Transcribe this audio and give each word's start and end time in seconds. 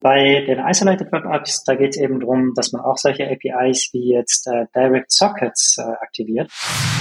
Bei 0.00 0.44
den 0.46 0.60
Isolated 0.60 1.10
Web 1.10 1.24
Apps, 1.24 1.64
da 1.64 1.74
geht 1.74 1.90
es 1.90 1.96
eben 1.96 2.20
darum, 2.20 2.52
dass 2.54 2.70
man 2.70 2.82
auch 2.82 2.96
solche 2.96 3.24
APIs 3.24 3.90
wie 3.92 4.12
jetzt 4.12 4.46
äh, 4.46 4.66
Direct 4.72 5.10
Sockets 5.10 5.76
äh, 5.78 5.82
aktiviert. 5.82 6.52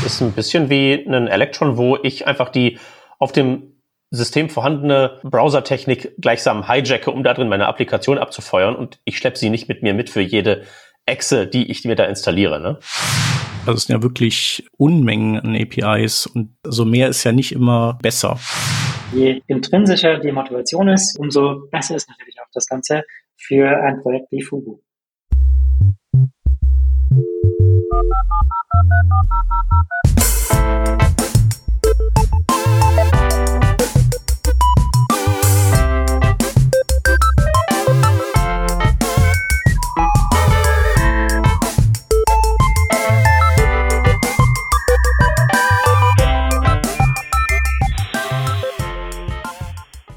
Ist 0.03 0.19
ein 0.21 0.31
bisschen 0.31 0.71
wie 0.71 0.93
ein 0.93 1.27
Electron, 1.27 1.77
wo 1.77 1.97
ich 2.01 2.25
einfach 2.25 2.49
die 2.49 2.79
auf 3.19 3.31
dem 3.31 3.73
System 4.09 4.49
vorhandene 4.49 5.19
Browsertechnik 5.23 6.13
gleichsam 6.17 6.67
hijacke, 6.67 7.11
um 7.11 7.23
da 7.23 7.35
drin 7.35 7.49
meine 7.49 7.67
Applikation 7.67 8.17
abzufeuern 8.17 8.75
und 8.75 8.99
ich 9.05 9.17
schleppe 9.17 9.37
sie 9.37 9.51
nicht 9.51 9.67
mit 9.67 9.83
mir 9.83 9.93
mit 9.93 10.09
für 10.09 10.21
jede 10.21 10.63
Exe, 11.05 11.45
die 11.45 11.69
ich 11.69 11.85
mir 11.85 11.95
da 11.95 12.05
installiere. 12.05 12.59
Ne? 12.59 12.79
Das 13.67 13.83
sind 13.83 13.95
ja 13.95 14.01
wirklich 14.01 14.65
Unmengen 14.77 15.39
an 15.39 15.55
APIs 15.55 16.25
und 16.25 16.55
so 16.63 16.83
mehr 16.83 17.09
ist 17.09 17.23
ja 17.25 17.31
nicht 17.31 17.51
immer 17.51 17.99
besser. 18.01 18.39
Je 19.13 19.41
intrinsischer 19.47 20.19
die 20.19 20.31
Motivation 20.31 20.89
ist, 20.89 21.17
umso 21.17 21.67
besser 21.71 21.95
ist 21.95 22.09
natürlich 22.09 22.39
auch 22.41 22.51
das 22.53 22.67
Ganze 22.67 23.03
für 23.37 23.69
ein 23.69 24.01
Projekt 24.01 24.31
wie 24.31 24.41
Fugu. 24.41 24.79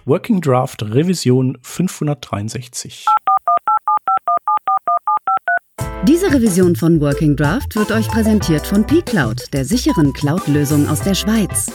Working 0.07 0.41
Draft 0.41 0.83
Revision 0.83 1.59
563. 1.61 3.05
Diese 6.09 6.33
Revision 6.33 6.75
von 6.75 7.03
Working 7.03 7.37
Draft 7.37 7.77
wird 7.77 7.93
euch 7.93 8.09
präsentiert 8.09 8.67
von 8.67 8.87
pCloud, 8.87 9.53
der 9.53 9.67
sicheren 9.67 10.15
Cloud-Lösung 10.15 10.89
aus 10.89 11.03
der 11.03 11.15
Schweiz. 11.15 11.71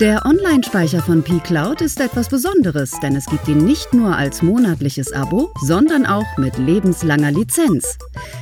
Der 0.00 0.24
Online-Speicher 0.24 1.02
von 1.02 1.24
pCloud 1.24 1.80
ist 1.80 1.98
etwas 1.98 2.28
Besonderes, 2.28 2.92
denn 3.02 3.16
es 3.16 3.26
gibt 3.26 3.48
ihn 3.48 3.64
nicht 3.64 3.92
nur 3.92 4.16
als 4.16 4.42
monatliches 4.42 5.12
Abo, 5.12 5.52
sondern 5.60 6.06
auch 6.06 6.36
mit 6.36 6.56
lebenslanger 6.56 7.32
Lizenz. 7.32 7.98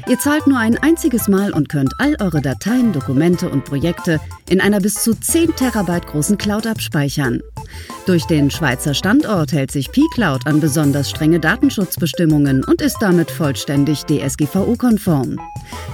Ihr 0.07 0.19
zahlt 0.19 0.47
nur 0.47 0.59
ein 0.59 0.77
einziges 0.77 1.29
Mal 1.29 1.55
und 1.55 1.71
könnt 1.71 1.95
all 1.97 2.15
eure 2.21 2.43
Dateien, 2.43 2.93
Dokumente 2.93 3.49
und 3.49 3.65
Projekte 3.65 4.21
in 4.51 4.61
einer 4.61 4.81
bis 4.81 4.97
zu 4.97 5.15
10 5.15 5.57
Terabyte 5.57 6.07
großen 6.07 6.37
Cloud 6.37 6.67
abspeichern. 6.67 7.41
Durch 8.05 8.27
den 8.27 8.51
Schweizer 8.51 8.93
Standort 8.93 9.53
hält 9.53 9.71
sich 9.71 9.91
pCloud 9.91 10.47
an 10.47 10.61
besonders 10.61 11.09
strenge 11.09 11.41
Datenschutzbestimmungen 11.41 12.65
und 12.65 12.83
ist 12.83 12.99
damit 13.01 13.31
vollständig 13.31 14.03
DSGVO-konform. 14.05 15.41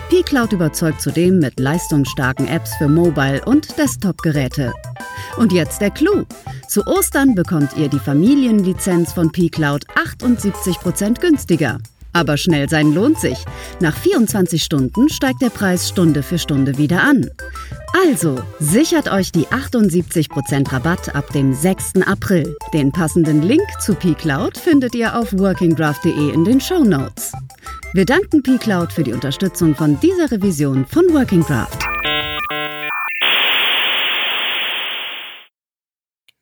pCloud 0.08 0.54
überzeugt 0.54 1.00
zudem 1.00 1.38
mit 1.38 1.60
leistungsstarken 1.60 2.48
Apps 2.48 2.74
für 2.78 2.88
Mobile- 2.88 3.44
und 3.44 3.78
Desktop-Geräte. 3.78 4.72
Und 5.36 5.51
jetzt 5.52 5.80
der 5.80 5.90
Clou. 5.90 6.24
Zu 6.68 6.86
Ostern 6.86 7.34
bekommt 7.34 7.76
ihr 7.76 7.88
die 7.88 7.98
Familienlizenz 7.98 9.12
von 9.12 9.30
pCloud 9.30 9.86
78% 9.94 11.20
günstiger. 11.20 11.78
Aber 12.12 12.36
schnell 12.36 12.68
sein 12.68 12.92
lohnt 12.92 13.18
sich. 13.18 13.38
Nach 13.80 13.96
24 13.96 14.62
Stunden 14.62 15.08
steigt 15.08 15.40
der 15.40 15.50
Preis 15.50 15.88
Stunde 15.88 16.22
für 16.22 16.38
Stunde 16.38 16.76
wieder 16.76 17.02
an. 17.02 17.30
Also, 18.06 18.38
sichert 18.58 19.10
euch 19.10 19.32
die 19.32 19.46
78% 19.46 20.72
Rabatt 20.72 21.14
ab 21.14 21.32
dem 21.32 21.54
6. 21.54 22.02
April. 22.06 22.56
Den 22.72 22.90
passenden 22.90 23.42
Link 23.42 23.66
zu 23.80 23.94
pCloud 23.94 24.58
findet 24.58 24.94
ihr 24.94 25.18
auf 25.18 25.32
workingdraft.de 25.32 26.32
in 26.32 26.44
den 26.44 26.60
Show 26.60 26.84
Notes. 26.84 27.32
Wir 27.94 28.06
danken 28.06 28.42
pCloud 28.42 28.92
für 28.92 29.02
die 29.02 29.12
Unterstützung 29.12 29.74
von 29.74 29.98
dieser 30.00 30.30
Revision 30.30 30.86
von 30.86 31.04
Working 31.12 31.44
Draft. 31.44 31.78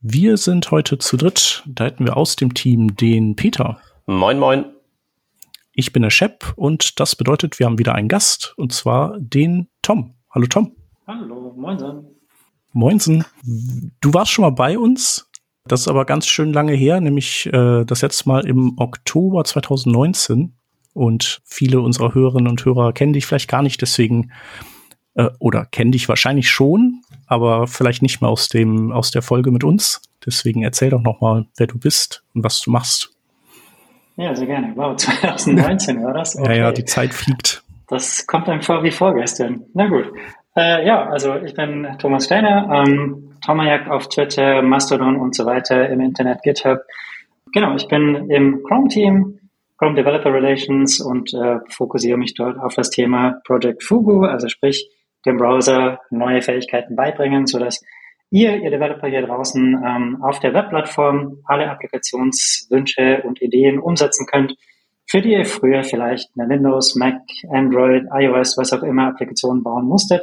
Wir 0.02 0.38
sind 0.38 0.70
heute 0.70 0.96
zu 0.96 1.18
dritt. 1.18 1.62
Da 1.66 1.84
hätten 1.84 2.06
wir 2.06 2.16
aus 2.16 2.34
dem 2.34 2.54
Team 2.54 2.96
den 2.96 3.36
Peter. 3.36 3.78
Moin, 4.06 4.38
moin. 4.38 4.64
Ich 5.72 5.92
bin 5.92 6.00
der 6.00 6.08
Shep 6.08 6.54
und 6.56 6.98
das 6.98 7.14
bedeutet, 7.14 7.58
wir 7.58 7.66
haben 7.66 7.78
wieder 7.78 7.94
einen 7.94 8.08
Gast 8.08 8.54
und 8.56 8.72
zwar 8.72 9.18
den 9.18 9.68
Tom. 9.82 10.14
Hallo 10.30 10.46
Tom. 10.46 10.74
Hallo, 11.06 11.52
moinsen. 11.54 12.06
Moinsen. 12.72 13.26
Du 14.00 14.14
warst 14.14 14.30
schon 14.30 14.42
mal 14.44 14.52
bei 14.52 14.78
uns. 14.78 15.28
Das 15.66 15.82
ist 15.82 15.88
aber 15.88 16.06
ganz 16.06 16.26
schön 16.26 16.54
lange 16.54 16.72
her, 16.72 17.02
nämlich 17.02 17.44
äh, 17.52 17.84
das 17.84 18.00
letzte 18.00 18.26
Mal 18.26 18.46
im 18.46 18.78
Oktober 18.78 19.44
2019. 19.44 20.56
Und 20.94 21.42
viele 21.44 21.82
unserer 21.82 22.14
Hörerinnen 22.14 22.48
und 22.48 22.64
Hörer 22.64 22.94
kennen 22.94 23.12
dich 23.12 23.26
vielleicht 23.26 23.50
gar 23.50 23.62
nicht, 23.62 23.82
deswegen 23.82 24.32
äh, 25.20 25.30
oder 25.38 25.66
kennen 25.66 25.92
dich 25.92 26.08
wahrscheinlich 26.08 26.48
schon, 26.48 27.02
aber 27.26 27.66
vielleicht 27.66 28.02
nicht 28.02 28.20
mehr 28.20 28.30
aus 28.30 28.48
dem 28.48 28.92
aus 28.92 29.10
der 29.10 29.22
Folge 29.22 29.50
mit 29.50 29.64
uns. 29.64 30.02
Deswegen 30.24 30.62
erzähl 30.62 30.90
doch 30.90 31.02
noch 31.02 31.20
mal, 31.20 31.46
wer 31.56 31.66
du 31.66 31.78
bist 31.78 32.22
und 32.34 32.44
was 32.44 32.60
du 32.60 32.70
machst. 32.70 33.14
Ja, 34.16 34.34
sehr 34.34 34.46
gerne. 34.46 34.72
Wow, 34.76 34.96
2019 35.34 36.02
war 36.02 36.14
das. 36.14 36.36
Okay. 36.36 36.56
Ja, 36.56 36.64
ja, 36.64 36.72
die 36.72 36.84
Zeit 36.84 37.14
fliegt. 37.14 37.62
Das 37.88 38.26
kommt 38.26 38.48
einem 38.48 38.62
vor 38.62 38.82
wie 38.82 38.90
vorgestern. 38.90 39.64
Na 39.74 39.88
gut. 39.88 40.12
Äh, 40.56 40.86
ja, 40.86 41.08
also 41.08 41.36
ich 41.36 41.54
bin 41.54 41.86
Thomas 41.98 42.26
Steiner, 42.26 42.68
ähm, 42.86 43.36
Tomajak 43.44 43.88
auf 43.88 44.08
Twitter, 44.08 44.62
Mastodon 44.62 45.16
und 45.16 45.34
so 45.34 45.46
weiter, 45.46 45.88
im 45.88 46.00
Internet, 46.00 46.42
GitHub. 46.42 46.80
Genau, 47.52 47.74
ich 47.74 47.88
bin 47.88 48.30
im 48.30 48.62
Chrome-Team, 48.64 49.38
Chrome 49.78 49.94
Developer 49.94 50.32
Relations 50.32 51.00
und 51.00 51.32
äh, 51.34 51.58
fokussiere 51.68 52.18
mich 52.18 52.34
dort 52.34 52.58
auf 52.58 52.74
das 52.74 52.90
Thema 52.90 53.40
Project 53.44 53.82
Fugu, 53.82 54.24
also 54.24 54.48
sprich 54.48 54.90
dem 55.26 55.36
Browser 55.36 56.00
neue 56.10 56.42
Fähigkeiten 56.42 56.96
beibringen, 56.96 57.46
sodass 57.46 57.82
ihr, 58.30 58.56
ihr 58.56 58.70
Developer 58.70 59.08
hier 59.08 59.26
draußen, 59.26 59.82
ähm, 59.86 60.22
auf 60.22 60.40
der 60.40 60.54
Webplattform 60.54 61.38
alle 61.44 61.70
Applikationswünsche 61.70 63.22
und 63.24 63.42
Ideen 63.42 63.78
umsetzen 63.78 64.26
könnt, 64.26 64.54
für 65.06 65.20
die 65.20 65.32
ihr 65.32 65.44
früher 65.44 65.82
vielleicht 65.82 66.30
eine 66.38 66.48
Windows, 66.48 66.94
Mac, 66.94 67.20
Android, 67.50 68.04
iOS, 68.12 68.56
was 68.56 68.72
auch 68.72 68.82
immer 68.82 69.08
Applikation 69.08 69.62
bauen 69.62 69.86
musstet. 69.86 70.22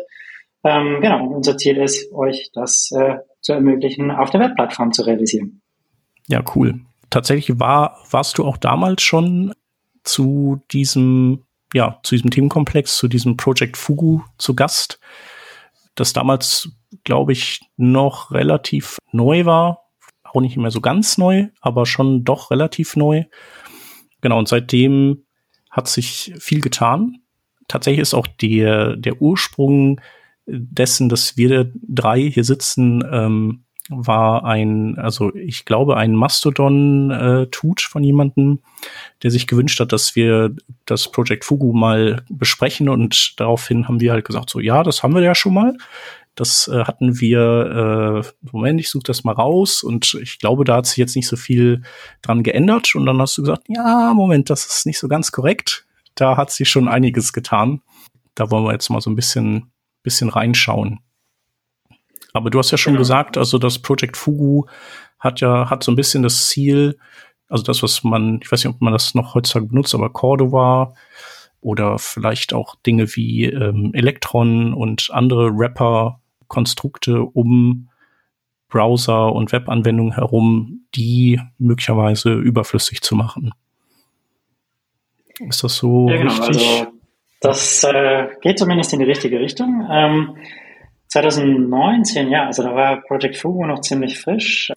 Ähm, 0.64 1.00
genau, 1.02 1.26
und 1.26 1.36
unser 1.36 1.58
Ziel 1.58 1.78
ist, 1.78 2.12
euch 2.14 2.50
das 2.54 2.90
äh, 2.92 3.18
zu 3.42 3.54
ermöglichen, 3.54 4.12
auf 4.12 4.30
der 4.30 4.42
Webplattform 4.42 4.92
zu 4.92 5.04
realisieren. 5.04 5.62
Ja, 6.28 6.44
cool. 6.56 6.82
Tatsächlich 7.10 7.60
war, 7.60 8.00
warst 8.12 8.38
du 8.38 8.46
auch 8.46 8.58
damals 8.58 9.02
schon 9.02 9.54
zu 10.04 10.62
diesem, 10.72 11.44
ja, 11.74 12.00
zu 12.04 12.16
diesem 12.16 12.30
Themenkomplex, 12.30 12.98
zu 12.98 13.08
diesem 13.08 13.38
Project 13.38 13.78
Fugu 13.78 14.22
zu 14.38 14.56
Gast, 14.56 15.00
das 15.96 16.14
damals, 16.14 16.70
glaube 17.04 17.34
ich, 17.34 17.62
noch 17.76 18.32
relativ 18.32 18.98
neu 19.12 19.46
war. 19.46 19.84
Auch 20.24 20.42
nicht 20.42 20.58
mehr 20.58 20.72
so 20.72 20.82
ganz 20.82 21.18
neu, 21.18 21.48
aber 21.62 21.86
schon 21.86 22.24
doch 22.24 22.52
relativ 22.52 22.96
neu. 22.96 23.24
Genau, 24.22 24.38
und 24.38 24.48
seitdem 24.48 25.26
hat 25.72 25.88
sich 25.88 26.34
viel 26.40 26.62
getan. 26.62 27.18
Tatsächlich 27.68 28.02
ist 28.02 28.14
auch 28.14 28.28
der, 28.28 28.96
der 28.96 29.22
Ursprung 29.22 30.00
dessen, 30.46 31.10
dass 31.10 31.38
wir 31.38 31.72
drei 31.88 32.22
hier 32.22 32.44
sitzen, 32.44 33.04
ähm, 33.12 33.66
war 33.90 34.46
ein, 34.46 34.98
also 34.98 35.34
ich 35.36 35.66
glaube, 35.66 35.98
ein 35.98 36.14
Mastodon-Tut 36.14 37.82
äh, 37.82 37.90
von 37.90 38.04
jemandem, 38.04 38.60
der 39.24 39.32
sich 39.32 39.48
gewünscht 39.48 39.80
hat, 39.80 39.92
dass 39.92 40.16
wir 40.16 40.56
das 40.86 41.12
Project 41.12 41.46
Fugu 41.46 41.74
mal 41.74 42.24
besprechen 42.30 42.90
und 42.90 43.40
daraufhin 43.40 43.88
haben 43.88 44.00
wir 44.00 44.12
halt 44.12 44.26
gesagt, 44.26 44.50
so 44.50 44.60
ja, 44.60 44.84
das 44.84 45.04
haben 45.04 45.16
wir 45.16 45.22
ja 45.22 45.36
schon 45.36 45.54
mal. 45.54 45.78
Das 46.38 46.68
äh, 46.68 46.84
hatten 46.84 47.20
wir, 47.20 48.24
äh, 48.24 48.48
Moment, 48.52 48.80
ich 48.80 48.92
suche 48.92 49.04
das 49.06 49.24
mal 49.24 49.34
raus 49.34 49.82
und 49.82 50.14
ich 50.22 50.38
glaube, 50.38 50.66
da 50.66 50.76
hat 50.76 50.86
sich 50.86 50.98
jetzt 50.98 51.16
nicht 51.16 51.28
so 51.28 51.36
viel 51.36 51.82
dran 52.22 52.44
geändert. 52.44 52.94
Und 52.94 53.08
dann 53.08 53.20
hast 53.20 53.38
du 53.40 53.42
gesagt, 53.42 53.64
ja, 53.68 54.14
Moment, 54.14 54.52
das 54.52 54.66
ist 54.68 54.86
nicht 54.86 55.00
so 55.00 55.08
ganz 55.08 55.32
korrekt. 55.32 55.88
Da 56.14 56.38
hat 56.38 56.52
sich 56.52 56.70
schon 56.70 56.88
einiges 56.88 57.34
getan. 57.34 57.82
Da 58.36 58.52
wollen 58.52 58.66
wir 58.66 58.72
jetzt 58.72 58.90
mal 58.90 59.02
so 59.02 59.10
ein 59.10 59.16
bisschen, 59.16 59.72
bisschen 60.04 60.30
reinschauen. 60.30 61.00
Aber 62.38 62.50
du 62.50 62.60
hast 62.60 62.72
ja 62.72 62.78
schon 62.78 62.94
genau. 62.94 63.02
gesagt, 63.02 63.38
also 63.38 63.58
das 63.58 63.80
Project 63.80 64.18
Fugu 64.18 64.66
hat 65.20 65.42
ja, 65.42 65.70
hat 65.70 65.84
so 65.84 65.92
ein 65.92 65.96
bisschen 65.96 66.24
das 66.24 66.48
Ziel, 66.48 66.98
also 67.50 67.64
das, 67.64 67.84
was 67.84 68.04
man, 68.04 68.40
ich 68.42 68.52
weiß 68.52 68.64
nicht, 68.64 68.74
ob 68.74 68.82
man 68.82 68.94
das 68.94 69.16
noch 69.16 69.36
heutzutage 69.36 69.66
benutzt, 69.66 69.96
aber 69.96 70.10
Cordova 70.10 70.94
oder 71.62 71.98
vielleicht 71.98 72.54
auch 72.54 72.76
Dinge 72.86 73.16
wie 73.16 73.46
ähm, 73.46 73.92
Electron 73.94 74.74
und 74.74 75.10
andere 75.12 75.50
Rapper 75.52 76.22
Konstrukte 76.48 77.24
um 77.24 77.90
Browser 78.70 79.34
und 79.34 79.52
Webanwendungen 79.52 80.14
herum, 80.14 80.82
die 80.96 81.40
möglicherweise 81.58 82.34
überflüssig 82.34 83.02
zu 83.02 83.16
machen. 83.16 83.52
Ist 85.40 85.64
das 85.64 85.78
so 85.78 86.10
ja, 86.10 86.18
genau, 86.18 86.34
richtig? 86.34 86.58
Also 86.58 86.88
das 87.40 87.84
äh, 87.84 88.28
geht 88.42 88.60
zumindest 88.60 88.94
in 88.94 89.00
die 89.00 89.06
richtige 89.06 89.40
Richtung. 89.40 89.88
Ähm, 89.92 90.38
2019, 91.10 92.30
ja, 92.30 92.46
also 92.46 92.64
da 92.64 92.76
war 92.76 93.02
Project 93.02 93.38
Fugu 93.38 93.66
noch 93.66 93.82
ziemlich 93.82 94.20
frisch. 94.20 94.72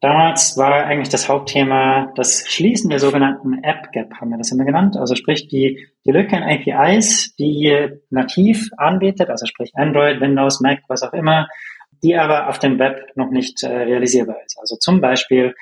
Damals 0.00 0.58
war 0.58 0.84
eigentlich 0.84 1.08
das 1.08 1.30
Hauptthema 1.30 2.12
das 2.14 2.46
Schließen 2.46 2.90
der 2.90 2.98
sogenannten 2.98 3.64
App 3.64 3.90
Gap, 3.92 4.12
haben 4.20 4.30
wir 4.30 4.36
das 4.36 4.52
immer 4.52 4.66
genannt. 4.66 4.96
Also 4.98 5.14
sprich 5.14 5.48
die, 5.48 5.88
die 6.04 6.10
Lücke 6.10 6.36
in 6.36 6.42
APIs, 6.42 7.34
die 7.36 7.88
nativ 8.10 8.68
anbietet, 8.76 9.30
also 9.30 9.46
sprich 9.46 9.70
Android, 9.74 10.20
Windows, 10.20 10.60
Mac, 10.60 10.80
was 10.88 11.02
auch 11.02 11.14
immer, 11.14 11.48
die 12.02 12.16
aber 12.16 12.50
auf 12.50 12.58
dem 12.58 12.78
Web 12.78 13.12
noch 13.14 13.30
nicht 13.30 13.62
äh, 13.62 13.68
realisierbar 13.68 14.36
ist. 14.44 14.58
Also 14.60 14.76
zum 14.76 15.00
Beispiel 15.00 15.54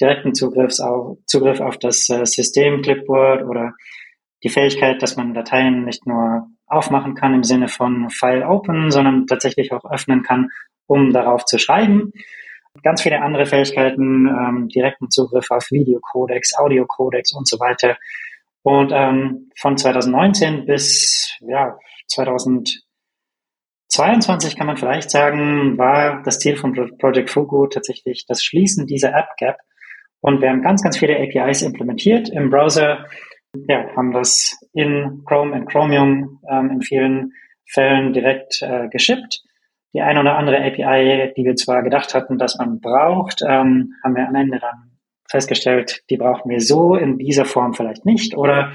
direkten 0.00 0.34
Zugriffs 0.34 0.80
auf, 0.80 1.18
Zugriff 1.26 1.60
auf 1.60 1.76
das 1.76 2.08
äh, 2.08 2.24
System 2.24 2.80
Clipboard 2.80 3.44
oder 3.44 3.74
die 4.42 4.48
Fähigkeit, 4.48 5.02
dass 5.02 5.16
man 5.16 5.34
Dateien 5.34 5.84
nicht 5.84 6.06
nur 6.06 6.48
aufmachen 6.70 7.14
kann 7.14 7.34
im 7.34 7.44
Sinne 7.44 7.68
von 7.68 8.08
File 8.10 8.44
Open, 8.44 8.90
sondern 8.90 9.26
tatsächlich 9.26 9.72
auch 9.72 9.84
öffnen 9.84 10.22
kann, 10.22 10.50
um 10.86 11.12
darauf 11.12 11.44
zu 11.44 11.58
schreiben. 11.58 12.12
Ganz 12.82 13.02
viele 13.02 13.20
andere 13.20 13.44
Fähigkeiten, 13.46 14.28
ähm, 14.28 14.68
direkten 14.68 15.10
Zugriff 15.10 15.50
auf 15.50 15.70
Videocodex, 15.70 16.56
Audiocodex 16.56 17.32
und 17.32 17.48
so 17.48 17.58
weiter. 17.58 17.96
Und 18.62 18.92
ähm, 18.94 19.50
von 19.58 19.76
2019 19.76 20.66
bis 20.66 21.36
ja, 21.40 21.76
2022 22.08 24.56
kann 24.56 24.66
man 24.66 24.76
vielleicht 24.76 25.10
sagen, 25.10 25.78
war 25.78 26.22
das 26.22 26.38
Ziel 26.38 26.56
von 26.56 26.74
Project 26.98 27.30
Fugu 27.30 27.66
tatsächlich 27.66 28.26
das 28.26 28.44
Schließen 28.44 28.86
dieser 28.86 29.14
App 29.14 29.30
Gap. 29.38 29.56
Und 30.20 30.42
wir 30.42 30.50
haben 30.50 30.62
ganz, 30.62 30.82
ganz 30.82 30.98
viele 30.98 31.18
APIs 31.18 31.62
implementiert 31.62 32.28
im 32.28 32.50
Browser, 32.50 33.06
ja, 33.54 33.86
haben 33.96 34.12
das 34.12 34.58
in 34.72 35.22
Chrome 35.26 35.54
und 35.54 35.66
Chromium 35.66 36.40
ähm, 36.48 36.70
in 36.70 36.82
vielen 36.82 37.32
Fällen 37.66 38.12
direkt 38.12 38.62
äh, 38.62 38.88
geschippt. 38.88 39.42
Die 39.92 40.02
eine 40.02 40.20
oder 40.20 40.36
andere 40.36 40.58
API, 40.58 41.32
die 41.36 41.44
wir 41.44 41.56
zwar 41.56 41.82
gedacht 41.82 42.14
hatten, 42.14 42.38
dass 42.38 42.56
man 42.58 42.80
braucht, 42.80 43.42
ähm, 43.42 43.94
haben 44.04 44.14
wir 44.14 44.28
am 44.28 44.34
Ende 44.34 44.58
dann 44.60 44.98
festgestellt, 45.28 46.02
die 46.10 46.16
brauchen 46.16 46.50
wir 46.50 46.60
so 46.60 46.94
in 46.94 47.18
dieser 47.18 47.44
Form 47.44 47.74
vielleicht 47.74 48.04
nicht. 48.04 48.36
Oder 48.36 48.72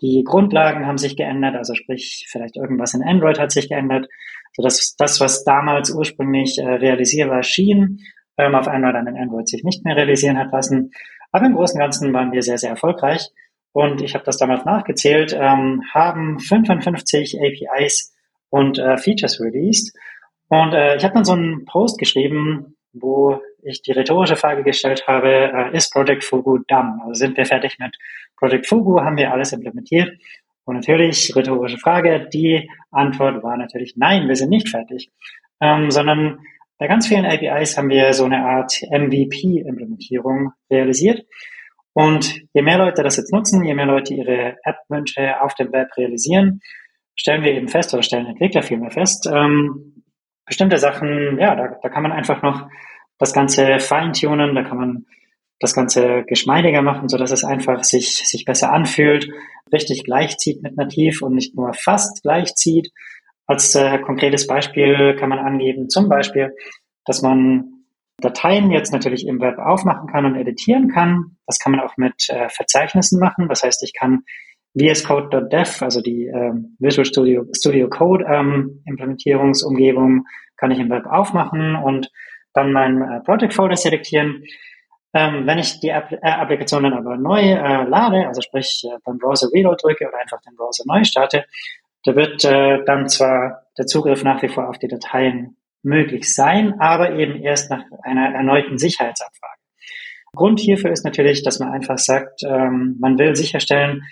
die 0.00 0.22
Grundlagen 0.24 0.86
haben 0.86 0.98
sich 0.98 1.16
geändert, 1.16 1.54
also 1.54 1.74
sprich 1.74 2.26
vielleicht 2.30 2.56
irgendwas 2.56 2.94
in 2.94 3.02
Android 3.02 3.38
hat 3.38 3.50
sich 3.50 3.68
geändert, 3.68 4.08
so 4.54 4.62
dass 4.62 4.96
das, 4.96 5.20
was 5.20 5.44
damals 5.44 5.90
ursprünglich 5.90 6.58
äh, 6.58 6.66
realisierbar 6.66 7.42
schien, 7.42 8.00
ähm, 8.38 8.54
auf 8.54 8.68
einmal 8.68 8.92
dann 8.92 9.06
in 9.06 9.16
Android 9.16 9.48
sich 9.48 9.64
nicht 9.64 9.84
mehr 9.84 9.96
realisieren 9.96 10.38
hat 10.38 10.52
lassen. 10.52 10.92
Aber 11.30 11.46
im 11.46 11.54
Großen 11.54 11.76
und 11.76 11.80
Ganzen 11.80 12.12
waren 12.12 12.32
wir 12.32 12.42
sehr, 12.42 12.58
sehr 12.58 12.70
erfolgreich 12.70 13.30
und 13.74 14.00
ich 14.00 14.14
habe 14.14 14.24
das 14.24 14.38
damals 14.38 14.64
nachgezählt, 14.64 15.36
ähm, 15.38 15.82
haben 15.92 16.38
55 16.38 17.38
APIs 17.38 18.14
und 18.48 18.78
äh, 18.78 18.96
Features 18.96 19.40
released 19.40 19.94
und 20.48 20.72
äh, 20.72 20.96
ich 20.96 21.04
habe 21.04 21.14
dann 21.14 21.24
so 21.24 21.32
einen 21.32 21.64
Post 21.64 21.98
geschrieben, 21.98 22.76
wo 22.92 23.40
ich 23.62 23.82
die 23.82 23.92
rhetorische 23.92 24.36
Frage 24.36 24.62
gestellt 24.62 25.06
habe, 25.08 25.28
äh, 25.28 25.76
ist 25.76 25.92
Project 25.92 26.22
Fugu 26.22 26.58
done? 26.58 27.00
Also 27.02 27.14
sind 27.14 27.36
wir 27.36 27.44
fertig 27.44 27.78
mit 27.78 27.96
Project 28.36 28.66
Fugu? 28.66 29.00
Haben 29.00 29.16
wir 29.16 29.32
alles 29.32 29.52
implementiert? 29.52 30.16
Und 30.64 30.76
natürlich, 30.76 31.34
rhetorische 31.34 31.78
Frage, 31.78 32.28
die 32.32 32.70
Antwort 32.90 33.42
war 33.42 33.56
natürlich 33.56 33.96
nein, 33.96 34.28
wir 34.28 34.36
sind 34.36 34.50
nicht 34.50 34.68
fertig, 34.68 35.10
ähm, 35.60 35.90
sondern 35.90 36.38
bei 36.78 36.86
ganz 36.86 37.06
vielen 37.06 37.26
APIs 37.26 37.76
haben 37.76 37.90
wir 37.90 38.12
so 38.14 38.24
eine 38.24 38.44
Art 38.44 38.80
MVP-Implementierung 38.90 40.52
realisiert. 40.70 41.24
Und 41.94 42.40
je 42.52 42.62
mehr 42.62 42.78
Leute 42.78 43.02
das 43.02 43.16
jetzt 43.16 43.32
nutzen, 43.32 43.64
je 43.64 43.74
mehr 43.74 43.86
Leute 43.86 44.14
ihre 44.14 44.56
App-Wünsche 44.64 45.40
auf 45.40 45.54
dem 45.54 45.72
Web 45.72 45.96
realisieren, 45.96 46.60
stellen 47.16 47.44
wir 47.44 47.52
eben 47.52 47.68
fest 47.68 47.94
oder 47.94 48.02
stellen 48.02 48.26
Entwickler 48.26 48.62
vielmehr 48.62 48.90
fest, 48.90 49.28
ähm, 49.32 50.02
bestimmte 50.44 50.78
Sachen, 50.78 51.38
ja, 51.38 51.54
da, 51.54 51.78
da 51.80 51.88
kann 51.88 52.02
man 52.02 52.12
einfach 52.12 52.42
noch 52.42 52.68
das 53.18 53.32
Ganze 53.32 53.78
feintunen, 53.78 54.56
da 54.56 54.64
kann 54.64 54.76
man 54.76 55.06
das 55.60 55.72
Ganze 55.72 56.24
geschmeidiger 56.26 56.82
machen, 56.82 57.08
so 57.08 57.16
dass 57.16 57.30
es 57.30 57.44
einfach 57.44 57.84
sich, 57.84 58.28
sich 58.28 58.44
besser 58.44 58.72
anfühlt, 58.72 59.28
richtig 59.72 60.02
gleichzieht 60.04 60.62
mit 60.62 60.76
nativ 60.76 61.22
und 61.22 61.34
nicht 61.34 61.54
nur 61.54 61.72
fast 61.74 62.22
gleichzieht. 62.22 62.90
Als 63.46 63.74
äh, 63.74 63.98
konkretes 64.00 64.46
Beispiel 64.48 65.16
kann 65.18 65.28
man 65.28 65.38
angeben, 65.38 65.88
zum 65.88 66.08
Beispiel, 66.08 66.54
dass 67.04 67.22
man 67.22 67.73
Dateien 68.18 68.70
jetzt 68.70 68.92
natürlich 68.92 69.26
im 69.26 69.40
Web 69.40 69.58
aufmachen 69.58 70.08
kann 70.08 70.24
und 70.24 70.36
editieren 70.36 70.88
kann. 70.88 71.36
Das 71.46 71.58
kann 71.58 71.72
man 71.72 71.80
auch 71.80 71.96
mit 71.96 72.28
äh, 72.28 72.48
Verzeichnissen 72.48 73.18
machen. 73.18 73.48
Das 73.48 73.62
heißt, 73.62 73.82
ich 73.82 73.92
kann 73.92 74.24
VSCode.dev, 74.78 75.82
also 75.82 76.00
die 76.00 76.26
ähm, 76.26 76.76
Visual 76.78 77.04
Studio, 77.04 77.46
Studio 77.52 77.88
Code 77.88 78.24
ähm, 78.28 78.82
Implementierungsumgebung, 78.86 80.26
kann 80.56 80.70
ich 80.70 80.78
im 80.78 80.90
Web 80.90 81.06
aufmachen 81.06 81.76
und 81.76 82.10
dann 82.52 82.72
meinen 82.72 83.02
äh, 83.02 83.20
Project 83.20 83.54
Folder 83.54 83.76
selektieren. 83.76 84.44
Ähm, 85.12 85.46
wenn 85.46 85.58
ich 85.58 85.78
die 85.78 85.90
App 85.90 86.10
äh, 86.10 86.18
Applikation 86.28 86.82
dann 86.82 86.94
aber 86.94 87.16
neu 87.16 87.40
äh, 87.40 87.84
lade, 87.84 88.26
also 88.26 88.40
sprich 88.40 88.84
äh, 88.84 88.98
beim 89.04 89.18
Browser 89.18 89.48
Reload 89.52 89.76
drücke 89.80 90.08
oder 90.08 90.18
einfach 90.18 90.40
den 90.40 90.56
Browser 90.56 90.82
neu 90.86 91.04
starte, 91.04 91.44
da 92.04 92.16
wird 92.16 92.44
äh, 92.44 92.84
dann 92.84 93.08
zwar 93.08 93.62
der 93.78 93.86
Zugriff 93.86 94.24
nach 94.24 94.42
wie 94.42 94.48
vor 94.48 94.68
auf 94.68 94.78
die 94.78 94.88
Dateien 94.88 95.56
möglich 95.84 96.32
sein, 96.32 96.74
aber 96.80 97.14
eben 97.16 97.42
erst 97.42 97.70
nach 97.70 97.84
einer 98.02 98.34
erneuten 98.34 98.78
Sicherheitsabfrage. 98.78 99.60
Grund 100.34 100.60
hierfür 100.60 100.90
ist 100.90 101.04
natürlich, 101.04 101.42
dass 101.42 101.60
man 101.60 101.70
einfach 101.70 101.98
sagt, 101.98 102.42
ähm, 102.44 102.96
man 103.00 103.18
will 103.18 103.36
sicherstellen, 103.36 104.02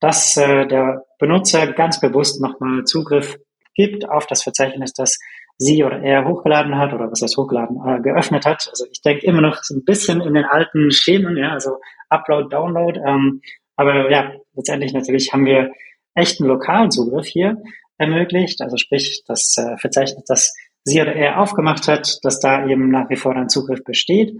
dass 0.00 0.36
äh, 0.36 0.66
der 0.66 1.04
Benutzer 1.18 1.72
ganz 1.72 2.00
bewusst 2.00 2.40
nochmal 2.40 2.84
Zugriff 2.84 3.38
gibt 3.74 4.08
auf 4.08 4.26
das 4.26 4.42
Verzeichnis, 4.42 4.92
das 4.92 5.18
sie 5.56 5.82
oder 5.84 6.00
er 6.02 6.24
hochgeladen 6.24 6.76
hat 6.76 6.92
oder 6.92 7.10
was 7.10 7.20
heißt 7.20 7.36
hochgeladen, 7.36 7.78
äh, 7.84 8.00
geöffnet 8.00 8.46
hat. 8.46 8.68
Also 8.70 8.86
ich 8.90 9.02
denke 9.02 9.26
immer 9.26 9.40
noch 9.40 9.62
so 9.62 9.74
ein 9.74 9.84
bisschen 9.84 10.20
in 10.20 10.34
den 10.34 10.44
alten 10.44 10.90
Schemen, 10.90 11.36
ja, 11.36 11.52
also 11.52 11.78
Upload, 12.08 12.48
Download. 12.48 12.98
Ähm, 13.04 13.40
aber 13.76 14.10
ja, 14.10 14.32
letztendlich 14.54 14.92
natürlich 14.92 15.32
haben 15.32 15.44
wir 15.44 15.72
echten 16.14 16.44
lokalen 16.44 16.90
Zugriff 16.90 17.26
hier 17.26 17.56
ermöglicht. 17.98 18.60
Also 18.62 18.76
sprich, 18.76 19.22
das 19.26 19.56
äh, 19.58 19.76
Verzeichnis, 19.78 20.24
das 20.26 20.54
sie 20.88 21.00
oder 21.00 21.14
er 21.14 21.40
aufgemacht 21.40 21.88
hat, 21.88 22.18
dass 22.22 22.40
da 22.40 22.66
eben 22.66 22.90
nach 22.90 23.08
wie 23.10 23.16
vor 23.16 23.34
ein 23.36 23.48
Zugriff 23.48 23.84
besteht. 23.84 24.32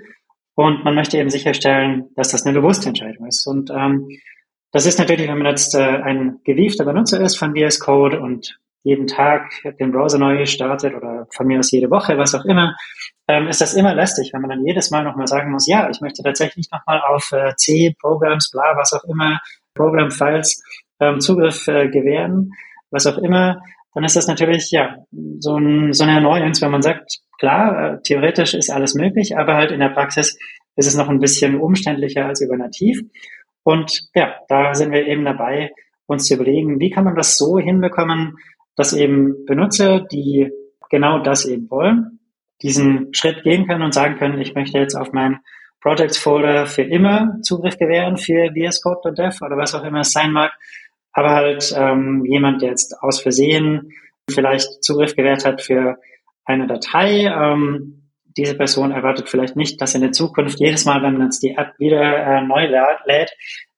Und 0.55 0.85
man 0.85 0.95
möchte 0.95 1.19
eben 1.19 1.31
sicherstellen, 1.31 2.11
dass 2.17 2.31
das 2.31 2.45
eine 2.45 2.59
bewusste 2.59 2.89
Entscheidung 2.89 3.27
ist. 3.27 3.47
Und 3.47 3.71
ähm, 3.71 4.09
das 4.73 4.87
ist 4.87 4.99
natürlich, 4.99 5.29
wenn 5.29 5.39
man 5.39 5.47
jetzt 5.47 5.75
äh, 5.75 5.79
ein 5.79 6.41
gewiefter 6.45 6.85
Benutzer 6.85 7.21
ist 7.21 7.37
von 7.37 7.55
VS 7.55 7.79
Code 7.81 8.21
und 8.21 8.59
jeden 8.83 9.07
Tag 9.07 9.51
den 9.81 9.93
Browser 9.93 10.19
neu 10.19 10.47
startet 10.47 10.95
oder 10.95 11.27
von 11.35 11.47
mir 11.47 11.59
aus 11.59 11.71
jede 11.71 11.91
Woche, 11.91 12.17
was 12.17 12.35
auch 12.35 12.45
immer, 12.45 12.75
ähm, 13.29 13.49
ist 13.49 13.61
das 13.61 13.75
immer 13.75 13.95
lästig, 13.95 14.31
wenn 14.33 14.41
man 14.41 14.51
dann 14.51 14.65
jedes 14.65 14.91
Mal 14.91 15.05
nochmal 15.05 15.27
sagen 15.27 15.51
muss, 15.51 15.67
ja, 15.67 15.89
ich 15.91 16.01
möchte 16.01 16.23
tatsächlich 16.23 16.69
nochmal 16.73 17.03
auf 17.03 17.31
äh, 17.33 17.55
C, 17.57 17.95
Programs, 18.01 18.51
bla, 18.51 18.77
was 18.77 18.93
auch 18.93 19.05
immer, 19.05 19.39
Program-Files 19.75 20.63
ähm, 21.01 21.21
Zugriff 21.21 21.69
äh, 21.69 21.89
gewähren, 21.89 22.53
was 22.91 23.07
auch 23.07 23.19
immer, 23.19 23.63
dann 23.95 24.05
ist 24.05 24.17
das 24.17 24.29
natürlich 24.29 24.71
ja 24.71 24.97
so, 25.39 25.57
ein, 25.57 25.93
so 25.93 26.05
eine 26.05 26.15
Erneuerung, 26.15 26.53
wenn 26.61 26.71
man 26.71 26.83
sagt, 26.83 27.19
klar, 27.39 27.95
äh, 27.95 28.03
theoretisch 28.03 28.55
ist 28.55 28.71
alles 28.71 28.95
möglich, 28.95 29.37
aber 29.37 29.55
halt 29.57 29.71
in 29.71 29.81
der 29.81 29.89
Praxis 29.89 30.39
ist 30.77 30.87
es 30.87 30.97
noch 30.97 31.09
ein 31.09 31.21
bisschen 31.21 31.61
umständlicher 31.61 32.27
als 32.27 32.41
über 32.41 32.57
Nativ. 32.57 33.01
Und 33.65 34.09
ja, 34.15 34.35
da 34.49 34.75
sind 34.75 34.93
wir 34.93 35.07
eben 35.07 35.25
dabei, 35.25 35.73
uns 36.07 36.27
zu 36.27 36.35
überlegen, 36.35 36.81
wie 36.81 36.91
kann 36.91 37.05
man 37.05 37.17
das 37.17 37.37
so 37.37 37.59
hinbekommen, 37.59 38.37
dass 38.77 38.93
eben 38.93 39.45
Benutzer, 39.45 40.01
die 40.01 40.51
genau 40.89 41.19
das 41.19 41.45
eben 41.45 41.71
wollen, 41.71 42.21
diesen 42.63 43.13
Schritt 43.13 43.43
gehen 43.43 43.67
können 43.67 43.83
und 43.83 43.95
sagen 43.95 44.17
können, 44.17 44.41
ich 44.41 44.55
möchte 44.55 44.79
jetzt 44.79 44.95
auf 44.95 45.13
meinen 45.13 45.41
Projects 45.81 46.19
Folder 46.19 46.67
für 46.67 46.83
immer 46.83 47.39
Zugriff 47.43 47.77
gewähren 47.77 48.17
für 48.17 48.51
VS 48.53 48.83
Code.dev 48.83 49.45
oder 49.45 49.57
was 49.57 49.75
auch 49.75 49.85
immer 49.85 50.01
es 50.01 50.13
sein 50.13 50.33
mag. 50.33 50.53
Aber 51.13 51.31
halt 51.31 51.75
ähm, 51.77 52.25
jemand, 52.27 52.63
der 52.63 52.71
jetzt 52.71 52.95
aus 53.01 53.21
Versehen 53.21 53.93
vielleicht 54.31 54.85
Zugriff 54.85 55.15
gewährt 55.17 55.45
hat 55.45 55.63
für 55.63 55.97
eine 56.45 56.67
Datei, 56.67 57.25
ähm, 57.25 58.11
diese 58.37 58.57
Person 58.57 58.93
erwartet 58.93 59.29
vielleicht 59.29 59.57
nicht, 59.57 59.81
dass 59.81 59.95
in 59.95 60.01
der 60.01 60.13
Zukunft 60.13 60.61
jedes 60.61 60.85
Mal, 60.85 61.03
wenn 61.03 61.15
man 61.15 61.27
jetzt 61.27 61.43
die 61.43 61.57
App 61.57 61.73
wieder 61.79 62.01
äh, 62.01 62.43
neu 62.43 62.67
lädt, 63.05 63.33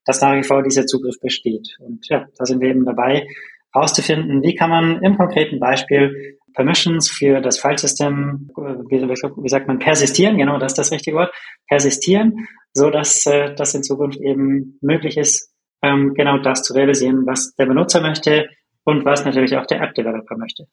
dass 0.04 0.20
nach 0.20 0.36
wie 0.36 0.42
vor 0.42 0.62
dieser 0.62 0.86
Zugriff 0.86 1.18
besteht. 1.20 1.76
Und 1.80 2.06
ja, 2.08 2.26
da 2.36 2.44
sind 2.44 2.60
wir 2.60 2.68
eben 2.68 2.84
dabei, 2.84 3.26
herauszufinden, 3.72 4.42
wie 4.42 4.54
kann 4.54 4.70
man 4.70 5.02
im 5.02 5.16
konkreten 5.16 5.60
Beispiel 5.60 6.38
Permissions 6.54 7.08
für 7.10 7.40
das 7.40 7.58
Filesystem, 7.58 8.50
äh, 8.56 8.60
wie, 8.60 9.48
sagt 9.48 9.68
man, 9.68 9.78
persistieren, 9.78 10.36
genau, 10.36 10.58
das 10.58 10.72
ist 10.72 10.78
das 10.78 10.92
richtige 10.92 11.16
Wort, 11.16 11.32
persistieren, 11.68 12.48
so 12.72 12.90
dass 12.90 13.24
äh, 13.26 13.54
das 13.54 13.74
in 13.74 13.82
Zukunft 13.82 14.20
eben 14.20 14.78
möglich 14.80 15.16
ist, 15.16 15.49
ähm, 15.82 16.14
genau 16.14 16.38
das 16.38 16.62
zu 16.62 16.74
realisieren, 16.74 17.26
was 17.26 17.54
der 17.54 17.66
Benutzer 17.66 18.00
möchte 18.00 18.48
und 18.84 19.04
was 19.04 19.24
natürlich 19.24 19.56
auch 19.56 19.66
der 19.66 19.80
App-Developer 19.82 20.36
möchte. 20.36 20.66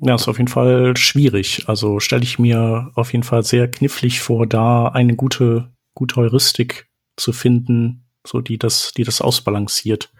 Ja, 0.00 0.14
ist 0.14 0.28
auf 0.28 0.38
jeden 0.38 0.48
Fall 0.48 0.96
schwierig. 0.96 1.68
Also 1.68 2.00
stelle 2.00 2.22
ich 2.22 2.38
mir 2.38 2.90
auf 2.94 3.12
jeden 3.12 3.24
Fall 3.24 3.42
sehr 3.42 3.70
knifflig 3.70 4.20
vor, 4.20 4.46
da 4.46 4.88
eine 4.88 5.16
gute, 5.16 5.72
gute 5.94 6.16
Heuristik 6.16 6.88
zu 7.16 7.32
finden, 7.32 8.06
so 8.26 8.40
die 8.40 8.58
das, 8.58 8.92
die 8.96 9.04
das 9.04 9.20
ausbalanciert. 9.20 10.12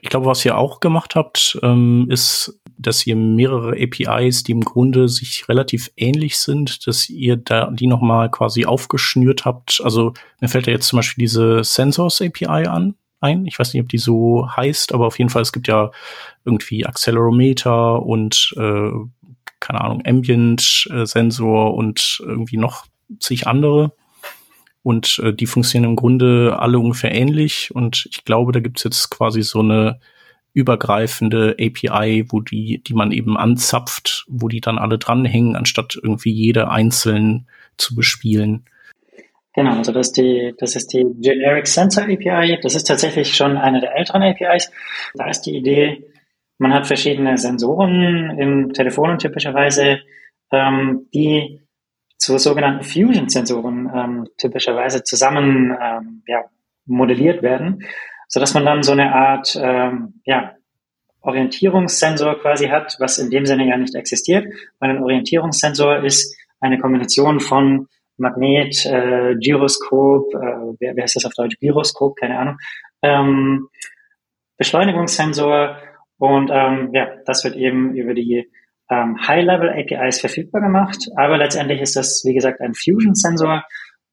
Ich 0.00 0.10
glaube, 0.10 0.26
was 0.26 0.44
ihr 0.44 0.58
auch 0.58 0.80
gemacht 0.80 1.14
habt, 1.14 1.58
ähm, 1.62 2.06
ist 2.10 2.60
dass 2.78 3.06
ihr 3.06 3.16
mehrere 3.16 3.72
APIs, 3.72 4.42
die 4.42 4.52
im 4.52 4.62
Grunde 4.62 5.08
sich 5.08 5.48
relativ 5.48 5.90
ähnlich 5.96 6.38
sind, 6.38 6.86
dass 6.86 7.08
ihr 7.08 7.36
da 7.36 7.70
die 7.70 7.86
nochmal 7.86 8.30
quasi 8.30 8.66
aufgeschnürt 8.66 9.44
habt. 9.44 9.80
Also 9.82 10.12
mir 10.40 10.48
fällt 10.48 10.66
da 10.66 10.70
jetzt 10.70 10.88
zum 10.88 10.98
Beispiel 10.98 11.22
diese 11.22 11.64
Sensors 11.64 12.20
API 12.20 12.66
an, 12.66 12.94
ein. 13.20 13.46
Ich 13.46 13.58
weiß 13.58 13.72
nicht, 13.72 13.82
ob 13.82 13.88
die 13.88 13.98
so 13.98 14.48
heißt, 14.56 14.92
aber 14.92 15.06
auf 15.06 15.18
jeden 15.18 15.30
Fall, 15.30 15.42
es 15.42 15.52
gibt 15.52 15.68
ja 15.68 15.90
irgendwie 16.44 16.86
Accelerometer 16.86 18.02
und 18.02 18.54
äh, 18.56 18.90
keine 19.60 19.80
Ahnung, 19.80 20.02
Ambient-Sensor 20.06 21.74
und 21.74 22.20
irgendwie 22.20 22.58
noch 22.58 22.86
zig 23.18 23.46
andere. 23.46 23.92
Und 24.82 25.18
äh, 25.24 25.32
die 25.32 25.46
funktionieren 25.46 25.90
im 25.90 25.96
Grunde 25.96 26.56
alle 26.58 26.78
ungefähr 26.78 27.12
ähnlich. 27.12 27.74
Und 27.74 28.06
ich 28.10 28.24
glaube, 28.24 28.52
da 28.52 28.60
gibt's 28.60 28.84
jetzt 28.84 29.10
quasi 29.10 29.42
so 29.42 29.60
eine 29.60 29.98
übergreifende 30.56 31.54
API, 31.60 32.24
wo 32.30 32.40
die, 32.40 32.82
die 32.82 32.94
man 32.94 33.12
eben 33.12 33.36
anzapft, 33.36 34.24
wo 34.26 34.48
die 34.48 34.62
dann 34.62 34.78
alle 34.78 34.96
dranhängen, 34.96 35.54
anstatt 35.54 35.98
irgendwie 36.02 36.32
jede 36.32 36.70
einzeln 36.70 37.46
zu 37.76 37.94
bespielen. 37.94 38.64
Genau, 39.52 39.76
also 39.76 39.92
das 39.92 40.08
ist 40.08 40.16
die, 40.16 40.54
das 40.58 40.74
ist 40.74 40.94
die 40.94 41.04
Generic 41.20 41.66
Sensor 41.66 42.04
API. 42.04 42.58
Das 42.62 42.74
ist 42.74 42.84
tatsächlich 42.84 43.36
schon 43.36 43.58
eine 43.58 43.80
der 43.80 43.96
älteren 43.96 44.22
APIs. 44.22 44.72
Da 45.14 45.28
ist 45.28 45.42
die 45.42 45.56
Idee, 45.56 46.06
man 46.56 46.72
hat 46.72 46.86
verschiedene 46.86 47.36
Sensoren 47.36 48.38
im 48.38 48.72
Telefon 48.72 49.18
typischerweise, 49.18 50.00
ähm, 50.52 51.06
die 51.12 51.60
zu 52.16 52.38
sogenannten 52.38 52.82
Fusion-Sensoren 52.82 53.90
ähm, 53.94 54.28
typischerweise 54.38 55.04
zusammen 55.04 55.76
ähm, 55.78 56.22
ja, 56.26 56.44
modelliert 56.86 57.42
werden, 57.42 57.84
so 58.28 58.40
dass 58.40 58.54
man 58.54 58.64
dann 58.64 58.82
so 58.82 58.92
eine 58.92 59.14
Art 59.14 59.58
ähm, 59.60 60.20
ja, 60.24 60.52
Orientierungssensor 61.20 62.40
quasi 62.40 62.68
hat, 62.68 62.96
was 62.98 63.18
in 63.18 63.30
dem 63.30 63.46
Sinne 63.46 63.68
ja 63.68 63.76
nicht 63.76 63.94
existiert, 63.94 64.46
weil 64.78 64.90
ein 64.90 65.02
Orientierungssensor 65.02 66.04
ist 66.04 66.36
eine 66.60 66.78
Kombination 66.78 67.40
von 67.40 67.88
Magnet, 68.16 68.86
äh, 68.86 69.34
Gyroskop, 69.34 70.34
äh, 70.34 70.74
wer, 70.80 70.96
wer 70.96 71.04
ist 71.04 71.16
das 71.16 71.26
auf 71.26 71.34
Deutsch? 71.34 71.58
Gyroskop, 71.60 72.16
keine 72.16 72.38
Ahnung, 72.38 72.56
ähm, 73.02 73.68
Beschleunigungssensor 74.56 75.76
und 76.18 76.50
ähm, 76.52 76.90
ja, 76.92 77.08
das 77.26 77.44
wird 77.44 77.56
eben 77.56 77.94
über 77.94 78.14
die 78.14 78.50
ähm, 78.90 79.16
High-Level-APIs 79.26 80.20
verfügbar 80.20 80.60
gemacht. 80.62 80.96
Aber 81.16 81.36
letztendlich 81.36 81.80
ist 81.80 81.96
das, 81.96 82.22
wie 82.24 82.34
gesagt, 82.34 82.60
ein 82.60 82.74
Fusion-Sensor. 82.74 83.64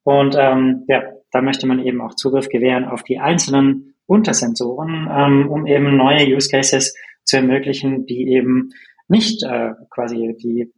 Und 0.04 0.36
ähm, 0.38 0.84
ja, 0.88 1.04
da 1.32 1.42
möchte 1.42 1.68
man 1.68 1.80
eben 1.80 2.02
auch 2.02 2.16
Zugriff 2.16 2.50
gewähren 2.50 2.86
auf 2.86 3.04
die 3.04 3.20
einzelnen 3.20 3.93
Untersensoren, 4.06 5.08
ähm, 5.12 5.50
um 5.50 5.66
eben 5.66 5.96
neue 5.96 6.36
Use 6.36 6.50
Cases 6.50 6.94
zu 7.24 7.38
ermöglichen, 7.38 8.06
die 8.06 8.30
eben 8.30 8.70
nicht 9.08 9.44
äh, 9.44 9.72
quasi 9.90 10.36
die 10.42 10.72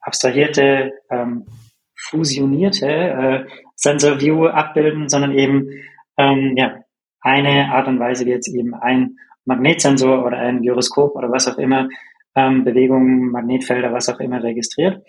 abstrahierte, 0.00 0.92
ähm, 1.10 1.46
fusionierte 1.94 2.86
äh, 2.86 3.44
Sensor 3.76 4.20
View 4.20 4.46
abbilden, 4.46 5.08
sondern 5.08 5.32
eben 5.32 5.68
ähm, 6.16 6.54
ja, 6.56 6.80
eine 7.20 7.72
Art 7.72 7.88
und 7.88 7.98
Weise, 7.98 8.24
wie 8.24 8.30
jetzt 8.30 8.48
eben 8.48 8.74
ein 8.74 9.16
Magnetsensor 9.44 10.24
oder 10.24 10.38
ein 10.38 10.62
Gyroskop 10.62 11.14
oder 11.16 11.30
was 11.30 11.48
auch 11.48 11.58
immer, 11.58 11.88
ähm, 12.34 12.64
Bewegungen, 12.64 13.30
Magnetfelder, 13.30 13.92
was 13.92 14.08
auch 14.08 14.20
immer 14.20 14.42
registriert. 14.42 15.02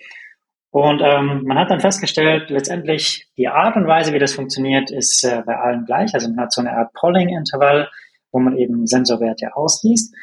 Und 0.72 1.02
ähm, 1.04 1.42
man 1.44 1.58
hat 1.58 1.70
dann 1.70 1.80
festgestellt, 1.80 2.48
letztendlich 2.48 3.28
die 3.36 3.46
Art 3.46 3.76
und 3.76 3.86
Weise, 3.86 4.14
wie 4.14 4.18
das 4.18 4.32
funktioniert, 4.32 4.90
ist 4.90 5.22
äh, 5.22 5.42
bei 5.44 5.54
allen 5.54 5.84
gleich. 5.84 6.14
Also 6.14 6.30
man 6.30 6.40
hat 6.40 6.52
so 6.52 6.62
eine 6.62 6.72
Art 6.72 6.94
Polling-Intervall, 6.94 7.90
wo 8.32 8.40
man 8.40 8.56
eben 8.56 8.86
Sensorwerte 8.86 9.54
ausliest. 9.54 10.14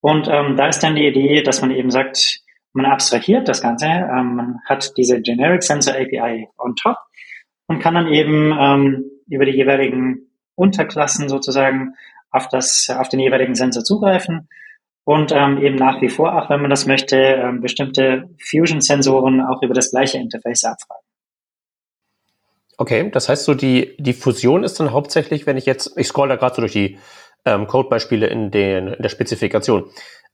Und 0.00 0.26
ähm, 0.26 0.56
da 0.56 0.66
ist 0.68 0.82
dann 0.82 0.96
die 0.96 1.06
Idee, 1.06 1.42
dass 1.42 1.60
man 1.60 1.70
eben 1.70 1.90
sagt, 1.90 2.40
man 2.72 2.86
abstrahiert 2.86 3.48
das 3.48 3.60
Ganze, 3.60 3.86
ähm, 3.86 4.34
man 4.34 4.60
hat 4.64 4.96
diese 4.96 5.20
Generic 5.20 5.62
Sensor 5.62 5.94
API 5.94 6.48
on 6.56 6.74
top 6.74 6.96
und 7.66 7.80
kann 7.80 7.94
dann 7.94 8.08
eben 8.08 8.56
ähm, 8.58 9.10
über 9.28 9.44
die 9.44 9.56
jeweiligen 9.56 10.30
Unterklassen 10.54 11.28
sozusagen 11.28 11.96
auf, 12.30 12.48
das, 12.48 12.88
auf 12.88 13.10
den 13.10 13.20
jeweiligen 13.20 13.54
Sensor 13.54 13.84
zugreifen 13.84 14.48
und 15.08 15.32
ähm, 15.32 15.56
eben 15.56 15.76
nach 15.76 16.02
wie 16.02 16.10
vor, 16.10 16.36
auch 16.36 16.50
wenn 16.50 16.60
man 16.60 16.68
das 16.68 16.84
möchte, 16.84 17.16
ähm, 17.16 17.62
bestimmte 17.62 18.28
Fusion-Sensoren 18.50 19.40
auch 19.40 19.62
über 19.62 19.72
das 19.72 19.90
gleiche 19.90 20.18
Interface 20.18 20.64
abfragen. 20.64 21.02
Okay, 22.76 23.10
das 23.10 23.30
heißt 23.30 23.46
so, 23.46 23.54
die, 23.54 23.96
die 23.98 24.12
Fusion 24.12 24.64
ist 24.64 24.78
dann 24.78 24.92
hauptsächlich, 24.92 25.46
wenn 25.46 25.56
ich 25.56 25.64
jetzt, 25.64 25.96
ich 25.96 26.08
scroll 26.08 26.28
da 26.28 26.36
gerade 26.36 26.56
so 26.56 26.60
durch 26.60 26.72
die 26.72 26.98
ähm, 27.46 27.66
Codebeispiele 27.66 28.26
in, 28.26 28.50
den, 28.50 28.88
in 28.88 29.02
der 29.02 29.08
Spezifikation. 29.08 29.88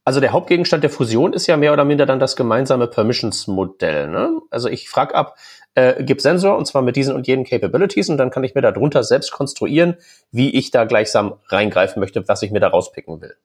Also 0.05 0.19
der 0.19 0.33
Hauptgegenstand 0.33 0.83
der 0.83 0.91
Fusion 0.91 1.35
ist 1.35 1.47
ja 1.47 1.57
mehr 1.57 1.73
oder 1.73 1.85
minder 1.85 2.05
dann 2.05 2.19
das 2.19 2.35
gemeinsame 2.35 2.89
Permissions-Modell. 2.89 4.09
Ne? 4.09 4.41
Also 4.51 4.69
ich 4.69 4.89
frage 4.89 5.15
ab, 5.15 5.37
äh, 5.77 6.03
gib 6.03 6.21
Sensor 6.21 6.59
und 6.59 6.67
zwar 6.67 6.83
mit 6.83 6.97
diesen 6.97 7.15
und 7.15 7.29
jenen 7.29 7.45
Capabilities 7.45 8.09
und 8.09 8.17
dann 8.17 8.31
kann 8.31 8.43
ich 8.43 8.57
mir 8.57 8.63
darunter 8.63 9.05
selbst 9.05 9.31
konstruieren, 9.31 9.99
wie 10.33 10.51
ich 10.51 10.73
da 10.73 10.85
gleichsam 10.85 11.37
reingreifen 11.47 12.01
möchte, 12.01 12.27
was 12.27 12.43
ich 12.43 12.51
mir 12.51 12.59
da 12.59 12.67
rauspicken 12.67 13.21
will. 13.21 13.37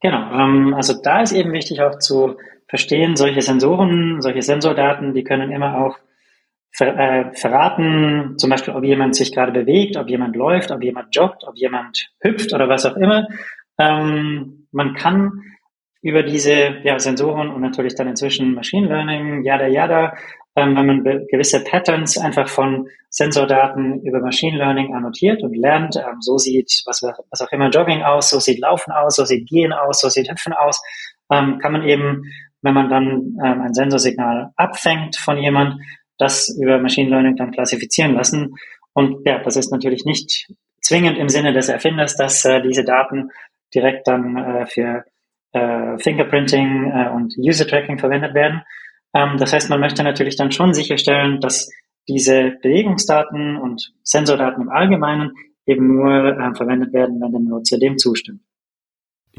Genau, 0.00 0.30
ähm, 0.32 0.74
also 0.74 0.94
da 1.02 1.22
ist 1.22 1.32
eben 1.32 1.52
wichtig 1.52 1.82
auch 1.82 1.98
zu 1.98 2.36
verstehen, 2.68 3.16
solche 3.16 3.42
Sensoren, 3.42 4.20
solche 4.20 4.42
Sensordaten, 4.42 5.14
die 5.14 5.24
können 5.24 5.50
immer 5.50 5.78
auch 5.78 5.98
ver 6.70 6.96
äh, 6.96 7.32
verraten, 7.34 8.34
zum 8.36 8.50
Beispiel, 8.50 8.74
ob 8.74 8.84
jemand 8.84 9.16
sich 9.16 9.32
gerade 9.32 9.52
bewegt, 9.52 9.96
ob 9.96 10.08
jemand 10.08 10.36
läuft, 10.36 10.70
ob 10.70 10.82
jemand 10.82 11.14
joggt, 11.16 11.44
ob 11.44 11.56
jemand 11.56 12.10
hüpft 12.20 12.52
oder 12.52 12.68
was 12.68 12.86
auch 12.86 12.96
immer. 12.96 13.26
Ähm, 13.78 14.68
man 14.70 14.94
kann 14.94 15.42
über 16.02 16.22
diese 16.22 16.78
ja, 16.84 16.98
Sensoren 16.98 17.48
und 17.50 17.60
natürlich 17.60 17.94
dann 17.94 18.06
inzwischen 18.06 18.54
Machine 18.54 18.86
Learning, 18.86 19.42
yada 19.42 19.66
yada, 19.66 20.14
ähm, 20.58 20.76
wenn 20.76 20.86
man 20.86 21.04
gewisse 21.30 21.62
Patterns 21.62 22.18
einfach 22.18 22.48
von 22.48 22.88
Sensordaten 23.10 24.02
über 24.02 24.20
Machine 24.20 24.58
Learning 24.58 24.94
annotiert 24.94 25.42
und 25.42 25.56
lernt, 25.56 25.96
ähm, 25.96 26.20
so 26.20 26.36
sieht 26.36 26.82
was, 26.84 27.02
was 27.02 27.40
auch 27.40 27.52
immer 27.52 27.70
Jogging 27.70 28.02
aus, 28.02 28.30
so 28.30 28.40
sieht 28.40 28.60
Laufen 28.60 28.92
aus, 28.92 29.16
so 29.16 29.24
sieht 29.24 29.48
Gehen 29.48 29.72
aus, 29.72 30.00
so 30.00 30.08
sieht 30.08 30.30
Hüpfen 30.30 30.52
aus, 30.52 30.82
ähm, 31.30 31.58
kann 31.58 31.72
man 31.72 31.84
eben, 31.84 32.24
wenn 32.62 32.74
man 32.74 32.88
dann 32.88 33.36
ähm, 33.44 33.60
ein 33.60 33.74
Sensorsignal 33.74 34.50
abfängt 34.56 35.16
von 35.16 35.38
jemand, 35.38 35.80
das 36.18 36.48
über 36.60 36.78
Machine 36.78 37.10
Learning 37.10 37.36
dann 37.36 37.52
klassifizieren 37.52 38.14
lassen. 38.14 38.54
Und 38.92 39.24
ja, 39.24 39.38
das 39.38 39.56
ist 39.56 39.70
natürlich 39.70 40.04
nicht 40.04 40.52
zwingend 40.80 41.18
im 41.18 41.28
Sinne 41.28 41.52
des 41.52 41.68
Erfinders, 41.68 42.16
dass 42.16 42.44
äh, 42.44 42.60
diese 42.62 42.84
Daten 42.84 43.30
direkt 43.72 44.08
dann 44.08 44.36
äh, 44.36 44.66
für 44.66 45.04
äh, 45.52 45.98
Fingerprinting 45.98 46.90
äh, 46.90 47.10
und 47.10 47.34
User 47.38 47.66
Tracking 47.66 47.98
verwendet 47.98 48.34
werden. 48.34 48.62
Ähm, 49.14 49.36
das 49.38 49.52
heißt, 49.52 49.70
man 49.70 49.80
möchte 49.80 50.02
natürlich 50.02 50.36
dann 50.36 50.52
schon 50.52 50.74
sicherstellen, 50.74 51.40
dass 51.40 51.70
diese 52.08 52.52
Bewegungsdaten 52.62 53.56
und 53.56 53.92
Sensordaten 54.02 54.62
im 54.62 54.70
Allgemeinen 54.70 55.32
eben 55.66 55.86
nur 55.86 56.10
äh, 56.10 56.54
verwendet 56.54 56.92
werden, 56.92 57.20
wenn 57.20 57.32
der 57.32 57.40
Nutzer 57.40 57.78
dem 57.78 57.98
zustimmt. 57.98 58.40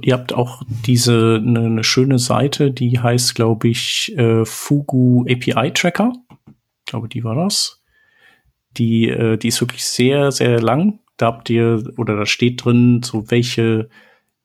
Ihr 0.01 0.13
habt 0.13 0.33
auch 0.33 0.63
diese 0.85 1.41
eine, 1.43 1.61
eine 1.61 1.83
schöne 1.83 2.19
Seite, 2.19 2.71
die 2.71 2.99
heißt, 2.99 3.35
glaube 3.35 3.67
ich, 3.67 4.15
äh, 4.17 4.45
Fugu 4.45 5.25
API 5.27 5.71
Tracker. 5.73 6.13
Ich 6.47 6.85
glaube, 6.85 7.09
die 7.09 7.23
war 7.23 7.35
das. 7.35 7.83
Die, 8.77 9.09
äh, 9.09 9.37
die 9.37 9.49
ist 9.49 9.61
wirklich 9.61 9.83
sehr, 9.83 10.31
sehr 10.31 10.61
lang. 10.61 10.99
Da 11.17 11.27
habt 11.27 11.49
ihr, 11.49 11.83
oder 11.97 12.15
da 12.15 12.25
steht 12.25 12.63
drin, 12.63 13.01
so 13.03 13.29
welche 13.29 13.89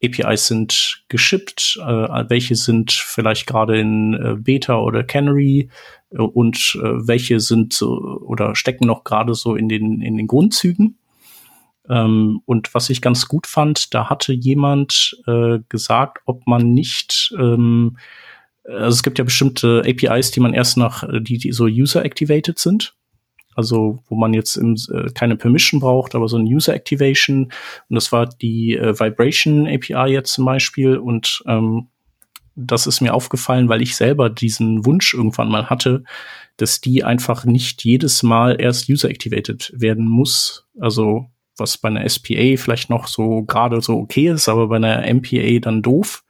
APIs 0.05 0.47
sind 0.47 1.05
geschippt, 1.09 1.79
äh, 1.81 2.25
welche 2.29 2.57
sind 2.57 2.93
vielleicht 2.93 3.47
gerade 3.47 3.79
in 3.79 4.15
äh, 4.15 4.37
Beta 4.37 4.79
oder 4.79 5.03
Canary 5.05 5.71
äh, 6.11 6.19
und 6.19 6.79
äh, 6.83 7.07
welche 7.07 7.41
sind 7.41 7.73
so 7.73 7.99
oder 8.27 8.55
stecken 8.55 8.87
noch 8.87 9.05
gerade 9.05 9.35
so 9.35 9.55
in 9.55 9.69
den, 9.69 10.01
in 10.01 10.17
den 10.17 10.27
Grundzügen. 10.27 10.99
Ähm, 11.89 12.41
und 12.47 12.75
was 12.75 12.91
ich 12.91 13.03
ganz 13.03 13.29
gut 13.29 13.47
fand, 13.47 13.95
da 13.95 14.09
hatte 14.09 14.33
jemand 14.33 15.17
äh, 15.27 15.59
gesagt, 15.69 16.21
ob 16.25 16.47
man 16.47 16.73
nicht 16.73 17.35
ähm, 17.39 17.97
also 18.67 18.89
es 18.89 19.03
gibt 19.03 19.19
ja 19.19 19.25
bestimmte 19.25 19.83
APIs, 19.87 20.31
die 20.31 20.41
man 20.41 20.55
erst 20.55 20.77
nach, 20.77 21.05
die, 21.21 21.39
die 21.39 21.53
so 21.53 21.65
user-activated 21.65 22.59
sind. 22.59 22.97
Also 23.55 24.03
wo 24.09 24.15
man 24.17 24.35
jetzt 24.35 24.57
im, 24.57 24.77
äh, 24.93 25.11
keine 25.15 25.37
Permission 25.37 25.81
braucht, 25.81 26.15
aber 26.15 26.29
so 26.29 26.37
ein 26.37 26.47
User 26.47 26.75
Activation. 26.75 27.53
Und 27.89 27.95
das 27.95 28.13
war 28.13 28.27
die 28.27 28.77
äh, 28.77 28.99
Vibration 28.99 29.67
API 29.67 30.13
jetzt 30.13 30.33
zum 30.33 30.45
Beispiel. 30.45 30.97
Und 30.97 31.43
ähm, 31.47 31.89
das 32.57 32.87
ist 32.87 33.01
mir 33.01 33.15
aufgefallen, 33.15 33.69
weil 33.69 33.83
ich 33.83 33.97
selber 33.97 34.31
diesen 34.31 34.85
Wunsch 34.87 35.15
irgendwann 35.15 35.49
mal 35.49 35.69
hatte, 35.69 36.05
dass 36.57 36.81
die 36.81 37.03
einfach 37.03 37.45
nicht 37.45 37.85
jedes 37.85 38.23
Mal 38.23 38.61
erst 38.61 38.89
User 38.89 39.11
Activated 39.11 39.73
werden 39.75 40.07
muss. 40.07 40.67
Also 40.79 41.27
was 41.57 41.79
bei 41.79 41.89
einer 41.89 42.09
SPA 42.09 42.57
vielleicht 42.57 42.91
noch 42.91 43.07
so 43.07 43.43
gerade 43.45 43.81
so 43.81 43.97
okay 43.99 44.29
ist, 44.29 44.49
aber 44.49 44.69
bei 44.69 44.77
einer 44.77 45.03
MPA 45.13 45.59
dann 45.61 45.83
doof. 45.83 46.25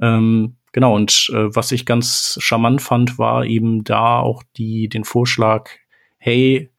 Ähm, 0.00 0.56
genau, 0.72 0.94
und 0.94 1.30
äh, 1.32 1.54
was 1.54 1.72
ich 1.72 1.86
ganz 1.86 2.36
charmant 2.40 2.82
fand, 2.82 3.18
war 3.18 3.44
eben 3.44 3.84
da 3.84 4.20
auch 4.20 4.42
die, 4.56 4.88
den 4.88 5.04
Vorschlag, 5.04 5.70
hey, 6.22 6.70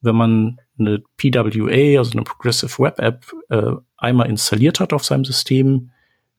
wenn 0.00 0.14
man 0.14 0.60
eine 0.78 1.02
PWA, 1.16 1.98
also 1.98 2.12
eine 2.12 2.22
Progressive 2.22 2.78
Web 2.78 3.00
App, 3.00 3.26
äh, 3.50 3.72
einmal 3.96 4.28
installiert 4.28 4.78
hat 4.78 4.92
auf 4.92 5.04
seinem 5.04 5.24
System, 5.24 5.90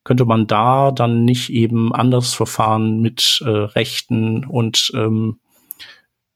könnte 0.06 0.26
man 0.26 0.48
da 0.48 0.92
dann 0.92 1.26
nicht 1.26 1.50
eben 1.50 1.94
anders 1.94 2.34
verfahren 2.34 3.02
mit 3.02 3.42
äh, 3.46 3.50
Rechten 3.50 4.46
und 4.46 4.92
ähm, 4.96 5.40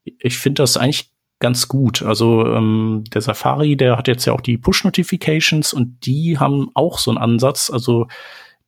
ich 0.03 0.37
finde 0.37 0.63
das 0.63 0.77
eigentlich 0.77 1.11
ganz 1.39 1.67
gut. 1.67 2.01
Also 2.01 2.45
ähm, 2.45 3.03
der 3.13 3.21
Safari, 3.21 3.77
der 3.77 3.97
hat 3.97 4.07
jetzt 4.07 4.25
ja 4.25 4.33
auch 4.33 4.41
die 4.41 4.57
Push-Notifications 4.57 5.73
und 5.73 6.05
die 6.05 6.39
haben 6.39 6.71
auch 6.73 6.97
so 6.97 7.11
einen 7.11 7.17
Ansatz. 7.17 7.69
Also 7.69 8.07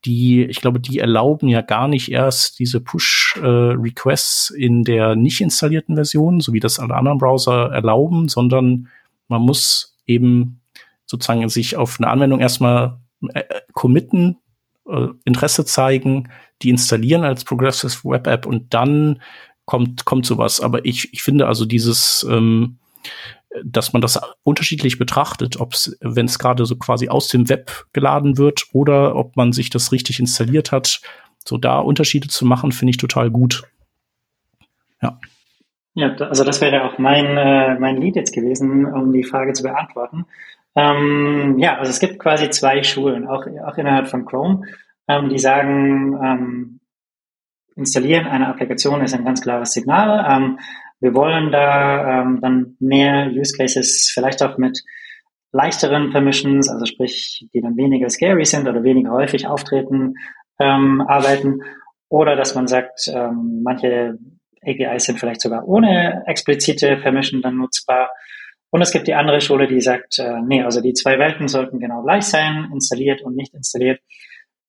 die, 0.06 0.46
ich 0.46 0.62
glaube, 0.62 0.80
die 0.80 1.00
erlauben 1.00 1.50
ja 1.50 1.62
gar 1.62 1.88
nicht 1.88 2.12
erst 2.12 2.60
diese 2.60 2.80
Push-Requests 2.80 4.50
in 4.50 4.84
der 4.84 5.16
nicht 5.16 5.42
installierten 5.42 5.96
Version, 5.96 6.40
so 6.40 6.54
wie 6.54 6.60
das 6.60 6.80
alle 6.80 6.96
anderen 6.96 7.18
Browser 7.18 7.72
erlauben, 7.72 8.30
sondern 8.30 8.88
man 9.28 9.42
muss 9.42 9.98
eben 10.06 10.62
sozusagen 11.06 11.48
sich 11.50 11.76
auf 11.76 12.00
eine 12.00 12.10
Anwendung 12.10 12.40
erstmal 12.40 13.00
äh, 13.34 13.44
committen, 13.74 14.38
äh, 14.88 15.08
Interesse 15.26 15.66
zeigen, 15.66 16.30
die 16.62 16.70
installieren 16.70 17.24
als 17.24 17.44
Progressive 17.44 18.08
Web 18.10 18.28
App 18.28 18.46
und 18.46 18.74
dann 18.74 19.22
kommt, 19.66 20.06
kommt 20.06 20.26
sowas. 20.26 20.62
Aber 20.62 20.86
ich, 20.86 21.14
ich 21.14 21.24
finde 21.24 21.48
also 21.48 21.66
dieses, 21.66 22.26
ähm, 22.30 22.80
dass 23.64 23.94
man 23.94 24.02
das 24.02 24.20
unterschiedlich 24.44 25.00
betrachtet, 25.00 25.60
ob 25.60 25.74
es, 25.74 25.98
wenn 26.02 26.26
es 26.26 26.40
gerade 26.40 26.66
so 26.66 26.76
quasi 26.76 27.10
aus 27.10 27.28
dem 27.28 27.50
Web 27.50 27.86
geladen 27.94 28.38
wird 28.38 28.68
oder 28.74 29.16
ob 29.16 29.36
man 29.36 29.54
sich 29.54 29.70
das 29.70 29.92
richtig 29.92 30.20
installiert 30.20 30.72
hat, 30.72 31.02
so 31.46 31.58
da 31.58 31.80
Unterschiede 31.80 32.28
zu 32.28 32.46
machen, 32.46 32.72
finde 32.72 32.92
ich 32.92 32.98
total 32.98 33.32
gut. 33.32 33.64
Ja. 35.02 35.20
Ja, 35.96 36.16
also 36.16 36.44
das 36.44 36.62
wäre 36.62 36.84
auch 36.84 36.98
mein, 37.00 37.38
äh, 37.38 37.80
mein 37.80 37.98
Lied 37.98 38.16
jetzt 38.16 38.34
gewesen, 38.34 38.86
um 38.86 39.12
die 39.12 39.24
Frage 39.24 39.54
zu 39.54 39.64
beantworten. 39.64 40.26
Ähm, 40.76 41.58
ja, 41.58 41.78
also 41.78 41.90
es 41.90 42.00
gibt 42.00 42.20
quasi 42.20 42.50
zwei 42.52 42.84
Schulen, 42.84 43.28
auch, 43.28 43.46
auch 43.66 43.78
innerhalb 43.78 44.08
von 44.08 44.26
Chrome, 44.26 44.62
ähm, 45.08 45.30
die 45.30 45.40
sagen, 45.40 46.14
ähm, 46.24 46.80
installieren 47.76 48.28
eine 48.28 48.48
Applikation 48.48 49.02
ist 49.02 49.14
ein 49.14 49.26
ganz 49.26 49.42
klares 49.42 49.72
Signal. 49.72 50.54
Wir 51.00 51.14
wollen 51.14 51.52
da 51.52 52.22
ähm, 52.22 52.40
dann 52.42 52.76
mehr 52.80 53.32
Use 53.32 53.56
Cases, 53.56 54.12
vielleicht 54.14 54.44
auch 54.44 54.58
mit 54.58 54.82
leichteren 55.52 56.12
Permissions, 56.12 56.70
also 56.70 56.86
sprich, 56.86 57.48
die 57.54 57.62
dann 57.62 57.78
weniger 57.78 58.10
scary 58.10 58.46
sind 58.46 58.68
oder 58.68 58.84
weniger 58.84 59.12
häufig 59.12 59.48
auftreten, 59.48 60.16
ähm, 60.60 61.02
arbeiten. 61.02 61.62
Oder 62.10 62.36
dass 62.36 62.56
man 62.56 62.68
sagt, 62.68 63.08
ähm, 63.08 63.62
manche 63.64 64.18
APIs 64.62 65.06
sind 65.06 65.20
vielleicht 65.20 65.42
sogar 65.42 65.68
ohne 65.68 66.24
explizite 66.28 66.98
Permission 66.98 67.42
dann 67.42 67.58
nutzbar. 67.58 68.10
Und 68.72 68.82
es 68.82 68.92
gibt 68.92 69.08
die 69.08 69.16
andere 69.16 69.42
Schule, 69.42 69.68
die 69.68 69.82
sagt, 69.82 70.20
äh, 70.20 70.42
nee, 70.46 70.62
also 70.62 70.82
die 70.82 70.94
zwei 70.94 71.18
Welten 71.18 71.48
sollten 71.48 71.80
genau 71.80 72.04
gleich 72.04 72.24
sein, 72.24 72.70
installiert 72.74 73.22
und 73.22 73.36
nicht 73.36 73.54
installiert. 73.54 74.02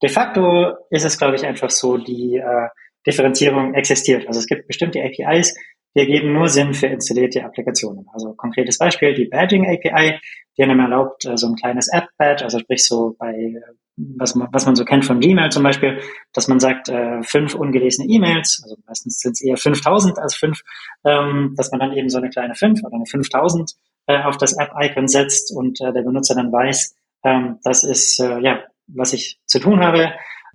De 0.03 0.09
facto 0.09 0.75
ist 0.91 1.05
es, 1.05 1.19
glaube 1.19 1.37
ich, 1.37 1.45
einfach 1.45 1.71
so, 1.71 1.99
die 1.99 2.37
äh, 2.37 2.69
Differenzierung 3.07 3.75
existiert. 3.75 4.27
Also 4.27 4.41
es 4.41 4.47
gibt 4.47 4.67
bestimmte 4.67 5.03
APIs, 5.03 5.55
die 5.95 6.01
ergeben 6.01 6.33
nur 6.33 6.49
Sinn 6.49 6.75
für 6.75 6.87
installierte 6.87 7.45
Applikationen. 7.45 8.07
Also 8.13 8.33
konkretes 8.35 8.79
Beispiel, 8.79 9.15
die 9.15 9.27
Badging 9.27 9.67
API, 9.67 10.21
die 10.57 10.63
einem 10.63 10.81
erlaubt, 10.81 11.25
äh, 11.25 11.37
so 11.37 11.49
ein 11.49 11.57
kleines 11.57 11.89
App-Badge, 11.93 12.45
also 12.45 12.59
sprich 12.59 12.87
so 12.87 13.17
bei, 13.19 13.33
äh, 13.33 13.61
was 13.97 14.35
man, 14.35 14.49
was 14.53 14.67
man 14.67 14.77
so 14.77 14.85
kennt 14.85 15.05
von 15.05 15.21
Gmail 15.21 15.51
zum 15.51 15.63
Beispiel, 15.63 16.01
dass 16.33 16.49
man 16.49 16.61
sagt, 16.61 16.89
äh, 16.89 17.23
fünf 17.23 17.55
ungelesene 17.55 18.09
E-Mails, 18.09 18.61
also 18.63 18.77
meistens 18.87 19.21
sind 19.21 19.33
es 19.33 19.43
eher 19.43 19.57
5000 19.57 20.19
als 20.19 20.35
fünf, 20.35 20.61
ähm, 21.05 21.55
dass 21.57 21.71
man 21.71 21.81
dann 21.81 21.93
eben 21.93 22.09
so 22.09 22.19
eine 22.19 22.31
kleine 22.31 22.55
fünf 22.55 22.83
oder 22.85 22.95
eine 22.95 23.07
5000 23.07 23.73
äh, 24.07 24.23
auf 24.23 24.37
das 24.37 24.57
App-Icon 24.57 25.09
setzt 25.09 25.55
und 25.55 25.81
der 25.81 25.93
Benutzer 25.93 26.35
dann 26.35 26.53
weiß, 26.53 26.95
ähm, 27.25 27.59
das 27.63 27.85
ist, 27.85 28.19
ja, 28.19 28.65
was 28.87 29.13
ich 29.13 29.39
zu 29.47 29.59
tun 29.59 29.81
habe. 29.81 30.13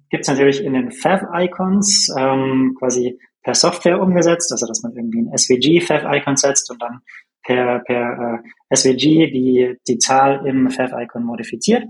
Gibt 0.09 0.23
es 0.23 0.27
natürlich 0.27 0.63
in 0.63 0.73
den 0.73 0.91
Fav-Icons 0.91 2.13
ähm, 2.17 2.75
quasi 2.77 3.19
per 3.45 3.53
Software 3.53 4.01
umgesetzt, 4.01 4.51
also 4.51 4.65
dass 4.65 4.81
man 4.81 4.93
irgendwie 4.95 5.21
ein 5.21 5.37
SVG-Fav-Icon 5.37 6.35
setzt 6.35 6.69
und 6.71 6.81
dann 6.81 7.01
per, 7.43 7.79
per 7.79 8.41
äh, 8.71 8.75
SVG 8.75 9.31
die, 9.31 9.77
die 9.87 9.99
Zahl 9.99 10.45
im 10.47 10.71
Fav-Icon 10.71 11.23
modifiziert. 11.23 11.83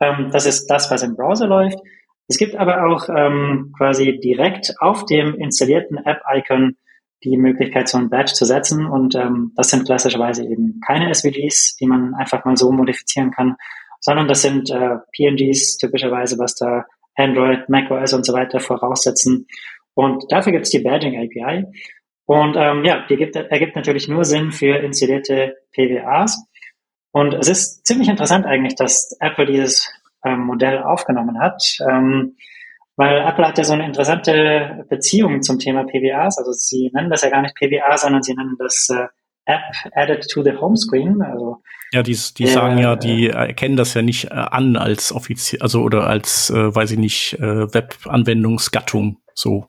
Ähm, 0.00 0.30
das 0.32 0.44
ist 0.44 0.66
das, 0.66 0.90
was 0.90 1.04
im 1.04 1.14
Browser 1.14 1.46
läuft. 1.46 1.78
Es 2.26 2.36
gibt 2.36 2.56
aber 2.56 2.84
auch 2.84 3.08
ähm, 3.08 3.72
quasi 3.78 4.18
direkt 4.18 4.74
auf 4.80 5.06
dem 5.06 5.34
installierten 5.36 5.98
App-Icon 5.98 6.76
die 7.22 7.36
Möglichkeit, 7.36 7.88
so 7.88 7.98
ein 7.98 8.10
Badge 8.10 8.32
zu 8.32 8.44
setzen. 8.44 8.84
Und 8.84 9.14
ähm, 9.14 9.52
das 9.54 9.70
sind 9.70 9.86
klassischerweise 9.86 10.44
eben 10.44 10.80
keine 10.84 11.14
SVGs, 11.14 11.76
die 11.76 11.86
man 11.86 12.14
einfach 12.14 12.44
mal 12.44 12.56
so 12.56 12.72
modifizieren 12.72 13.30
kann, 13.30 13.54
sondern 14.00 14.26
das 14.26 14.42
sind 14.42 14.68
äh, 14.70 14.96
PNGs 15.16 15.78
typischerweise, 15.78 16.38
was 16.38 16.56
da 16.56 16.86
Android, 17.14 17.68
macOS 17.68 18.14
und 18.14 18.26
so 18.26 18.32
weiter 18.32 18.58
voraussetzen. 18.58 19.46
Und 19.98 20.30
dafür 20.30 20.52
gibt 20.52 20.66
es 20.66 20.70
die 20.70 20.78
Badging 20.78 21.16
API. 21.16 21.64
Und 22.24 22.54
ähm, 22.56 22.84
ja, 22.84 23.04
die 23.08 23.16
gibt, 23.16 23.34
ergibt 23.34 23.74
natürlich 23.74 24.06
nur 24.06 24.24
Sinn 24.24 24.52
für 24.52 24.76
installierte 24.76 25.56
PWAs. 25.72 26.40
Und 27.10 27.34
es 27.34 27.48
ist 27.48 27.84
ziemlich 27.84 28.08
interessant 28.08 28.46
eigentlich, 28.46 28.76
dass 28.76 29.16
Apple 29.18 29.46
dieses 29.46 29.90
ähm, 30.24 30.42
Modell 30.42 30.84
aufgenommen 30.84 31.40
hat, 31.40 31.60
ähm, 31.90 32.36
weil 32.94 33.22
Apple 33.22 33.44
hat 33.44 33.58
ja 33.58 33.64
so 33.64 33.72
eine 33.72 33.86
interessante 33.86 34.86
Beziehung 34.88 35.42
zum 35.42 35.58
Thema 35.58 35.82
PWAs. 35.82 36.38
Also 36.38 36.52
sie 36.52 36.92
nennen 36.94 37.10
das 37.10 37.22
ja 37.22 37.30
gar 37.30 37.42
nicht 37.42 37.56
PWA, 37.56 37.98
sondern 37.98 38.22
sie 38.22 38.34
nennen 38.34 38.54
das 38.56 38.88
äh, 38.90 39.08
App 39.46 39.62
Added 39.96 40.28
to 40.30 40.44
the 40.44 40.52
Homescreen. 40.52 41.22
Also 41.22 41.56
ja, 41.92 42.04
die, 42.04 42.16
die 42.36 42.44
äh, 42.44 42.46
sagen 42.46 42.78
ja, 42.78 42.94
die 42.94 43.30
erkennen 43.30 43.76
das 43.76 43.94
ja 43.94 44.02
nicht 44.02 44.26
äh, 44.26 44.34
an 44.34 44.76
als 44.76 45.10
offiziell, 45.10 45.60
also 45.60 45.82
oder 45.82 46.06
als, 46.06 46.50
äh, 46.50 46.72
weiß 46.72 46.92
ich 46.92 46.98
nicht, 46.98 47.32
äh, 47.40 47.74
Web-Anwendungsgattung 47.74 49.18
so. 49.34 49.66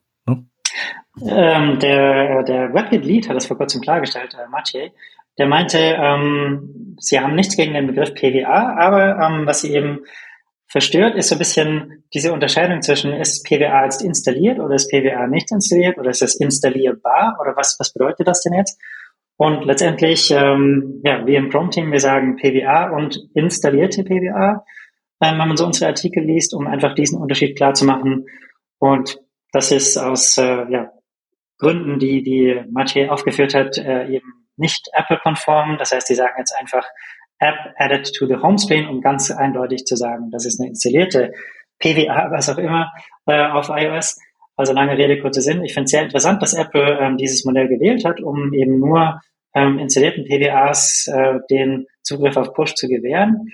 Ähm, 1.21 1.79
der, 1.79 2.43
der 2.43 2.73
WebKit-Lead 2.73 3.29
hat 3.29 3.36
das 3.36 3.47
vor 3.47 3.58
kurzem 3.58 3.82
klargestellt, 3.82 4.34
äh, 4.36 4.49
Mathieu. 4.49 4.89
Der 5.38 5.47
meinte, 5.47 5.77
ähm, 5.77 6.95
sie 6.99 7.19
haben 7.19 7.36
nichts 7.36 7.55
gegen 7.55 7.73
den 7.73 7.88
Begriff 7.88 8.13
PWA, 8.13 8.75
aber 8.77 9.19
ähm, 9.19 9.45
was 9.45 9.62
sie 9.62 9.73
eben 9.73 10.01
verstört, 10.67 11.15
ist 11.15 11.29
so 11.29 11.36
ein 11.36 11.39
bisschen 11.39 12.03
diese 12.13 12.32
Unterscheidung 12.32 12.82
zwischen, 12.82 13.13
ist 13.13 13.45
PWA 13.45 13.86
jetzt 13.86 14.03
installiert 14.03 14.60
oder 14.60 14.75
ist 14.75 14.91
PWA 14.91 15.27
nicht 15.27 15.51
installiert 15.51 15.97
oder 15.97 16.12
ist 16.12 16.21
es 16.21 16.36
installierbar 16.36 17.38
oder 17.41 17.55
was, 17.55 17.75
was 17.79 17.91
bedeutet 17.91 18.27
das 18.27 18.41
denn 18.43 18.53
jetzt? 18.53 18.79
Und 19.38 19.65
letztendlich, 19.65 20.32
ähm, 20.32 21.01
ja, 21.03 21.25
wie 21.25 21.36
im 21.36 21.49
Prompting, 21.49 21.91
wir 21.91 22.01
sagen 22.01 22.36
PWA 22.36 22.89
und 22.89 23.17
installierte 23.34 24.03
PWA, 24.03 24.65
ähm, 25.21 25.38
wenn 25.39 25.47
man 25.47 25.58
so 25.58 25.65
unsere 25.65 25.88
Artikel 25.88 26.23
liest, 26.23 26.53
um 26.53 26.67
einfach 26.67 26.93
diesen 26.93 27.19
Unterschied 27.19 27.55
klar 27.55 27.73
zu 27.73 27.86
machen. 27.86 28.25
Und 28.79 29.19
das 29.51 29.71
ist 29.71 29.97
aus 29.97 30.38
äh, 30.38 30.65
ja, 30.71 30.91
Gründen, 31.57 31.99
die 31.99 32.23
die 32.23 32.63
Mathieu 32.71 33.09
aufgeführt 33.09 33.53
hat, 33.53 33.77
äh, 33.77 34.07
eben 34.07 34.47
nicht 34.57 34.89
Apple-konform. 34.93 35.77
Das 35.77 35.91
heißt, 35.91 36.09
die 36.09 36.15
sagen 36.15 36.35
jetzt 36.38 36.55
einfach 36.57 36.85
App 37.39 37.55
added 37.77 38.12
to 38.13 38.27
the 38.27 38.35
Homescreen, 38.35 38.88
um 38.88 39.01
ganz 39.01 39.31
eindeutig 39.31 39.85
zu 39.85 39.95
sagen, 39.95 40.29
das 40.31 40.45
ist 40.45 40.59
eine 40.59 40.69
installierte 40.69 41.31
PWA, 41.79 42.29
was 42.31 42.49
auch 42.49 42.57
immer, 42.57 42.91
äh, 43.25 43.47
auf 43.47 43.69
iOS. 43.69 44.19
Also 44.55 44.73
lange 44.73 44.97
Rede, 44.97 45.21
kurzer 45.21 45.41
Sinn. 45.41 45.63
Ich 45.63 45.73
finde 45.73 45.85
es 45.85 45.91
sehr 45.91 46.03
interessant, 46.03 46.41
dass 46.41 46.53
Apple 46.53 46.99
ähm, 46.99 47.15
dieses 47.15 47.45
Modell 47.45 47.69
gewählt 47.69 48.03
hat, 48.03 48.19
um 48.19 48.53
eben 48.53 48.79
nur 48.79 49.21
ähm, 49.55 49.79
installierten 49.79 50.25
PWAs 50.25 51.07
äh, 51.07 51.39
den 51.49 51.88
Zugriff 52.03 52.35
auf 52.35 52.53
Push 52.53 52.75
zu 52.75 52.88
gewähren. 52.89 53.49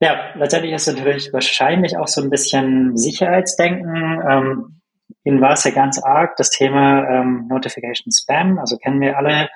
Ja, 0.00 0.32
letztendlich 0.36 0.72
ist 0.72 0.88
es 0.88 0.96
natürlich 0.96 1.32
wahrscheinlich 1.32 1.98
auch 1.98 2.08
so 2.08 2.22
ein 2.22 2.30
bisschen 2.30 2.96
Sicherheitsdenken. 2.96 4.22
Ähm, 4.28 4.77
Ihnen 5.24 5.40
war 5.40 5.52
es 5.52 5.64
ja 5.64 5.70
ganz 5.70 6.02
arg 6.02 6.36
das 6.36 6.50
Thema 6.50 7.08
ähm, 7.08 7.46
Notification 7.48 8.12
Spam. 8.12 8.58
Also 8.58 8.76
kennen 8.76 9.00
wir 9.00 9.16
alle, 9.16 9.48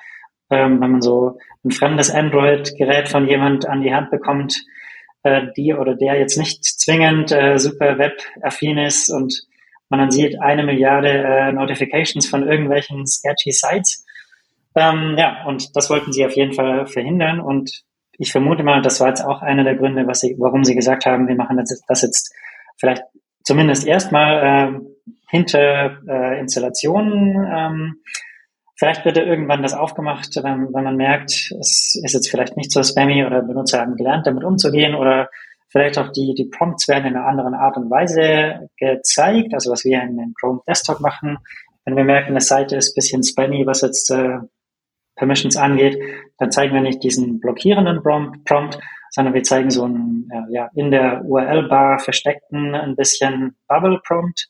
ähm, 0.49 0.81
wenn 0.81 0.91
man 0.91 1.01
so 1.01 1.37
ein 1.63 1.71
fremdes 1.71 2.09
Android-Gerät 2.09 3.07
von 3.09 3.27
jemand 3.27 3.67
an 3.67 3.81
die 3.81 3.93
Hand 3.93 4.11
bekommt, 4.11 4.55
äh, 5.23 5.47
die 5.55 5.73
oder 5.73 5.95
der 5.95 6.19
jetzt 6.19 6.37
nicht 6.37 6.63
zwingend 6.63 7.31
äh, 7.31 7.57
super 7.57 7.97
web-affin 7.97 8.77
ist 8.77 9.09
und 9.09 9.47
man 9.89 9.99
dann 9.99 10.11
sieht 10.11 10.41
eine 10.41 10.63
Milliarde 10.63 11.09
äh, 11.09 11.51
Notifications 11.51 12.27
von 12.27 12.47
irgendwelchen 12.47 13.05
sketchy 13.05 13.51
Sites. 13.51 14.05
Ähm, 14.75 15.15
ja, 15.17 15.45
und 15.45 15.75
das 15.75 15.89
wollten 15.89 16.11
sie 16.11 16.25
auf 16.25 16.35
jeden 16.35 16.53
Fall 16.53 16.87
verhindern. 16.87 17.39
Und 17.39 17.83
ich 18.17 18.31
vermute 18.31 18.63
mal, 18.63 18.81
das 18.81 18.99
war 18.99 19.09
jetzt 19.09 19.23
auch 19.23 19.41
einer 19.41 19.63
der 19.63 19.75
Gründe, 19.75 20.07
was 20.07 20.21
sie, 20.21 20.35
warum 20.39 20.63
sie 20.63 20.75
gesagt 20.75 21.05
haben, 21.05 21.27
wir 21.27 21.35
machen 21.35 21.57
das, 21.57 21.81
das 21.87 22.01
jetzt 22.01 22.33
vielleicht 22.77 23.03
zumindest 23.43 23.85
erstmal 23.85 24.43
äh, 24.43 24.92
hinter 25.29 25.97
äh, 26.07 26.39
Installationen. 26.39 27.47
Ähm, 27.51 27.95
vielleicht 28.77 29.05
wird 29.05 29.17
irgendwann 29.17 29.63
das 29.63 29.73
aufgemacht, 29.73 30.35
wenn, 30.35 30.73
wenn 30.73 30.83
man 30.83 30.95
merkt, 30.95 31.31
es 31.31 31.99
ist 32.03 32.13
jetzt 32.13 32.29
vielleicht 32.29 32.57
nicht 32.57 32.71
so 32.71 32.83
spammy 32.83 33.25
oder 33.25 33.41
Benutzer 33.41 33.81
haben 33.81 33.95
gelernt, 33.95 34.27
damit 34.27 34.43
umzugehen 34.43 34.95
oder 34.95 35.29
vielleicht 35.69 35.97
auch 35.97 36.11
die, 36.11 36.35
die 36.37 36.45
Prompts 36.45 36.87
werden 36.87 37.07
in 37.07 37.15
einer 37.15 37.25
anderen 37.25 37.55
Art 37.55 37.77
und 37.77 37.89
Weise 37.89 38.69
gezeigt, 38.77 39.53
also 39.53 39.71
was 39.71 39.83
wir 39.83 40.01
in 40.01 40.17
den 40.17 40.33
Chrome 40.39 40.61
Desktop 40.67 40.99
machen. 40.99 41.37
Wenn 41.85 41.95
wir 41.95 42.03
merken, 42.03 42.29
eine 42.29 42.41
Seite 42.41 42.75
ist 42.75 42.95
bisschen 42.95 43.23
spammy, 43.23 43.65
was 43.65 43.81
jetzt 43.81 44.09
äh, 44.11 44.37
Permissions 45.15 45.57
angeht, 45.57 45.97
dann 46.37 46.51
zeigen 46.51 46.73
wir 46.73 46.81
nicht 46.81 47.03
diesen 47.03 47.39
blockierenden 47.39 48.01
Prompt, 48.03 48.79
sondern 49.11 49.33
wir 49.33 49.43
zeigen 49.43 49.69
so 49.69 49.83
einen 49.83 50.29
ja, 50.49 50.69
in 50.75 50.91
der 50.91 51.23
URL-Bar 51.25 51.99
versteckten 51.99 52.75
ein 52.75 52.95
bisschen 52.95 53.55
Bubble-Prompt. 53.67 54.47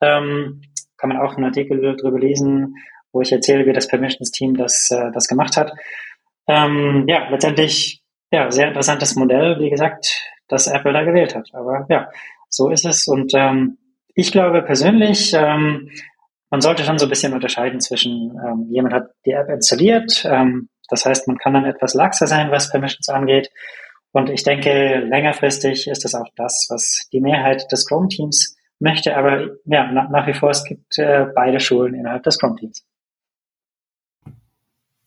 Ähm, 0.00 0.62
kann 0.96 1.10
man 1.10 1.18
auch 1.18 1.36
einen 1.36 1.44
Artikel 1.44 1.96
drüber 1.96 2.18
lesen, 2.18 2.74
wo 3.12 3.20
ich 3.20 3.32
erzähle, 3.32 3.66
wie 3.66 3.72
das 3.72 3.88
Permissions-Team 3.88 4.56
das, 4.56 4.90
äh, 4.90 5.10
das 5.12 5.28
gemacht 5.28 5.56
hat. 5.56 5.72
Ähm, 6.46 7.04
ja, 7.08 7.28
letztendlich, 7.30 8.02
ja, 8.30 8.50
sehr 8.50 8.68
interessantes 8.68 9.16
Modell, 9.16 9.58
wie 9.60 9.70
gesagt, 9.70 10.20
das 10.48 10.66
Apple 10.66 10.92
da 10.92 11.02
gewählt 11.02 11.34
hat. 11.34 11.48
Aber 11.52 11.86
ja, 11.88 12.10
so 12.48 12.70
ist 12.70 12.84
es. 12.84 13.06
Und 13.06 13.32
ähm, 13.34 13.78
ich 14.14 14.32
glaube 14.32 14.62
persönlich, 14.62 15.32
ähm, 15.34 15.90
man 16.50 16.60
sollte 16.60 16.82
schon 16.84 16.98
so 16.98 17.06
ein 17.06 17.10
bisschen 17.10 17.34
unterscheiden 17.34 17.80
zwischen, 17.80 18.38
ähm, 18.44 18.66
jemand 18.70 18.94
hat 18.94 19.10
die 19.26 19.32
App 19.32 19.48
installiert, 19.48 20.24
ähm, 20.24 20.68
das 20.88 21.04
heißt, 21.04 21.28
man 21.28 21.36
kann 21.36 21.52
dann 21.52 21.66
etwas 21.66 21.94
laxer 21.94 22.26
sein, 22.26 22.50
was 22.50 22.70
Permissions 22.70 23.08
angeht. 23.10 23.50
Und 24.12 24.30
ich 24.30 24.42
denke, 24.42 25.00
längerfristig 25.00 25.86
ist 25.86 26.04
das 26.04 26.14
auch 26.14 26.28
das, 26.34 26.66
was 26.70 27.08
die 27.12 27.20
Mehrheit 27.20 27.70
des 27.70 27.86
Chrome-Teams 27.86 28.56
möchte. 28.78 29.16
Aber 29.16 29.48
ja, 29.64 29.90
nach, 29.92 30.08
nach 30.10 30.26
wie 30.26 30.34
vor, 30.34 30.50
es 30.50 30.64
gibt 30.64 30.98
äh, 30.98 31.26
beide 31.34 31.60
Schulen 31.60 31.94
innerhalb 31.94 32.22
des 32.22 32.38
Chrome-Teams. 32.38 32.84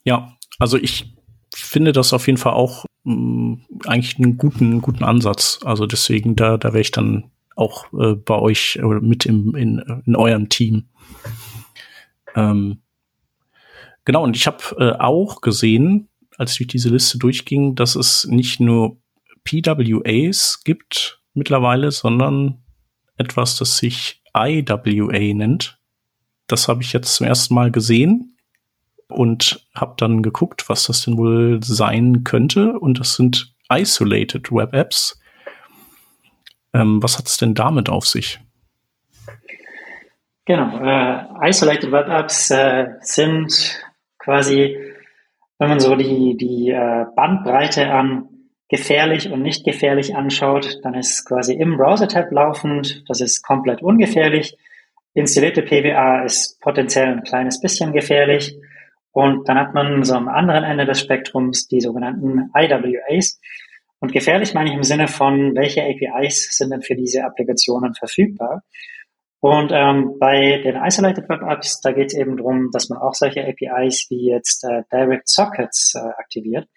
Ja, 0.04 0.36
also 0.58 0.76
ich 0.76 1.14
finde 1.54 1.92
das 1.92 2.12
auf 2.12 2.26
jeden 2.26 2.38
Fall 2.38 2.54
auch 2.54 2.84
mh, 3.04 3.14
mm, 3.14 3.66
eigentlich 3.86 4.18
einen 4.18 4.36
guten, 4.36 4.80
guten 4.80 5.04
Ansatz. 5.04 5.60
Also 5.64 5.86
deswegen, 5.86 6.36
da, 6.36 6.56
da 6.56 6.68
wäre 6.68 6.80
ich 6.80 6.90
dann 6.90 7.30
auch 7.56 7.92
äh, 7.92 8.14
bei 8.14 8.34
euch 8.34 8.82
oder 8.82 9.00
mit 9.00 9.26
im, 9.26 9.54
in, 9.54 10.02
in 10.06 10.16
eurem 10.16 10.48
Team. 10.48 10.88
Ähm, 12.34 12.80
genau, 14.04 14.24
und 14.24 14.36
ich 14.36 14.46
habe 14.46 14.58
äh, 14.78 14.98
auch 14.98 15.40
gesehen, 15.40 16.08
als 16.38 16.58
ich 16.58 16.66
diese 16.66 16.88
Liste 16.88 17.18
durchging, 17.18 17.74
dass 17.74 17.94
es 17.94 18.26
nicht 18.26 18.60
nur 18.60 18.98
PWAs 19.44 20.62
gibt 20.64 21.20
mittlerweile, 21.34 21.90
sondern 21.90 22.61
etwas, 23.22 23.56
das 23.56 23.78
sich 23.78 24.22
IWA 24.36 25.34
nennt. 25.34 25.78
Das 26.46 26.68
habe 26.68 26.82
ich 26.82 26.92
jetzt 26.92 27.14
zum 27.14 27.26
ersten 27.26 27.54
Mal 27.54 27.70
gesehen 27.70 28.36
und 29.08 29.66
habe 29.74 29.94
dann 29.96 30.22
geguckt, 30.22 30.68
was 30.68 30.86
das 30.86 31.04
denn 31.04 31.16
wohl 31.16 31.60
sein 31.62 32.24
könnte. 32.24 32.78
Und 32.78 32.98
das 32.98 33.14
sind 33.14 33.54
Isolated 33.70 34.50
Web 34.50 34.74
Apps. 34.74 35.20
Ähm, 36.74 37.02
was 37.02 37.18
hat 37.18 37.26
es 37.26 37.36
denn 37.36 37.54
damit 37.54 37.88
auf 37.88 38.06
sich? 38.06 38.40
Genau, 40.44 40.78
äh, 40.78 41.48
Isolated 41.48 41.92
Web 41.92 42.08
Apps 42.08 42.50
äh, 42.50 42.88
sind 43.00 43.80
quasi, 44.18 44.76
wenn 45.58 45.68
man 45.68 45.80
so 45.80 45.94
die, 45.94 46.36
die 46.36 46.70
äh, 46.70 47.04
Bandbreite 47.14 47.92
an 47.92 48.28
gefährlich 48.72 49.30
und 49.30 49.42
nicht 49.42 49.66
gefährlich 49.66 50.16
anschaut, 50.16 50.80
dann 50.82 50.94
ist 50.94 51.26
quasi 51.26 51.52
im 51.52 51.76
Browser-Tab 51.76 52.32
laufend, 52.32 53.04
das 53.06 53.20
ist 53.20 53.42
komplett 53.42 53.82
ungefährlich. 53.82 54.56
Installierte 55.12 55.60
PWA 55.60 56.24
ist 56.24 56.58
potenziell 56.58 57.08
ein 57.08 57.22
kleines 57.22 57.60
bisschen 57.60 57.92
gefährlich. 57.92 58.56
Und 59.10 59.46
dann 59.46 59.58
hat 59.58 59.74
man 59.74 60.02
so 60.04 60.14
am 60.14 60.26
anderen 60.26 60.64
Ende 60.64 60.86
des 60.86 61.00
Spektrums 61.00 61.68
die 61.68 61.82
sogenannten 61.82 62.50
IWAs. 62.56 63.38
Und 64.00 64.14
gefährlich 64.14 64.54
meine 64.54 64.70
ich 64.70 64.74
im 64.74 64.84
Sinne 64.84 65.06
von, 65.06 65.54
welche 65.54 65.82
APIs 65.82 66.56
sind 66.56 66.70
denn 66.70 66.80
für 66.80 66.96
diese 66.96 67.24
Applikationen 67.24 67.92
verfügbar? 67.92 68.62
Und 69.40 69.70
ähm, 69.70 70.16
bei 70.18 70.62
den 70.64 70.76
Isolated 70.76 71.28
Web 71.28 71.42
Apps, 71.42 71.82
da 71.82 71.92
geht 71.92 72.06
es 72.06 72.14
eben 72.14 72.38
darum, 72.38 72.70
dass 72.72 72.88
man 72.88 73.00
auch 73.00 73.12
solche 73.12 73.42
APIs 73.46 74.06
wie 74.08 74.30
jetzt 74.30 74.64
äh, 74.64 74.82
Direct 74.90 75.28
Sockets 75.28 75.94
äh, 75.94 76.08
aktiviert. 76.18 76.68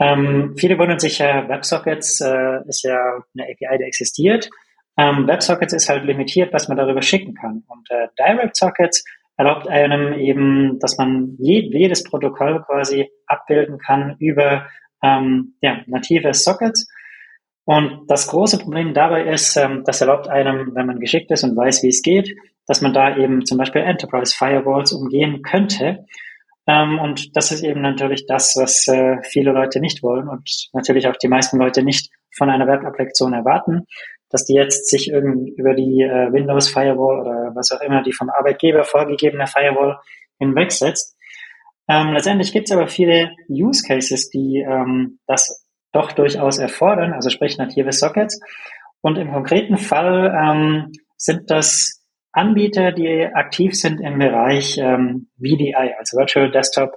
Ähm, 0.00 0.54
viele 0.56 0.78
wundern 0.78 0.98
sich 0.98 1.18
ja, 1.18 1.48
WebSockets 1.48 2.20
äh, 2.20 2.60
ist 2.68 2.84
ja 2.84 2.98
eine 3.34 3.44
API, 3.44 3.78
die 3.78 3.84
existiert. 3.84 4.48
Ähm, 4.96 5.26
WebSockets 5.26 5.72
ist 5.72 5.88
halt 5.88 6.04
limitiert, 6.04 6.52
was 6.52 6.68
man 6.68 6.76
darüber 6.76 7.02
schicken 7.02 7.34
kann. 7.34 7.64
Und 7.68 7.90
äh, 7.90 8.08
Direct 8.18 8.56
Sockets 8.56 9.04
erlaubt 9.36 9.68
einem 9.68 10.14
eben, 10.14 10.78
dass 10.80 10.98
man 10.98 11.36
jedes 11.38 12.02
Protokoll 12.02 12.62
quasi 12.64 13.08
abbilden 13.26 13.78
kann 13.78 14.16
über 14.18 14.66
ähm, 15.02 15.54
ja, 15.60 15.80
native 15.86 16.34
Sockets. 16.34 16.88
Und 17.64 18.06
das 18.08 18.26
große 18.28 18.58
Problem 18.58 18.94
dabei 18.94 19.24
ist, 19.24 19.56
ähm, 19.56 19.82
das 19.84 20.00
erlaubt 20.00 20.28
einem, 20.28 20.74
wenn 20.74 20.86
man 20.86 20.98
geschickt 20.98 21.30
ist 21.30 21.44
und 21.44 21.56
weiß, 21.56 21.82
wie 21.82 21.88
es 21.88 22.02
geht, 22.02 22.34
dass 22.66 22.80
man 22.80 22.92
da 22.92 23.16
eben 23.16 23.44
zum 23.46 23.58
Beispiel 23.58 23.82
Enterprise 23.82 24.34
Firewalls 24.36 24.92
umgehen 24.92 25.42
könnte. 25.42 26.04
Ähm, 26.68 27.00
und 27.00 27.36
das 27.36 27.50
ist 27.50 27.62
eben 27.62 27.80
natürlich 27.80 28.26
das, 28.26 28.54
was 28.56 28.86
äh, 28.86 29.16
viele 29.22 29.52
Leute 29.52 29.80
nicht 29.80 30.02
wollen 30.02 30.28
und 30.28 30.68
natürlich 30.72 31.08
auch 31.08 31.16
die 31.16 31.28
meisten 31.28 31.58
Leute 31.58 31.82
nicht 31.82 32.10
von 32.36 32.50
einer 32.50 32.68
Web-Applikation 32.68 33.32
erwarten 33.32 33.86
dass 34.30 34.44
die 34.44 34.54
jetzt 34.54 34.88
sich 34.88 35.10
irgendwie 35.10 35.54
über 35.56 35.74
die 35.74 36.02
äh, 36.02 36.32
Windows 36.32 36.68
Firewall 36.68 37.20
oder 37.20 37.52
was 37.54 37.72
auch 37.72 37.80
immer 37.80 38.02
die 38.02 38.12
vom 38.12 38.30
Arbeitgeber 38.30 38.84
vorgegebene 38.84 39.46
Firewall 39.46 39.98
hinwegsetzt. 40.38 41.16
Ähm, 41.88 42.12
letztendlich 42.12 42.52
gibt 42.52 42.68
es 42.68 42.76
aber 42.76 42.88
viele 42.88 43.30
Use 43.48 43.82
Cases, 43.86 44.28
die 44.28 44.58
ähm, 44.58 45.18
das 45.26 45.66
doch 45.92 46.12
durchaus 46.12 46.58
erfordern, 46.58 47.14
also 47.14 47.30
sprich 47.30 47.56
native 47.56 47.92
Sockets. 47.92 48.38
Und 49.00 49.16
im 49.16 49.32
konkreten 49.32 49.78
Fall 49.78 50.34
ähm, 50.38 50.92
sind 51.16 51.50
das 51.50 51.97
Anbieter, 52.32 52.92
die 52.92 53.24
aktiv 53.24 53.74
sind 53.74 54.00
im 54.00 54.18
Bereich 54.18 54.78
ähm, 54.78 55.28
VDI, 55.38 55.94
also 55.98 56.18
Virtual 56.18 56.50
Desktop. 56.50 56.94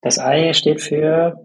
Das 0.00 0.18
I 0.18 0.52
steht 0.54 0.80
für 0.80 1.36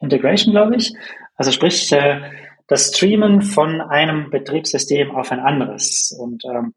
Integration, 0.00 0.52
glaube 0.52 0.76
ich. 0.76 0.92
Also 1.36 1.52
sprich, 1.52 1.92
äh, 1.92 2.20
das 2.68 2.88
Streamen 2.88 3.42
von 3.42 3.80
einem 3.80 4.30
Betriebssystem 4.30 5.14
auf 5.14 5.30
ein 5.32 5.40
anderes. 5.40 6.16
Und 6.18 6.44
ähm, 6.44 6.74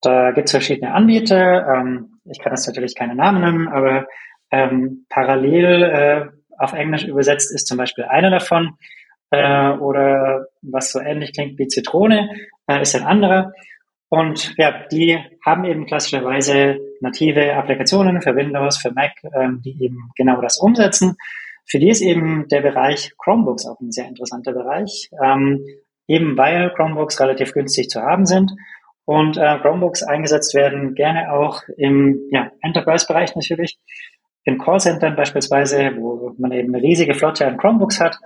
da 0.00 0.32
gibt 0.32 0.46
es 0.46 0.52
verschiedene 0.52 0.92
Anbieter. 0.92 1.66
Ähm, 1.66 2.20
ich 2.24 2.40
kann 2.40 2.52
jetzt 2.52 2.66
natürlich 2.66 2.94
keine 2.94 3.14
Namen 3.14 3.40
nennen, 3.40 3.68
aber 3.68 4.06
ähm, 4.50 5.06
parallel 5.08 5.82
äh, 5.82 6.26
auf 6.58 6.72
Englisch 6.72 7.04
übersetzt 7.04 7.52
ist 7.52 7.66
zum 7.66 7.78
Beispiel 7.78 8.04
einer 8.04 8.30
davon. 8.30 8.76
Äh, 9.30 9.70
oder 9.72 10.46
was 10.62 10.92
so 10.92 11.00
ähnlich 11.00 11.32
klingt 11.32 11.58
wie 11.58 11.66
Zitrone, 11.66 12.30
äh, 12.68 12.82
ist 12.82 12.94
ein 12.94 13.04
anderer. 13.04 13.52
Und 14.08 14.54
ja, 14.56 14.84
die 14.90 15.18
haben 15.44 15.64
eben 15.64 15.86
klassischerweise 15.86 16.78
native 17.00 17.54
Applikationen 17.54 18.22
für 18.22 18.36
Windows, 18.36 18.78
für 18.78 18.92
Mac, 18.92 19.12
ähm, 19.34 19.60
die 19.64 19.82
eben 19.82 20.10
genau 20.16 20.40
das 20.40 20.58
umsetzen. 20.58 21.16
Für 21.64 21.80
die 21.80 21.90
ist 21.90 22.00
eben 22.00 22.46
der 22.48 22.60
Bereich 22.60 23.12
Chromebooks 23.18 23.66
auch 23.66 23.80
ein 23.80 23.90
sehr 23.90 24.06
interessanter 24.06 24.52
Bereich, 24.52 25.10
ähm, 25.22 25.64
eben 26.06 26.36
weil 26.36 26.70
Chromebooks 26.70 27.20
relativ 27.20 27.52
günstig 27.52 27.90
zu 27.90 28.00
haben 28.00 28.26
sind 28.26 28.52
und 29.04 29.36
äh, 29.36 29.58
Chromebooks 29.58 30.04
eingesetzt 30.04 30.54
werden 30.54 30.94
gerne 30.94 31.32
auch 31.32 31.62
im 31.76 32.20
ja, 32.30 32.52
Enterprise-Bereich 32.60 33.34
natürlich, 33.34 33.78
in 34.44 34.58
Callcentern 34.58 35.16
beispielsweise, 35.16 35.92
wo 35.96 36.32
man 36.38 36.52
eben 36.52 36.72
eine 36.72 36.82
riesige 36.82 37.14
Flotte 37.14 37.46
an 37.46 37.56
Chromebooks 37.56 38.00
hat 38.00 38.18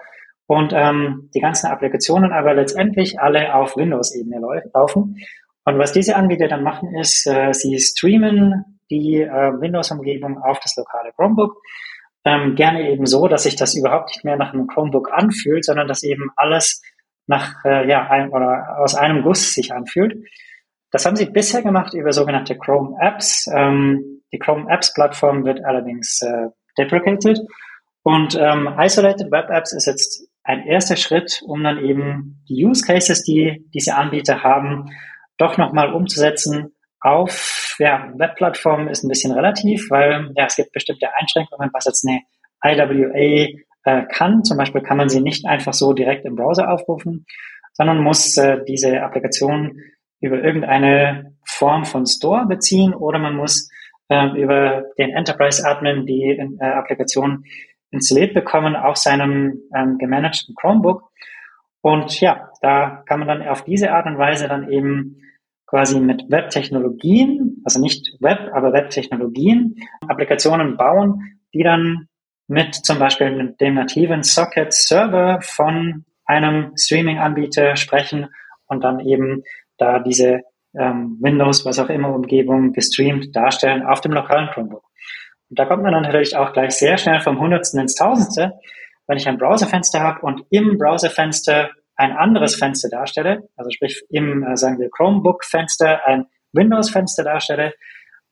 und 0.46 0.72
ähm, 0.74 1.30
die 1.34 1.40
ganzen 1.40 1.68
Applikationen 1.68 2.32
aber 2.32 2.52
letztendlich 2.52 3.20
alle 3.20 3.54
auf 3.54 3.76
Windows-Ebene 3.76 4.40
laufen. 4.74 5.16
Und 5.64 5.78
was 5.78 5.92
diese 5.92 6.16
Anbieter 6.16 6.48
dann 6.48 6.62
machen, 6.62 6.94
ist, 6.94 7.26
äh, 7.26 7.52
sie 7.52 7.78
streamen 7.78 8.80
die 8.90 9.22
äh, 9.22 9.52
Windows-Umgebung 9.60 10.38
auf 10.42 10.58
das 10.60 10.74
lokale 10.76 11.12
Chromebook 11.12 11.56
ähm, 12.24 12.54
gerne 12.54 12.90
eben 12.90 13.06
so, 13.06 13.28
dass 13.28 13.44
sich 13.44 13.56
das 13.56 13.74
überhaupt 13.74 14.10
nicht 14.10 14.24
mehr 14.24 14.36
nach 14.36 14.52
einem 14.52 14.66
Chromebook 14.66 15.10
anfühlt, 15.12 15.64
sondern 15.64 15.88
dass 15.88 16.02
eben 16.02 16.30
alles 16.36 16.82
nach 17.26 17.64
äh, 17.64 17.88
ja 17.88 18.08
ein, 18.08 18.30
oder 18.30 18.78
aus 18.78 18.94
einem 18.94 19.22
Guss 19.22 19.54
sich 19.54 19.72
anfühlt. 19.72 20.26
Das 20.90 21.06
haben 21.06 21.16
sie 21.16 21.26
bisher 21.26 21.62
gemacht 21.62 21.94
über 21.94 22.12
sogenannte 22.12 22.58
Chrome 22.58 22.96
Apps. 23.00 23.48
Ähm, 23.54 24.22
die 24.32 24.38
Chrome 24.38 24.70
Apps 24.70 24.92
Plattform 24.92 25.44
wird 25.44 25.64
allerdings 25.64 26.20
äh, 26.22 26.48
deprecated 26.76 27.38
und 28.02 28.36
ähm, 28.38 28.68
Isolated 28.78 29.30
Web 29.30 29.50
Apps 29.50 29.72
ist 29.72 29.86
jetzt 29.86 30.28
ein 30.42 30.66
erster 30.66 30.96
Schritt, 30.96 31.42
um 31.46 31.62
dann 31.62 31.78
eben 31.78 32.42
die 32.48 32.64
Use 32.64 32.84
Cases, 32.84 33.22
die 33.22 33.66
diese 33.72 33.94
Anbieter 33.94 34.42
haben, 34.42 34.86
doch 35.40 35.56
nochmal 35.56 35.92
umzusetzen 35.92 36.74
auf 37.00 37.76
ja, 37.78 38.12
Webplattformen 38.14 38.88
ist 38.88 39.02
ein 39.02 39.08
bisschen 39.08 39.32
relativ, 39.32 39.90
weil 39.90 40.30
ja, 40.36 40.44
es 40.46 40.56
gibt 40.56 40.72
bestimmte 40.72 41.08
Einschränkungen, 41.18 41.70
was 41.72 41.86
jetzt 41.86 42.06
eine 42.06 42.20
IWA 42.62 43.58
äh, 43.84 44.06
kann. 44.12 44.44
Zum 44.44 44.58
Beispiel 44.58 44.82
kann 44.82 44.98
man 44.98 45.08
sie 45.08 45.22
nicht 45.22 45.46
einfach 45.46 45.72
so 45.72 45.94
direkt 45.94 46.26
im 46.26 46.36
Browser 46.36 46.70
aufrufen, 46.70 47.24
sondern 47.72 48.02
muss 48.02 48.36
äh, 48.36 48.58
diese 48.68 49.00
Applikation 49.00 49.80
über 50.20 50.42
irgendeine 50.42 51.36
Form 51.46 51.86
von 51.86 52.06
Store 52.06 52.44
beziehen 52.46 52.92
oder 52.92 53.18
man 53.18 53.34
muss 53.34 53.70
äh, 54.10 54.38
über 54.38 54.84
den 54.98 55.10
Enterprise 55.10 55.66
Admin 55.66 56.04
die 56.04 56.38
äh, 56.38 56.64
Applikation 56.64 57.44
installiert 57.90 58.34
bekommen 58.34 58.76
auf 58.76 58.98
seinem 58.98 59.62
ähm, 59.74 59.96
gemanagten 59.96 60.54
Chromebook. 60.54 61.10
Und 61.80 62.20
ja, 62.20 62.50
da 62.60 63.02
kann 63.06 63.20
man 63.20 63.28
dann 63.28 63.48
auf 63.48 63.64
diese 63.64 63.92
Art 63.92 64.04
und 64.04 64.18
Weise 64.18 64.46
dann 64.46 64.70
eben 64.70 65.22
quasi 65.70 66.00
mit 66.00 66.28
Web-Technologien, 66.28 67.62
also 67.64 67.80
nicht 67.80 68.16
Web, 68.20 68.50
aber 68.52 68.72
Web-Technologien, 68.72 69.76
Applikationen 70.06 70.76
bauen, 70.76 71.38
die 71.54 71.62
dann 71.62 72.08
mit 72.48 72.74
zum 72.74 72.98
Beispiel 72.98 73.54
dem 73.60 73.74
nativen 73.74 74.24
Socket-Server 74.24 75.38
von 75.42 76.04
einem 76.24 76.72
Streaming-Anbieter 76.76 77.76
sprechen 77.76 78.26
und 78.66 78.82
dann 78.82 78.98
eben 78.98 79.44
da 79.78 80.00
diese 80.00 80.40
ähm, 80.76 81.18
Windows, 81.20 81.64
was 81.64 81.78
auch 81.78 81.88
immer 81.88 82.12
Umgebung 82.12 82.72
gestreamt 82.72 83.34
darstellen 83.34 83.84
auf 83.84 84.00
dem 84.00 84.12
lokalen 84.12 84.50
Chromebook. 84.50 84.84
Und 85.50 85.58
da 85.58 85.66
kommt 85.66 85.84
man 85.84 85.92
dann 85.92 86.02
natürlich 86.02 86.36
auch 86.36 86.52
gleich 86.52 86.72
sehr 86.72 86.98
schnell 86.98 87.20
vom 87.20 87.40
Hundertsten 87.40 87.80
ins 87.80 87.94
Tausendste, 87.94 88.54
wenn 89.06 89.16
ich 89.16 89.28
ein 89.28 89.38
Browserfenster 89.38 90.00
habe 90.00 90.20
und 90.22 90.44
im 90.50 90.78
Browserfenster 90.78 91.70
ein 92.00 92.12
anderes 92.12 92.56
Fenster 92.56 92.88
darstelle, 92.88 93.42
also 93.56 93.70
sprich 93.70 94.02
im, 94.08 94.42
äh, 94.42 94.56
sagen 94.56 94.78
wir, 94.78 94.88
Chromebook-Fenster 94.88 96.06
ein 96.06 96.24
Windows-Fenster 96.52 97.24
darstelle. 97.24 97.74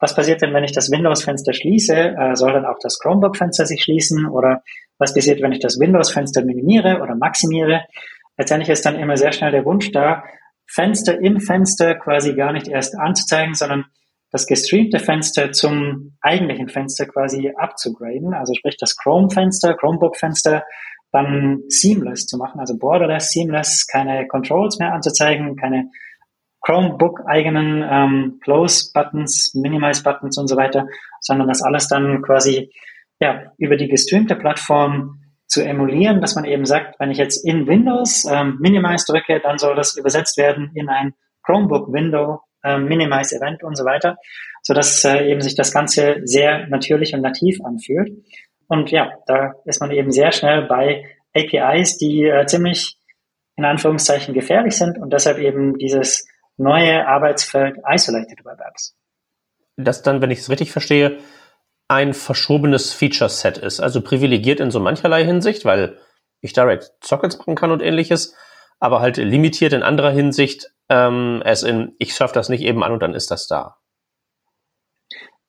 Was 0.00 0.16
passiert 0.16 0.40
denn, 0.40 0.54
wenn 0.54 0.64
ich 0.64 0.72
das 0.72 0.90
Windows-Fenster 0.90 1.52
schließe? 1.52 1.94
Äh, 1.94 2.34
soll 2.34 2.54
dann 2.54 2.64
auch 2.64 2.78
das 2.80 2.98
Chromebook-Fenster 2.98 3.66
sich 3.66 3.82
schließen? 3.82 4.26
Oder 4.26 4.62
was 4.96 5.12
passiert, 5.12 5.42
wenn 5.42 5.52
ich 5.52 5.60
das 5.60 5.78
Windows-Fenster 5.78 6.44
minimiere 6.44 7.02
oder 7.02 7.14
maximiere? 7.14 7.84
Letztendlich 8.38 8.70
ist 8.70 8.86
dann 8.86 8.98
immer 8.98 9.18
sehr 9.18 9.32
schnell 9.32 9.50
der 9.50 9.66
Wunsch 9.66 9.92
da, 9.92 10.24
Fenster 10.66 11.20
im 11.20 11.38
Fenster 11.38 11.94
quasi 11.96 12.34
gar 12.34 12.52
nicht 12.52 12.68
erst 12.68 12.96
anzuzeigen, 12.98 13.54
sondern 13.54 13.84
das 14.30 14.46
gestreamte 14.46 14.98
Fenster 14.98 15.52
zum 15.52 16.16
eigentlichen 16.22 16.68
Fenster 16.68 17.06
quasi 17.06 17.52
abzugraden. 17.54 18.32
Also 18.32 18.54
sprich 18.54 18.76
das 18.78 18.96
Chrome-Fenster, 18.96 19.74
Chromebook-Fenster 19.74 20.64
dann 21.12 21.62
seamless 21.68 22.26
zu 22.26 22.36
machen, 22.36 22.60
also 22.60 22.76
borderless, 22.78 23.30
seamless, 23.30 23.86
keine 23.86 24.26
Controls 24.26 24.78
mehr 24.78 24.92
anzuzeigen, 24.92 25.56
keine 25.56 25.90
Chromebook-eigenen 26.62 27.84
ähm, 27.88 28.40
Close-Buttons, 28.42 29.54
Minimize-Buttons 29.54 30.38
und 30.38 30.48
so 30.48 30.56
weiter, 30.56 30.86
sondern 31.20 31.48
das 31.48 31.62
alles 31.62 31.88
dann 31.88 32.20
quasi 32.22 32.70
ja, 33.20 33.52
über 33.58 33.76
die 33.76 33.88
gestreamte 33.88 34.36
Plattform 34.36 35.20
zu 35.46 35.62
emulieren, 35.64 36.20
dass 36.20 36.34
man 36.34 36.44
eben 36.44 36.66
sagt, 36.66 37.00
wenn 37.00 37.10
ich 37.10 37.18
jetzt 37.18 37.44
in 37.44 37.66
Windows 37.66 38.26
ähm, 38.30 38.58
Minimize 38.60 39.06
drücke, 39.08 39.40
dann 39.40 39.58
soll 39.58 39.74
das 39.74 39.96
übersetzt 39.96 40.36
werden 40.36 40.70
in 40.74 40.88
ein 40.88 41.14
Chromebook-Window, 41.42 42.40
ähm, 42.64 42.84
Minimize-Event 42.84 43.62
und 43.64 43.76
so 43.76 43.84
weiter, 43.84 44.16
sodass 44.62 45.04
äh, 45.04 45.30
eben 45.30 45.40
sich 45.40 45.54
das 45.54 45.72
Ganze 45.72 46.20
sehr 46.24 46.66
natürlich 46.68 47.14
und 47.14 47.22
nativ 47.22 47.58
anfühlt. 47.64 48.10
Und 48.68 48.90
ja, 48.90 49.12
da 49.26 49.54
ist 49.64 49.80
man 49.80 49.90
eben 49.90 50.12
sehr 50.12 50.30
schnell 50.30 50.62
bei 50.62 51.04
APIs, 51.34 51.96
die 51.98 52.24
äh, 52.24 52.46
ziemlich 52.46 52.98
in 53.56 53.64
Anführungszeichen 53.64 54.34
gefährlich 54.34 54.76
sind 54.76 54.98
und 54.98 55.12
deshalb 55.12 55.38
eben 55.38 55.78
dieses 55.78 56.26
neue 56.56 57.06
Arbeitsfeld 57.06 57.78
Isolated 57.88 58.44
Web 58.44 58.60
Apps. 58.60 58.94
Das 59.76 60.02
dann, 60.02 60.20
wenn 60.20 60.30
ich 60.30 60.40
es 60.40 60.50
richtig 60.50 60.70
verstehe, 60.70 61.18
ein 61.88 62.12
verschobenes 62.12 62.92
Feature-Set 62.92 63.58
ist, 63.58 63.80
also 63.80 64.02
privilegiert 64.02 64.60
in 64.60 64.70
so 64.70 64.78
mancherlei 64.78 65.24
Hinsicht, 65.24 65.64
weil 65.64 65.98
ich 66.40 66.52
Direct 66.52 66.92
Sockets 67.02 67.38
machen 67.38 67.54
kann 67.54 67.72
und 67.72 67.82
ähnliches, 67.82 68.34
aber 68.78 69.00
halt 69.00 69.16
limitiert 69.16 69.72
in 69.72 69.82
anderer 69.82 70.10
Hinsicht, 70.10 70.70
ähm, 70.88 71.42
es 71.44 71.62
in, 71.62 71.94
ich 71.98 72.14
surfe 72.14 72.34
das 72.34 72.48
nicht 72.48 72.62
eben 72.62 72.84
an 72.84 72.92
und 72.92 73.02
dann 73.02 73.14
ist 73.14 73.30
das 73.30 73.46
da. 73.46 73.77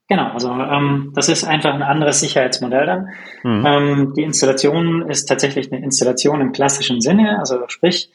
Genau, 0.10 0.32
also 0.32 0.50
ähm, 0.52 1.12
das 1.14 1.30
ist 1.30 1.44
einfach 1.44 1.72
ein 1.72 1.84
anderes 1.84 2.20
Sicherheitsmodell 2.20 2.86
dann. 2.88 3.10
Mhm. 3.44 3.66
Ähm, 3.66 4.14
die 4.18 4.24
Installation 4.24 5.08
ist 5.08 5.26
tatsächlich 5.26 5.72
eine 5.72 5.84
Installation 5.84 6.42
im 6.42 6.52
klassischen 6.52 7.00
Sinne, 7.00 7.38
also 7.38 7.60
sprich, 7.68 8.12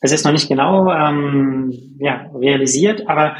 es 0.00 0.10
ist 0.10 0.24
noch 0.24 0.32
nicht 0.32 0.48
genau 0.48 0.90
ähm, 0.90 1.96
ja, 2.00 2.28
realisiert, 2.34 3.08
aber 3.08 3.36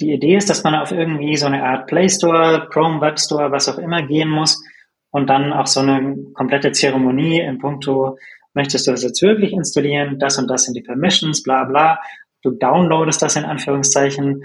die 0.00 0.12
Idee 0.12 0.36
ist, 0.36 0.50
dass 0.50 0.62
man 0.62 0.76
auf 0.76 0.92
irgendwie 0.92 1.36
so 1.36 1.46
eine 1.46 1.64
Art 1.64 1.88
Play 1.88 2.08
Store, 2.08 2.68
Chrome 2.70 3.00
Web 3.00 3.18
Store, 3.18 3.50
was 3.50 3.68
auch 3.68 3.78
immer 3.78 4.02
gehen 4.02 4.28
muss 4.28 4.62
und 5.10 5.28
dann 5.28 5.52
auch 5.52 5.66
so 5.66 5.80
eine 5.80 6.16
komplette 6.34 6.70
Zeremonie 6.70 7.40
in 7.40 7.58
puncto, 7.58 8.18
möchtest 8.54 8.86
du 8.86 8.92
das 8.92 9.02
jetzt 9.02 9.20
wirklich 9.20 9.52
installieren, 9.52 10.20
das 10.20 10.38
und 10.38 10.48
das 10.48 10.64
sind 10.64 10.74
die 10.74 10.82
Permissions, 10.82 11.42
bla 11.42 11.64
bla. 11.64 11.98
Du 12.42 12.50
downloadest 12.50 13.22
das 13.22 13.34
in 13.34 13.44
Anführungszeichen 13.44 14.42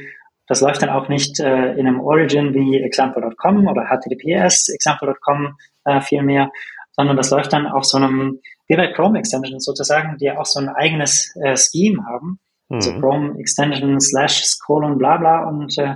das 0.48 0.62
läuft 0.62 0.82
dann 0.82 0.90
auch 0.90 1.10
nicht 1.10 1.40
äh, 1.40 1.74
in 1.74 1.88
einem 1.88 2.00
Origin 2.00 2.54
wie 2.54 2.82
example.com 2.82 3.68
oder 3.68 3.86
HTTPS 3.86 4.70
example.com 4.70 5.58
äh, 5.86 6.02
vielmehr, 6.02 6.52
sondern 6.92 7.18
das 7.18 7.30
läuft 7.30 7.54
dann 7.54 7.68
auf 7.68 7.86
so 7.86 7.98
einem, 7.98 8.40
wie 8.68 8.76
bei 8.76 8.88
Chrome 8.88 9.20
Extensions 9.20 9.66
sozusagen, 9.66 10.18
die 10.18 10.32
auch 10.32 10.46
so 10.46 10.60
ein 10.60 10.70
eigenes 10.70 11.36
äh, 11.44 11.56
Scheme 11.56 12.06
haben. 12.06 12.40
Also 12.70 12.92
mhm. 12.92 12.96
Also 12.96 13.00
Chrome 13.00 13.40
Extension 13.40 14.00
slash 14.00 14.58
Colon 14.66 14.98
bla 14.98 15.18
bla 15.18 15.48
und 15.48 15.78
äh, 15.78 15.96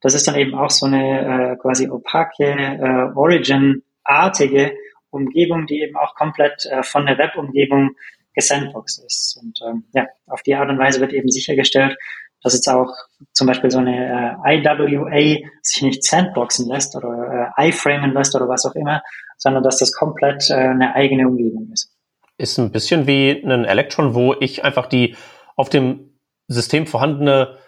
das 0.00 0.14
ist 0.14 0.26
dann 0.26 0.34
eben 0.34 0.54
auch 0.56 0.70
so 0.70 0.86
eine 0.86 1.52
äh, 1.52 1.56
quasi 1.56 1.88
opake 1.88 2.44
äh, 2.44 3.12
Origin-artige 3.14 4.72
Umgebung, 5.10 5.66
die 5.66 5.80
eben 5.80 5.96
auch 5.96 6.16
komplett 6.16 6.66
äh, 6.66 6.82
von 6.82 7.06
der 7.06 7.18
Web-Umgebung 7.18 7.90
gesandboxed 8.34 9.04
ist. 9.04 9.38
Und 9.40 9.60
ähm, 9.64 9.84
ja, 9.92 10.08
auf 10.26 10.42
die 10.42 10.54
Art 10.54 10.68
und 10.68 10.78
Weise 10.78 11.00
wird 11.00 11.12
eben 11.12 11.30
sichergestellt, 11.30 11.96
dass 12.42 12.54
jetzt 12.54 12.68
auch 12.68 12.92
zum 13.32 13.46
Beispiel 13.46 13.70
so 13.70 13.78
eine 13.78 14.36
äh, 14.44 14.58
IWA 14.58 15.48
sich 15.62 15.82
nicht 15.82 16.04
sandboxen 16.04 16.68
lässt 16.68 16.96
oder 16.96 17.52
äh, 17.56 17.68
iframen 17.68 18.12
lässt 18.12 18.34
oder 18.34 18.48
was 18.48 18.66
auch 18.66 18.74
immer, 18.74 19.02
sondern 19.36 19.62
dass 19.62 19.78
das 19.78 19.92
komplett 19.92 20.50
äh, 20.50 20.54
eine 20.54 20.94
eigene 20.94 21.28
Umgebung 21.28 21.70
ist. 21.72 21.92
Ist 22.38 22.58
ein 22.58 22.72
bisschen 22.72 23.06
wie 23.06 23.30
ein 23.30 23.64
Electron, 23.64 24.14
wo 24.14 24.34
ich 24.38 24.64
einfach 24.64 24.86
die 24.86 25.16
auf 25.56 25.68
dem 25.68 26.18
System 26.48 26.86
vorhandene 26.86 27.58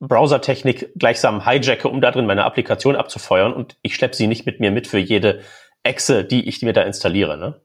Browsertechnik 0.00 0.92
gleichsam 0.96 1.44
hijacke, 1.44 1.88
um 1.88 2.00
da 2.00 2.10
drin 2.10 2.26
meine 2.26 2.44
Applikation 2.44 2.96
abzufeuern 2.96 3.52
und 3.52 3.76
ich 3.82 3.94
schleppe 3.94 4.16
sie 4.16 4.26
nicht 4.26 4.44
mit 4.46 4.60
mir 4.60 4.70
mit 4.70 4.86
für 4.86 4.98
jede 4.98 5.40
Exe, 5.82 6.24
die 6.24 6.48
ich 6.48 6.62
mir 6.62 6.72
da 6.72 6.82
installiere. 6.82 7.38
Ne? 7.38 7.60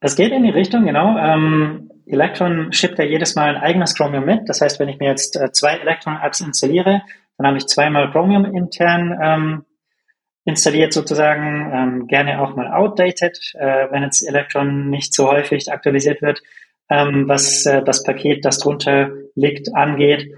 Das 0.00 0.16
geht 0.16 0.32
in 0.32 0.42
die 0.42 0.50
Richtung, 0.50 0.84
genau. 0.84 1.16
Ähm, 1.16 1.90
Electron 2.06 2.72
schippt 2.72 2.98
ja 2.98 3.04
jedes 3.04 3.34
Mal 3.34 3.56
ein 3.56 3.62
eigenes 3.62 3.94
Chromium 3.94 4.24
mit. 4.24 4.48
Das 4.48 4.60
heißt, 4.60 4.78
wenn 4.80 4.88
ich 4.88 4.98
mir 4.98 5.08
jetzt 5.08 5.36
äh, 5.36 5.50
zwei 5.52 5.76
Electron-Apps 5.78 6.40
installiere, 6.40 7.02
dann 7.38 7.46
habe 7.46 7.58
ich 7.58 7.66
zweimal 7.66 8.10
Chromium 8.10 8.44
intern 8.44 9.18
ähm, 9.22 9.64
installiert 10.44 10.92
sozusagen, 10.92 11.72
ähm, 11.72 12.06
gerne 12.06 12.40
auch 12.40 12.54
mal 12.54 12.70
outdated, 12.70 13.38
äh, 13.54 13.86
wenn 13.90 14.02
jetzt 14.02 14.22
Electron 14.22 14.90
nicht 14.90 15.14
so 15.14 15.28
häufig 15.28 15.72
aktualisiert 15.72 16.20
wird, 16.20 16.42
ähm, 16.90 17.24
was 17.26 17.64
äh, 17.64 17.82
das 17.82 18.02
Paket, 18.02 18.44
das 18.44 18.58
drunter 18.58 19.10
liegt, 19.34 19.74
angeht. 19.74 20.30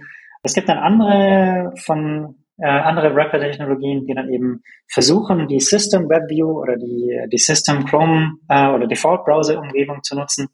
Es 0.43 0.55
gibt 0.55 0.69
dann 0.69 0.79
andere 0.79 1.73
von 1.77 2.37
äh, 2.59 2.67
andere 2.67 3.15
Wrapper-Technologien, 3.15 4.07
die 4.07 4.15
dann 4.15 4.33
eben 4.33 4.63
versuchen, 4.87 5.49
die 5.49 5.61
System 5.61 6.09
WebView 6.09 6.63
oder 6.63 6.77
die, 6.77 7.27
die 7.31 7.39
System 7.39 7.85
Chrome 7.85 8.35
äh, 8.49 8.69
oder 8.69 8.87
Default 8.87 9.25
Browser-Umgebung 9.25 10.03
zu 10.03 10.15
nutzen 10.15 10.49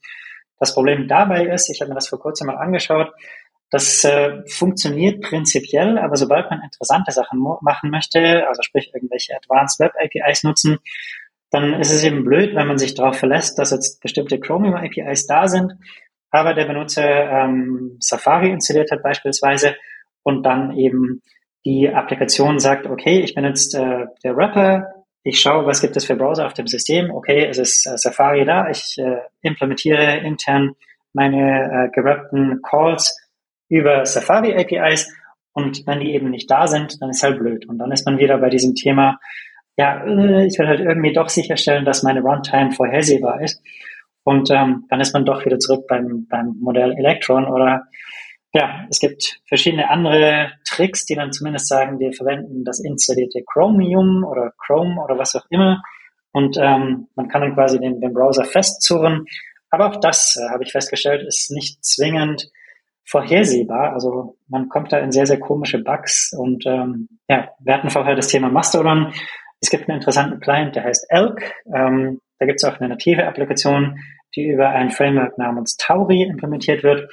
das 0.63 0.75
Problem 0.75 1.09
dabei 1.09 1.47
ist, 1.47 1.69
ich 1.69 1.81
habe 1.81 1.91
mir 1.91 1.97
das 1.97 2.09
vor 2.09 2.21
kurzem 2.21 2.47
mal 2.47 2.57
angeschaut, 2.57 3.13
das 3.69 4.05
äh, 4.05 4.43
funktioniert 4.49 5.23
prinzipiell, 5.23 5.99
aber 5.99 6.17
sobald 6.17 6.49
man 6.51 6.63
interessante 6.63 7.11
Sachen 7.11 7.41
machen 7.63 7.91
möchte, 7.91 8.47
also 8.47 8.63
sprich 8.63 8.93
irgendwelche 8.95 9.35
Advanced 9.35 9.81
Web 9.81 9.93
APIs 9.97 10.45
nutzen, 10.45 10.79
dann 11.51 11.75
ist 11.81 11.91
es 11.91 12.05
eben 12.05 12.25
blöd, 12.25 12.55
wenn 12.55 12.69
man 12.69 12.79
sich 12.79 12.95
darauf 12.95 13.17
verlässt, 13.17 13.59
dass 13.59 13.73
jetzt 13.73 14.01
bestimmte 14.01 14.39
Chromium 14.39 14.75
APIs 14.75 15.27
da 15.27 15.49
sind, 15.49 15.73
aber 16.31 16.55
der 16.55 16.67
Benutzer 16.67 17.05
ähm, 17.05 17.97
Safari 17.99 18.51
installiert 18.51 18.93
hat 18.93 19.03
beispielsweise 19.03 19.75
und 20.23 20.45
dann 20.45 20.77
eben 20.79 21.23
die 21.65 21.89
Applikation 21.89 22.61
sagt, 22.61 22.87
okay, 22.87 23.21
ich 23.21 23.35
bin 23.35 23.45
jetzt 23.45 23.75
äh, 23.75 24.07
der 24.23 24.37
Rapper, 24.37 25.02
ich 25.25 25.41
schaue, 25.41 25.67
was 25.67 25.81
gibt 25.81 25.97
es 25.97 26.05
für 26.05 26.17
Browser 26.17 26.47
auf 26.47 26.55
dem 26.55 26.67
System. 26.67 27.11
Okay, 27.11 27.47
es 27.47 27.59
ist 27.59 27.87
äh, 27.87 27.97
Safari 27.97 28.45
da. 28.45 28.69
Ich 28.69 28.97
äh, 28.99 29.19
implementiere 29.43 30.19
intern 30.19 30.75
meine 31.13 31.89
äh, 31.89 31.91
gerappten 31.95 32.61
Calls 32.63 33.17
über 33.69 34.05
Safari 34.05 34.55
APIs. 34.57 35.13
Und 35.53 35.87
wenn 35.87 36.01
die 36.01 36.15
eben 36.15 36.31
nicht 36.31 36.51
da 36.51 36.67
sind, 36.67 37.01
dann 37.01 37.11
ist 37.11 37.23
halt 37.23 37.39
blöd. 37.39 37.69
Und 37.69 37.79
dann 37.79 37.93
ist 37.93 38.07
man 38.07 38.19
wieder 38.19 38.39
bei 38.39 38.49
diesem 38.49 38.75
Thema, 38.75 39.19
ja, 39.77 40.05
äh, 40.05 40.47
ich 40.47 40.59
will 40.59 40.67
halt 40.67 40.81
irgendwie 40.81 41.13
doch 41.13 41.29
sicherstellen, 41.29 41.85
dass 41.85 42.03
meine 42.03 42.23
Runtime 42.23 42.73
vorhersehbar 42.73 43.41
ist. 43.43 43.63
Und 44.25 44.51
ähm, 44.51 44.87
dann 44.89 45.01
ist 45.01 45.13
man 45.13 45.25
doch 45.25 45.45
wieder 45.45 45.59
zurück 45.59 45.87
beim, 45.89 46.27
beim 46.29 46.57
Modell 46.61 46.93
Electron 46.93 47.47
oder 47.47 47.87
ja, 48.55 48.87
es 48.91 49.01
gibt 49.01 49.41
verschiedene 49.47 49.89
andere 49.89 50.53
Tricks, 50.65 51.07
die 51.07 51.15
dann 51.15 51.33
zumindest 51.33 51.69
sagen, 51.69 51.99
wir 51.99 52.13
verwenden 52.13 52.65
das 52.65 52.81
installierte 52.81 53.43
Chromium 53.47 54.25
oder 54.25 54.53
Chrome 54.59 55.03
oder 55.03 55.19
was 55.19 55.35
auch 55.35 55.47
immer. 55.49 55.83
Und 56.33 56.59
ähm, 56.59 57.09
man 57.15 57.29
kann 57.29 57.41
dann 57.41 57.55
quasi 57.55 57.79
den, 57.79 58.01
den 58.01 58.13
Browser 58.13 58.45
festzurren. 58.45 59.25
Aber 59.71 59.89
auch 59.89 60.01
das, 60.01 60.37
äh, 60.37 60.51
habe 60.51 60.65
ich 60.65 60.73
festgestellt, 60.73 61.27
ist 61.27 61.51
nicht 61.51 61.83
zwingend 61.83 62.51
vorhersehbar. 63.05 63.95
Also 63.95 64.37
man 64.49 64.69
kommt 64.69 64.93
da 64.93 64.99
in 64.99 65.13
sehr, 65.13 65.27
sehr 65.27 65.41
komische 65.41 65.83
Bugs. 65.83 66.33
Und 66.37 66.67
ähm, 66.67 67.09
ja, 67.29 67.49
wir 67.59 67.75
hatten 67.75 67.91
vorher 67.91 68.17
das 68.17 68.29
Thema 68.29 68.51
Mastodon. 68.51 69.13
Es 69.61 69.71
gibt 69.71 69.89
einen 69.89 69.99
interessanten 69.99 70.41
Client, 70.41 70.77
der 70.77 70.85
heißt 70.85 71.07
Elk. 71.09 71.55
Ähm, 71.75 72.21
da 72.39 72.47
gibt 72.47 72.63
es 72.63 72.65
auch 72.65 72.79
eine 72.81 72.89
native 72.91 73.27
Applikation, 73.27 73.99
die 74.35 74.49
über 74.49 74.69
ein 74.71 74.91
Framework 74.91 75.39
namens 75.39 75.77
Tauri 75.77 76.23
implementiert 76.23 76.83
wird. 76.83 77.09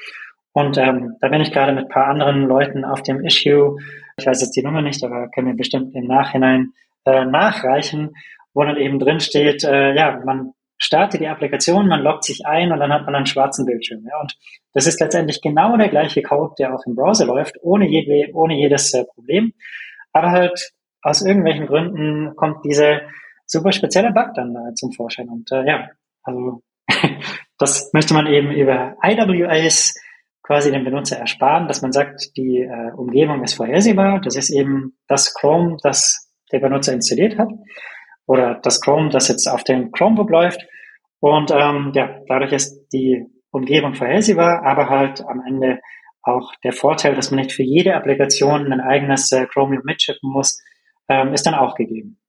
Und 0.54 0.78
ähm, 0.78 1.16
da 1.22 1.30
bin 1.30 1.42
ich 1.42 1.52
gerade 1.52 1.74
mit 1.74 1.86
ein 1.86 1.90
paar 1.90 2.08
anderen 2.08 2.46
Leuten 2.46 2.84
auf 2.84 3.04
dem 3.04 3.24
Issue. 3.24 3.78
Ich 4.18 4.26
weiß 4.26 4.42
jetzt 4.42 4.56
die 4.56 4.64
Nummer 4.64 4.82
nicht, 4.82 5.04
aber 5.04 5.30
können 5.30 5.48
wir 5.48 5.56
bestimmt 5.56 5.96
im 5.96 6.06
Nachhinein 6.06 6.74
äh, 7.06 7.26
nachreichen. 7.26 8.16
wo 8.54 8.64
dann 8.64 8.78
eben 8.78 9.00
drin 9.00 9.20
steht, 9.20 9.64
äh, 9.64 9.94
ja, 9.94 10.20
man 10.26 10.54
startet 10.80 11.22
die 11.22 11.28
Applikation, 11.28 11.88
man 11.88 12.02
loggt 12.02 12.24
sich 12.24 12.46
ein 12.46 12.72
und 12.72 12.80
dann 12.80 12.92
hat 12.92 13.06
man 13.06 13.14
einen 13.14 13.26
schwarzen 13.26 13.66
Bildschirm. 13.66 14.06
Ja. 14.10 14.20
Und 14.20 14.36
das 14.74 14.88
ist 14.88 15.00
letztendlich 15.00 15.42
genau 15.42 15.78
der 15.78 15.90
gleiche 15.90 16.24
Code, 16.24 16.56
der 16.58 16.74
auch 16.74 16.86
im 16.88 16.96
Browser 16.96 17.26
läuft, 17.26 17.58
ohne, 17.62 17.88
jede, 17.88 18.34
ohne 18.34 18.56
jedes 18.56 18.94
äh, 18.94 19.06
Problem. 19.06 19.54
Aber 20.14 20.32
halt 20.32 20.72
aus 21.02 21.22
irgendwelchen 21.22 21.68
Gründen 21.68 22.36
kommt 22.36 22.66
diese 22.66 23.02
super 23.46 23.72
spezielle 23.72 24.12
Bug 24.12 24.34
dann 24.36 24.56
äh, 24.56 24.74
zum 24.74 24.92
Vorschein. 24.92 25.30
Und 25.30 25.52
äh, 25.52 25.66
ja, 25.66 25.90
also 26.24 26.62
das 27.58 27.92
möchte 27.94 28.14
man 28.14 28.28
eben 28.28 28.52
über 28.52 28.96
IWS 29.04 29.94
quasi 30.50 30.72
dem 30.72 30.84
Benutzer 30.84 31.20
ersparen, 31.20 31.68
dass 31.68 31.84
man 31.84 31.92
sagt, 31.92 32.36
die 32.36 32.62
äh, 32.62 32.92
Umgebung 32.98 33.44
ist 33.44 33.54
vorhersehbar. 33.54 34.20
Das 34.20 34.36
ist 34.36 34.50
eben 34.50 34.98
das 35.08 35.36
Chrome, 35.36 35.78
das 35.84 36.28
der 36.52 36.58
Benutzer 36.58 36.92
installiert 36.92 37.38
hat 37.38 37.50
oder 38.26 38.56
das 38.56 38.82
Chrome, 38.82 39.10
das 39.10 39.28
jetzt 39.28 39.46
auf 39.46 39.64
dem 39.64 39.92
Chromebook 39.92 40.32
läuft. 40.32 40.66
Und 41.20 41.52
ähm, 41.52 41.92
ja, 41.94 42.22
dadurch 42.28 42.52
ist 42.52 42.88
die 42.92 43.28
Umgebung 43.52 43.94
vorhersehbar, 43.94 44.66
aber 44.66 44.90
halt 44.90 45.22
am 45.22 45.44
Ende 45.48 45.82
auch 46.24 46.52
der 46.64 46.74
Vorteil, 46.74 47.14
dass 47.14 47.30
man 47.30 47.42
nicht 47.42 47.52
für 47.52 47.62
jede 47.62 47.94
Applikation 47.94 48.74
ein 48.74 48.82
eigenes 48.82 49.32
äh, 49.32 49.46
Chromium 49.46 49.84
mitschippen 49.86 50.32
muss, 50.32 50.60
ähm, 51.10 51.32
ist 51.32 51.46
dann 51.46 51.54
auch 51.54 51.76
gegeben. 51.76 52.20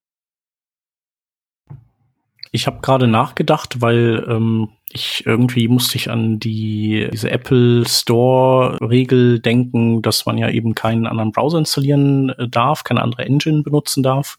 Ich 2.53 2.67
habe 2.67 2.81
gerade 2.81 3.07
nachgedacht, 3.07 3.81
weil 3.81 4.27
ähm, 4.29 4.71
ich 4.93 5.25
irgendwie 5.25 5.69
musste 5.69 5.97
ich 5.97 6.11
an 6.11 6.41
die 6.41 7.09
diese 7.13 7.31
Apple 7.31 7.87
Store 7.87 8.77
Regel 8.81 9.39
denken, 9.39 10.03
dass 10.03 10.27
man 10.27 10.37
ja 10.37 10.51
eben 10.51 10.75
keinen 10.75 11.07
anderen 11.07 11.31
Browser 11.31 11.59
installieren 11.59 12.31
äh, 12.31 12.49
darf, 12.49 12.83
keine 12.83 13.03
andere 13.03 13.25
Engine 13.25 13.63
benutzen 13.63 14.03
darf 14.03 14.39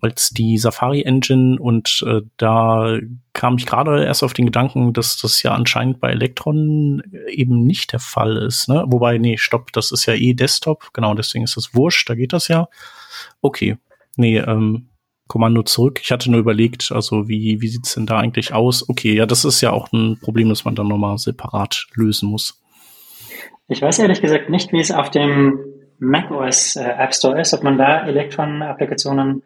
als 0.00 0.30
die 0.30 0.58
Safari 0.58 1.02
Engine 1.02 1.58
und 1.58 2.04
äh, 2.06 2.20
da 2.36 2.98
kam 3.32 3.56
ich 3.56 3.66
gerade 3.66 4.04
erst 4.04 4.22
auf 4.22 4.34
den 4.34 4.46
Gedanken, 4.46 4.92
dass 4.92 5.16
das 5.16 5.42
ja 5.42 5.54
anscheinend 5.54 6.00
bei 6.00 6.10
Electron 6.10 7.02
eben 7.28 7.64
nicht 7.64 7.92
der 7.92 8.00
Fall 8.00 8.36
ist, 8.36 8.68
ne? 8.68 8.84
Wobei 8.86 9.18
nee, 9.18 9.36
stopp, 9.38 9.72
das 9.72 9.92
ist 9.92 10.06
ja 10.06 10.14
eh 10.14 10.34
Desktop, 10.34 10.92
genau, 10.92 11.14
deswegen 11.14 11.44
ist 11.44 11.56
das 11.56 11.74
wurscht, 11.74 12.08
da 12.10 12.14
geht 12.14 12.32
das 12.32 12.48
ja. 12.48 12.68
Okay. 13.40 13.78
Nee, 14.16 14.38
ähm, 14.38 14.88
Kommando 15.28 15.62
zurück. 15.62 16.00
Ich 16.02 16.12
hatte 16.12 16.30
nur 16.30 16.40
überlegt, 16.40 16.92
also 16.92 17.28
wie, 17.28 17.60
wie 17.60 17.68
sieht's 17.68 17.94
denn 17.94 18.06
da 18.06 18.18
eigentlich 18.18 18.52
aus? 18.52 18.88
Okay, 18.88 19.14
ja, 19.14 19.26
das 19.26 19.44
ist 19.44 19.60
ja 19.60 19.72
auch 19.72 19.92
ein 19.92 20.18
Problem, 20.20 20.48
das 20.48 20.64
man 20.64 20.74
dann 20.74 20.88
nochmal 20.88 21.18
separat 21.18 21.86
lösen 21.94 22.28
muss. 22.28 22.62
Ich 23.68 23.82
weiß 23.82 23.98
ehrlich 23.98 24.20
gesagt 24.20 24.48
nicht, 24.48 24.72
wie 24.72 24.80
es 24.80 24.92
auf 24.92 25.10
dem 25.10 25.58
macOS 25.98 26.76
äh, 26.76 26.84
App 26.84 27.14
Store 27.14 27.40
ist, 27.40 27.54
ob 27.54 27.64
man 27.64 27.78
da 27.78 28.06
Electron-Applikationen 28.06 29.42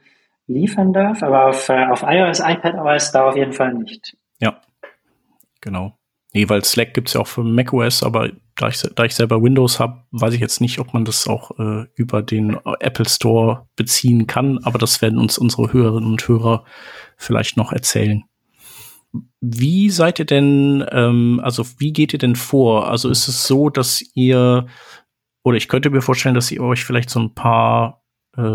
liefern 0.46 0.92
darf, 0.92 1.22
aber 1.22 1.48
auf, 1.48 1.68
äh, 1.68 1.86
auf 1.86 2.02
iOS, 2.02 2.40
iPadOS 2.40 3.12
da 3.12 3.28
auf 3.28 3.36
jeden 3.36 3.52
Fall 3.52 3.72
nicht. 3.74 4.16
Ja, 4.40 4.60
genau. 5.60 5.99
Nee, 6.32 6.48
weil 6.48 6.64
Slack 6.64 6.94
gibt's 6.94 7.14
ja 7.14 7.20
auch 7.20 7.26
für 7.26 7.42
macOS, 7.42 8.02
aber 8.04 8.30
da 8.54 8.68
ich, 8.68 8.80
da 8.94 9.04
ich 9.04 9.14
selber 9.14 9.42
Windows 9.42 9.80
habe, 9.80 10.04
weiß 10.12 10.34
ich 10.34 10.40
jetzt 10.40 10.60
nicht, 10.60 10.78
ob 10.78 10.94
man 10.94 11.04
das 11.04 11.26
auch 11.26 11.58
äh, 11.58 11.86
über 11.96 12.22
den 12.22 12.56
Apple 12.78 13.08
Store 13.08 13.68
beziehen 13.74 14.26
kann, 14.26 14.58
aber 14.58 14.78
das 14.78 15.02
werden 15.02 15.18
uns 15.18 15.38
unsere 15.38 15.72
Hörerinnen 15.72 16.08
und 16.08 16.28
Hörer 16.28 16.64
vielleicht 17.16 17.56
noch 17.56 17.72
erzählen. 17.72 18.22
Wie 19.40 19.90
seid 19.90 20.20
ihr 20.20 20.24
denn, 20.24 20.84
ähm, 20.92 21.40
also 21.42 21.64
wie 21.78 21.92
geht 21.92 22.12
ihr 22.12 22.18
denn 22.20 22.36
vor? 22.36 22.88
Also 22.88 23.08
ist 23.08 23.26
es 23.26 23.44
so, 23.46 23.68
dass 23.68 24.04
ihr, 24.14 24.66
oder 25.42 25.56
ich 25.56 25.66
könnte 25.66 25.90
mir 25.90 26.02
vorstellen, 26.02 26.36
dass 26.36 26.52
ihr 26.52 26.62
euch 26.62 26.84
vielleicht 26.84 27.10
so 27.10 27.18
ein 27.18 27.34
paar 27.34 27.99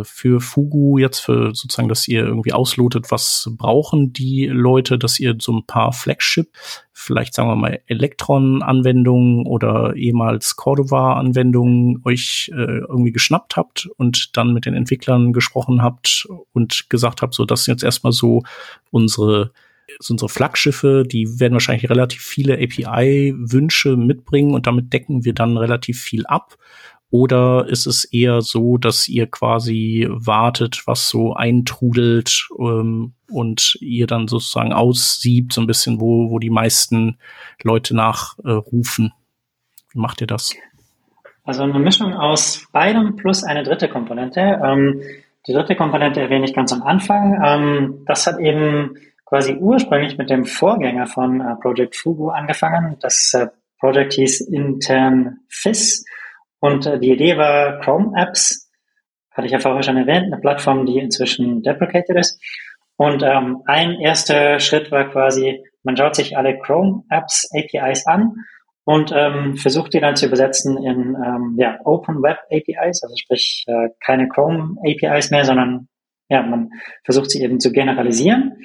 für 0.03 0.39
Fugu 0.39 0.97
jetzt 0.97 1.19
für 1.19 1.53
sozusagen, 1.53 1.89
dass 1.89 2.07
ihr 2.07 2.23
irgendwie 2.23 2.53
auslotet, 2.53 3.11
was 3.11 3.49
brauchen 3.57 4.13
die 4.13 4.45
Leute, 4.45 4.97
dass 4.97 5.19
ihr 5.19 5.35
so 5.39 5.51
ein 5.51 5.65
paar 5.65 5.91
Flagship, 5.91 6.47
vielleicht 6.93 7.33
sagen 7.33 7.49
wir 7.49 7.55
mal 7.55 7.81
Elektron-Anwendungen 7.87 9.45
oder 9.45 9.95
ehemals 9.95 10.55
Cordova-Anwendungen 10.55 12.01
euch 12.05 12.51
äh, 12.53 12.79
irgendwie 12.79 13.11
geschnappt 13.11 13.57
habt 13.57 13.89
und 13.97 14.37
dann 14.37 14.53
mit 14.53 14.65
den 14.65 14.75
Entwicklern 14.75 15.33
gesprochen 15.33 15.81
habt 15.81 16.27
und 16.53 16.89
gesagt 16.89 17.21
habt, 17.21 17.33
so 17.33 17.43
das 17.43 17.65
sind 17.65 17.73
jetzt 17.73 17.83
erstmal 17.83 18.13
so 18.13 18.43
unsere 18.91 19.51
so 19.99 20.13
unsere 20.13 20.29
Flaggschiffe, 20.29 21.03
die 21.05 21.39
werden 21.39 21.53
wahrscheinlich 21.53 21.89
relativ 21.89 22.21
viele 22.21 22.55
API-Wünsche 22.55 23.95
mitbringen 23.95 24.53
und 24.53 24.67
damit 24.67 24.91
decken 24.93 25.25
wir 25.25 25.33
dann 25.33 25.57
relativ 25.57 26.01
viel 26.01 26.25
ab. 26.25 26.57
Oder 27.11 27.67
ist 27.69 27.85
es 27.85 28.03
eher 28.05 28.41
so, 28.41 28.77
dass 28.77 29.07
ihr 29.07 29.27
quasi 29.27 30.07
wartet, 30.09 30.83
was 30.85 31.07
so 31.07 31.33
eintrudelt 31.33 32.47
ähm, 32.59 33.13
und 33.29 33.77
ihr 33.79 34.07
dann 34.07 34.27
sozusagen 34.27 34.73
aussiebt, 34.73 35.53
so 35.53 35.61
ein 35.61 35.67
bisschen, 35.67 36.01
wo, 36.01 36.29
wo 36.29 36.39
die 36.39 36.49
meisten 36.49 37.17
Leute 37.63 37.95
nachrufen? 37.95 39.05
Äh, 39.05 39.93
Wie 39.93 39.99
macht 39.99 40.21
ihr 40.21 40.27
das? 40.27 40.53
Also 41.43 41.63
eine 41.63 41.79
Mischung 41.79 42.13
aus 42.13 42.65
beidem 42.71 43.15
plus 43.15 43.43
eine 43.43 43.63
dritte 43.63 43.87
Komponente. 43.87 44.59
Ähm, 44.63 45.01
die 45.47 45.53
dritte 45.53 45.75
Komponente 45.75 46.19
erwähne 46.19 46.45
ich 46.45 46.55
ganz 46.55 46.73
am 46.73 46.81
Anfang. 46.81 47.39
Ähm, 47.45 48.03
das 48.07 48.25
hat 48.25 48.39
eben 48.39 48.95
quasi 49.25 49.53
ursprünglich 49.53 50.17
mit 50.17 50.29
dem 50.29 50.45
Vorgänger 50.45 51.05
von 51.05 51.39
äh, 51.39 51.55
Project 51.61 51.95
Fugu 51.95 52.29
angefangen. 52.29 52.97
Das 52.99 53.33
äh, 53.35 53.47
Project 53.79 54.13
hieß 54.13 54.41
intern 54.41 55.37
FIS 55.49 56.03
und 56.65 56.87
äh, 56.87 56.99
die 56.99 57.11
Idee 57.11 57.37
war 57.37 57.79
Chrome 57.79 58.11
Apps, 58.19 58.71
hatte 59.31 59.45
ich 59.45 59.53
ja 59.53 59.59
vorher 59.59 59.83
schon 59.83 59.97
erwähnt, 59.97 60.25
eine 60.33 60.41
Plattform, 60.41 60.87
die 60.87 60.97
inzwischen 60.97 61.61
deprecated 61.61 62.17
ist. 62.17 62.41
Und 62.97 63.21
ähm, 63.21 63.61
ein 63.67 63.99
erster 63.99 64.59
Schritt 64.59 64.89
war 64.91 65.11
quasi, 65.11 65.63
man 65.83 65.95
schaut 65.95 66.15
sich 66.15 66.35
alle 66.35 66.57
Chrome 66.57 67.03
Apps 67.11 67.47
APIs 67.53 68.07
an 68.07 68.33
und 68.83 69.11
ähm, 69.13 69.57
versucht 69.57 69.93
die 69.93 69.99
dann 69.99 70.15
zu 70.15 70.25
übersetzen 70.25 70.77
in 70.77 71.15
ähm, 71.23 71.55
ja, 71.59 71.77
Open 71.83 72.23
Web 72.23 72.39
APIs, 72.51 73.03
also 73.03 73.15
sprich 73.15 73.65
äh, 73.67 73.89
keine 74.03 74.27
Chrome 74.27 74.75
APIs 74.83 75.29
mehr, 75.29 75.45
sondern 75.45 75.87
ja, 76.29 76.41
man 76.41 76.71
versucht 77.03 77.29
sie 77.29 77.43
eben 77.43 77.59
zu 77.59 77.71
generalisieren. 77.71 78.57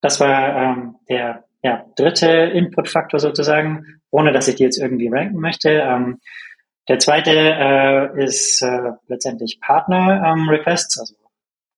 Das 0.00 0.18
war 0.18 0.56
ähm, 0.56 0.96
der 1.08 1.44
ja, 1.62 1.84
dritte 1.94 2.26
Input-Faktor 2.26 3.20
sozusagen, 3.20 4.00
ohne 4.10 4.32
dass 4.32 4.48
ich 4.48 4.56
die 4.56 4.64
jetzt 4.64 4.80
irgendwie 4.80 5.08
ranken 5.08 5.38
möchte. 5.38 5.70
Ähm, 5.70 6.18
der 6.88 6.98
zweite 6.98 7.30
äh, 7.32 8.24
ist 8.24 8.62
äh, 8.62 8.92
letztendlich 9.06 9.60
Partner-Requests, 9.60 10.96
ähm, 10.96 11.00
also 11.02 11.14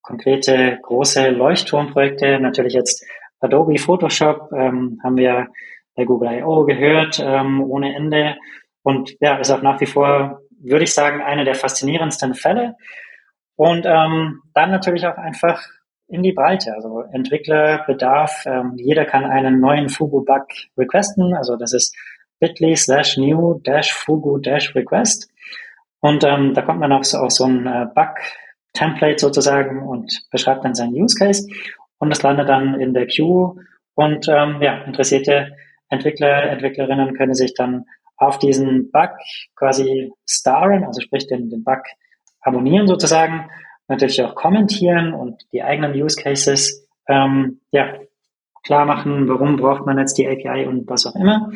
konkrete 0.03 0.79
große 0.83 1.31
Leuchtturmprojekte. 1.31 2.39
Natürlich 2.41 2.75
jetzt 2.75 3.05
Adobe 3.41 3.79
Photoshop 3.79 4.53
ähm, 4.53 5.01
haben 5.03 5.17
wir 5.17 5.49
bei 5.97 6.05
Google 6.05 6.39
I.O. 6.39 6.65
gehört, 6.65 7.19
ähm, 7.19 7.63
ohne 7.63 7.95
Ende. 7.95 8.37
Und 8.83 9.17
ja, 9.21 9.37
ist 9.37 9.51
auch 9.51 9.63
nach 9.63 9.81
wie 9.81 9.87
vor, 9.87 10.41
würde 10.61 10.85
ich 10.85 10.95
sagen, 10.95 11.23
eine 11.23 11.45
der 11.45 11.55
faszinierendsten 11.55 12.35
Fälle. 12.35 12.77
Und 13.57 13.87
ähm, 13.87 14.43
dann 14.55 14.71
natürlich 14.71 15.07
auch 15.07 15.17
einfach 15.17 15.61
in 16.07 16.23
die 16.23 16.33
Breite. 16.33 16.75
Also 16.75 17.03
Entwicklerbedarf, 17.13 18.45
ähm, 18.47 18.75
jeder 18.77 19.05
kann 19.05 19.25
einen 19.25 19.61
neuen 19.61 19.89
Fugu-Bug 19.89 20.47
requesten. 20.79 21.35
Also 21.35 21.57
das 21.57 21.73
ist 21.73 21.97
bit.ly 22.41 22.77
slash 22.77 23.17
new 23.17 23.61
dash 23.63 23.93
fugu 23.93 24.39
dash 24.39 24.75
request. 24.75 25.31
Und 26.01 26.25
ähm, 26.25 26.55
da 26.55 26.63
kommt 26.63 26.81
man 26.81 26.93
auf 26.93 27.05
so, 27.05 27.19
auf 27.19 27.31
so 27.31 27.45
ein 27.45 27.67
äh, 27.67 27.87
Bug-Template 27.95 29.19
sozusagen 29.19 29.83
und 29.87 30.23
beschreibt 30.31 30.65
dann 30.65 30.75
seinen 30.75 30.95
Use 30.95 31.17
Case. 31.17 31.47
Und 31.99 32.11
das 32.11 32.23
landet 32.23 32.49
dann 32.49 32.81
in 32.81 32.95
der 32.95 33.07
Queue. 33.07 33.57
Und 33.95 34.27
ähm, 34.29 34.63
ja, 34.63 34.83
interessierte 34.85 35.55
Entwickler, 35.91 36.45
Entwicklerinnen 36.45 37.15
können 37.15 37.35
sich 37.35 37.53
dann 37.55 37.85
auf 38.17 38.39
diesen 38.39 38.91
Bug 38.91 39.11
quasi 39.57 40.13
staren, 40.27 40.85
also 40.85 41.01
sprich 41.01 41.27
den, 41.27 41.51
den 41.51 41.65
Bug 41.65 41.83
abonnieren 42.41 42.87
sozusagen, 42.87 43.51
natürlich 43.89 44.23
auch 44.23 44.35
kommentieren 44.35 45.13
und 45.15 45.43
die 45.53 45.63
eigenen 45.63 45.93
Use 45.95 46.21
Cases 46.21 46.87
ähm, 47.09 47.61
ja, 47.73 47.95
klar 48.63 48.85
machen, 48.85 49.29
warum 49.29 49.57
braucht 49.57 49.85
man 49.87 49.99
jetzt 49.99 50.17
die 50.17 50.29
API 50.29 50.67
und 50.67 50.89
was 50.89 51.07
auch 51.07 51.17
immer. 51.17 51.51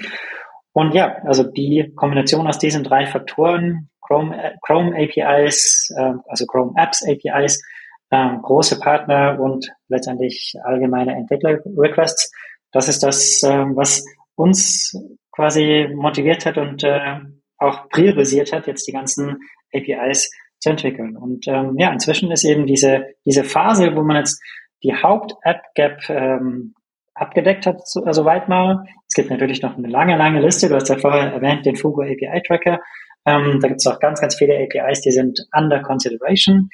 Und 0.75 0.93
ja, 0.93 1.17
also 1.25 1.45
die 1.45 1.93
Kombination 1.95 2.49
aus 2.49 2.59
diesen 2.59 2.83
drei 2.83 3.07
Faktoren, 3.07 3.89
Chrome, 4.03 4.37
äh, 4.37 4.57
Chrome 4.61 4.93
APIs, 4.97 5.89
äh, 5.97 6.13
also 6.27 6.47
Chrome 6.47 6.73
Apps 6.77 7.03
APIs, 7.09 7.63
äh, 8.11 8.37
große 8.43 8.81
Partner 8.81 9.39
und 9.41 9.73
letztendlich 9.89 10.55
allgemeine 10.65 11.15
Entwickler-Requests, 11.15 12.33
das 12.73 12.89
ist 12.89 13.05
das, 13.05 13.43
äh, 13.45 13.65
was 13.77 14.05
uns 14.35 14.99
quasi 15.31 15.89
motiviert 15.95 16.45
hat 16.45 16.59
und 16.59 16.83
äh, 16.83 17.21
auch 17.59 17.89
priorisiert 17.89 18.53
hat, 18.53 18.67
jetzt 18.67 18.87
die 18.89 18.93
ganzen 18.93 19.39
APIs 19.73 20.29
zu 20.59 20.71
entwickeln. 20.71 21.17
Und 21.17 21.47
ähm, 21.47 21.77
ja, 21.79 21.93
inzwischen 21.93 22.33
ist 22.33 22.45
eben 22.45 22.67
diese, 22.67 23.07
diese 23.25 23.45
Phase, 23.45 23.95
wo 23.95 24.03
man 24.03 24.17
jetzt 24.17 24.43
die 24.83 24.93
Haupt-App-Gap 24.93 26.11
ähm, 26.11 26.75
abgedeckt 27.15 27.67
hat, 27.67 27.87
so, 27.87 28.05
also 28.05 28.23
soweit 28.23 28.49
mal. 28.49 28.85
Es 29.09 29.15
gibt 29.15 29.31
natürlich 29.31 29.63
noch 29.63 29.77
eine 29.77 29.89
lange, 29.89 30.17
lange 30.17 30.41
Liste. 30.41 30.69
Du 30.69 30.75
hast 30.75 30.89
ja 30.89 30.99
vorher 30.99 31.33
erwähnt, 31.33 31.65
den 31.65 31.77
Fugo 31.77 32.03
API 32.03 32.43
Tracker. 32.47 32.81
Ähm, 33.27 33.59
da 33.61 33.69
gibt 33.69 33.81
es 33.81 33.87
auch 33.87 34.01
ganz, 34.01 34.21
ganz 34.21 34.35
viele 34.35 34.55
APIs, 34.55 35.01
die 35.01 35.13
sind 35.13 35.47
under 35.57 35.81
consideration. 35.81 36.69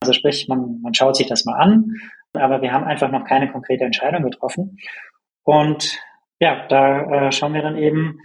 Also 0.00 0.12
sprich, 0.12 0.48
man, 0.48 0.80
man 0.82 0.94
schaut 0.94 1.16
sich 1.16 1.28
das 1.28 1.44
mal 1.44 1.60
an. 1.60 1.94
aber 2.32 2.62
wir 2.62 2.72
haben 2.72 2.84
einfach 2.84 3.10
noch 3.10 3.24
keine 3.24 3.50
konkrete 3.50 3.84
Entscheidung 3.84 4.22
getroffen. 4.22 4.78
Und 5.44 5.98
ja, 6.40 6.66
da 6.68 7.28
äh, 7.28 7.32
schauen 7.32 7.54
wir 7.54 7.62
dann 7.62 7.76
eben, 7.76 8.18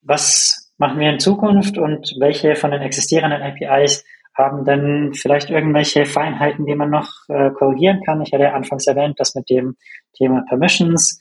was 0.00 0.72
machen 0.78 0.98
wir 0.98 1.10
in 1.10 1.18
Zukunft 1.18 1.76
und 1.76 2.14
welche 2.18 2.56
von 2.56 2.70
den 2.70 2.82
existierenden 2.82 3.42
APIs 3.42 4.04
haben 4.34 4.64
denn 4.64 5.12
vielleicht 5.14 5.50
irgendwelche 5.50 6.06
Feinheiten, 6.06 6.66
die 6.66 6.74
man 6.74 6.90
noch 6.90 7.10
äh, 7.28 7.50
korrigieren 7.50 8.02
kann. 8.04 8.22
Ich 8.22 8.32
hatte 8.32 8.44
ja 8.44 8.54
anfangs 8.54 8.86
erwähnt, 8.86 9.20
das 9.20 9.34
mit 9.34 9.50
dem 9.50 9.76
Thema 10.16 10.44
Permissions 10.48 11.20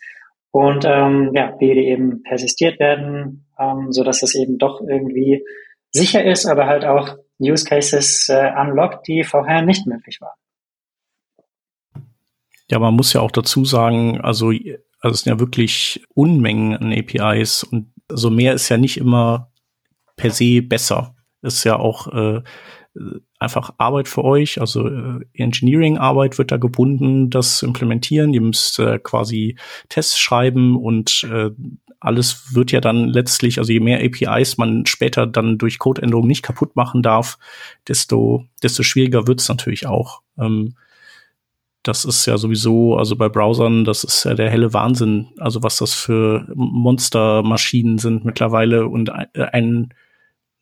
und 0.52 0.86
ähm, 0.86 1.32
ja, 1.34 1.56
wie 1.60 1.74
die 1.74 1.88
eben 1.88 2.24
persistiert 2.24 2.80
werden, 2.80 3.48
ähm, 3.58 3.92
so 3.92 4.04
dass 4.04 4.22
es 4.24 4.36
eben 4.36 4.58
doch 4.58 4.82
irgendwie 4.82 5.44
sicher 5.92 6.24
ist, 6.24 6.46
aber 6.46 6.68
halt 6.68 6.86
auch 6.86 7.18
Use 7.40 7.66
Cases 7.66 8.30
äh, 8.30 8.52
unlockt, 8.60 9.08
die 9.08 9.24
vorher 9.24 9.62
nicht 9.62 9.88
möglich 9.88 10.20
waren. 10.22 10.36
Ja, 12.70 12.80
man 12.80 12.94
muss 12.94 13.14
ja 13.14 13.22
auch 13.22 13.32
dazu 13.32 13.66
sagen, 13.66 14.22
also, 14.22 14.50
also 15.02 15.14
es 15.14 15.22
sind 15.22 15.34
ja 15.34 15.40
wirklich 15.40 16.06
Unmengen 16.14 16.78
an 16.78 16.94
APIs 16.94 17.64
und 17.64 17.94
also 18.10 18.30
mehr 18.30 18.54
ist 18.54 18.70
ja 18.70 18.78
nicht 18.78 18.98
immer 18.98 19.52
per 20.16 20.32
se 20.32 20.62
besser. 20.62 21.16
Ist 21.42 21.64
ja 21.64 21.78
auch 21.78 22.08
äh, 22.08 22.42
einfach 23.40 23.74
Arbeit 23.78 24.08
für 24.08 24.24
euch, 24.24 24.60
also 24.60 24.88
äh, 24.88 25.20
Engineering-Arbeit 25.34 26.38
wird 26.38 26.52
da 26.52 26.58
gebunden, 26.58 27.30
das 27.30 27.58
zu 27.58 27.66
implementieren. 27.66 28.34
Ihr 28.34 28.42
müsst 28.42 28.80
äh, 28.80 29.00
quasi 29.00 29.56
Tests 29.90 30.20
schreiben 30.20 30.78
und 30.78 31.26
äh, 31.32 31.52
alles 32.00 32.56
wird 32.56 32.72
ja 32.72 32.82
dann 32.82 33.08
letztlich, 33.08 33.60
also 33.60 33.72
je 33.72 33.80
mehr 33.80 34.04
APIs 34.04 34.58
man 34.58 34.86
später 34.86 35.28
dann 35.28 35.58
durch 35.58 35.80
Codeänderungen 35.80 36.28
nicht 36.28 36.44
kaputt 36.44 36.76
machen 36.76 37.02
darf, 37.02 37.38
desto, 37.88 38.46
desto 38.64 38.84
schwieriger 38.84 39.28
wird 39.28 39.40
es 39.40 39.48
natürlich 39.48 39.86
auch. 39.88 40.22
Ähm, 40.38 40.76
das 41.84 42.06
ist 42.06 42.26
ja 42.26 42.38
sowieso, 42.38 42.96
also 42.96 43.16
bei 43.16 43.30
Browsern, 43.30 43.86
das 43.86 44.04
ist 44.04 44.24
ja 44.24 44.34
der 44.34 44.50
helle 44.52 44.74
Wahnsinn, 44.74 45.30
also 45.38 45.64
was 45.64 45.78
das 45.78 45.94
für 45.94 46.48
Monstermaschinen 46.54 47.98
sind 47.98 48.26
mittlerweile 48.26 48.88
und 48.88 49.10
ein 49.10 49.94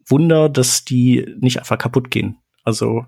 Wunder, 0.09 0.49
dass 0.49 0.85
die 0.85 1.25
nicht 1.39 1.59
einfach 1.59 1.77
kaputt 1.77 2.11
gehen. 2.11 2.37
Also 2.63 3.05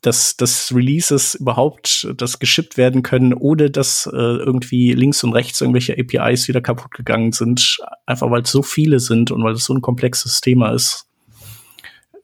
dass 0.00 0.36
das 0.36 0.72
Releases 0.74 1.34
überhaupt 1.34 2.08
das 2.16 2.38
geschippt 2.38 2.76
werden 2.76 3.02
können, 3.02 3.34
ohne 3.34 3.70
dass 3.70 4.06
äh, 4.06 4.16
irgendwie 4.16 4.92
links 4.92 5.22
und 5.24 5.32
rechts 5.32 5.60
irgendwelche 5.60 5.96
APIs 5.98 6.48
wieder 6.48 6.60
kaputt 6.60 6.92
gegangen 6.92 7.32
sind, 7.32 7.78
einfach 8.06 8.30
weil 8.30 8.42
es 8.42 8.50
so 8.50 8.62
viele 8.62 9.00
sind 9.00 9.30
und 9.30 9.42
weil 9.42 9.54
es 9.54 9.64
so 9.64 9.74
ein 9.74 9.82
komplexes 9.82 10.40
Thema 10.40 10.72
ist. 10.72 11.08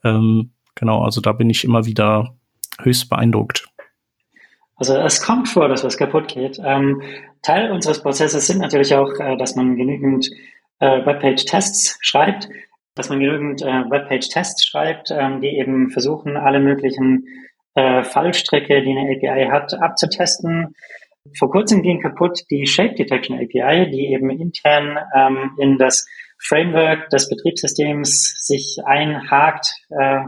Ähm, 0.04 0.52
genau, 0.74 1.02
also 1.02 1.20
da 1.20 1.32
bin 1.32 1.50
ich 1.50 1.64
immer 1.64 1.84
wieder 1.84 2.36
höchst 2.80 3.08
beeindruckt. 3.10 3.68
Also 4.76 4.94
es 4.96 5.22
kommt 5.22 5.48
vor, 5.48 5.68
dass 5.68 5.84
was 5.84 5.96
kaputt 5.96 6.28
geht. 6.28 6.60
Ähm, 6.62 7.02
Teil 7.42 7.72
unseres 7.72 8.02
Prozesses 8.02 8.46
sind 8.46 8.58
natürlich 8.58 8.94
auch, 8.94 9.10
äh, 9.18 9.36
dass 9.36 9.56
man 9.56 9.76
genügend 9.76 10.30
äh, 10.78 11.04
Webpage-Tests 11.04 11.98
schreibt 12.00 12.48
dass 12.96 13.10
man 13.10 13.20
genügend 13.20 13.62
äh, 13.62 13.66
Webpage-Tests 13.66 14.66
schreibt, 14.66 15.10
ähm, 15.10 15.40
die 15.40 15.58
eben 15.58 15.90
versuchen, 15.90 16.36
alle 16.36 16.58
möglichen 16.58 17.24
äh, 17.74 18.02
Fallstricke, 18.02 18.82
die 18.82 18.90
eine 18.90 19.14
API 19.14 19.48
hat, 19.50 19.74
abzutesten. 19.80 20.74
Vor 21.38 21.50
kurzem 21.50 21.82
ging 21.82 22.00
kaputt 22.00 22.40
die 22.50 22.66
Shape 22.66 22.94
Detection 22.94 23.36
API, 23.36 23.90
die 23.90 24.12
eben 24.12 24.30
intern 24.30 24.98
ähm, 25.14 25.52
in 25.58 25.76
das 25.76 26.06
Framework 26.42 27.10
des 27.10 27.28
Betriebssystems 27.28 28.34
sich 28.46 28.78
einhakt, 28.86 29.66
äh, 29.90 30.20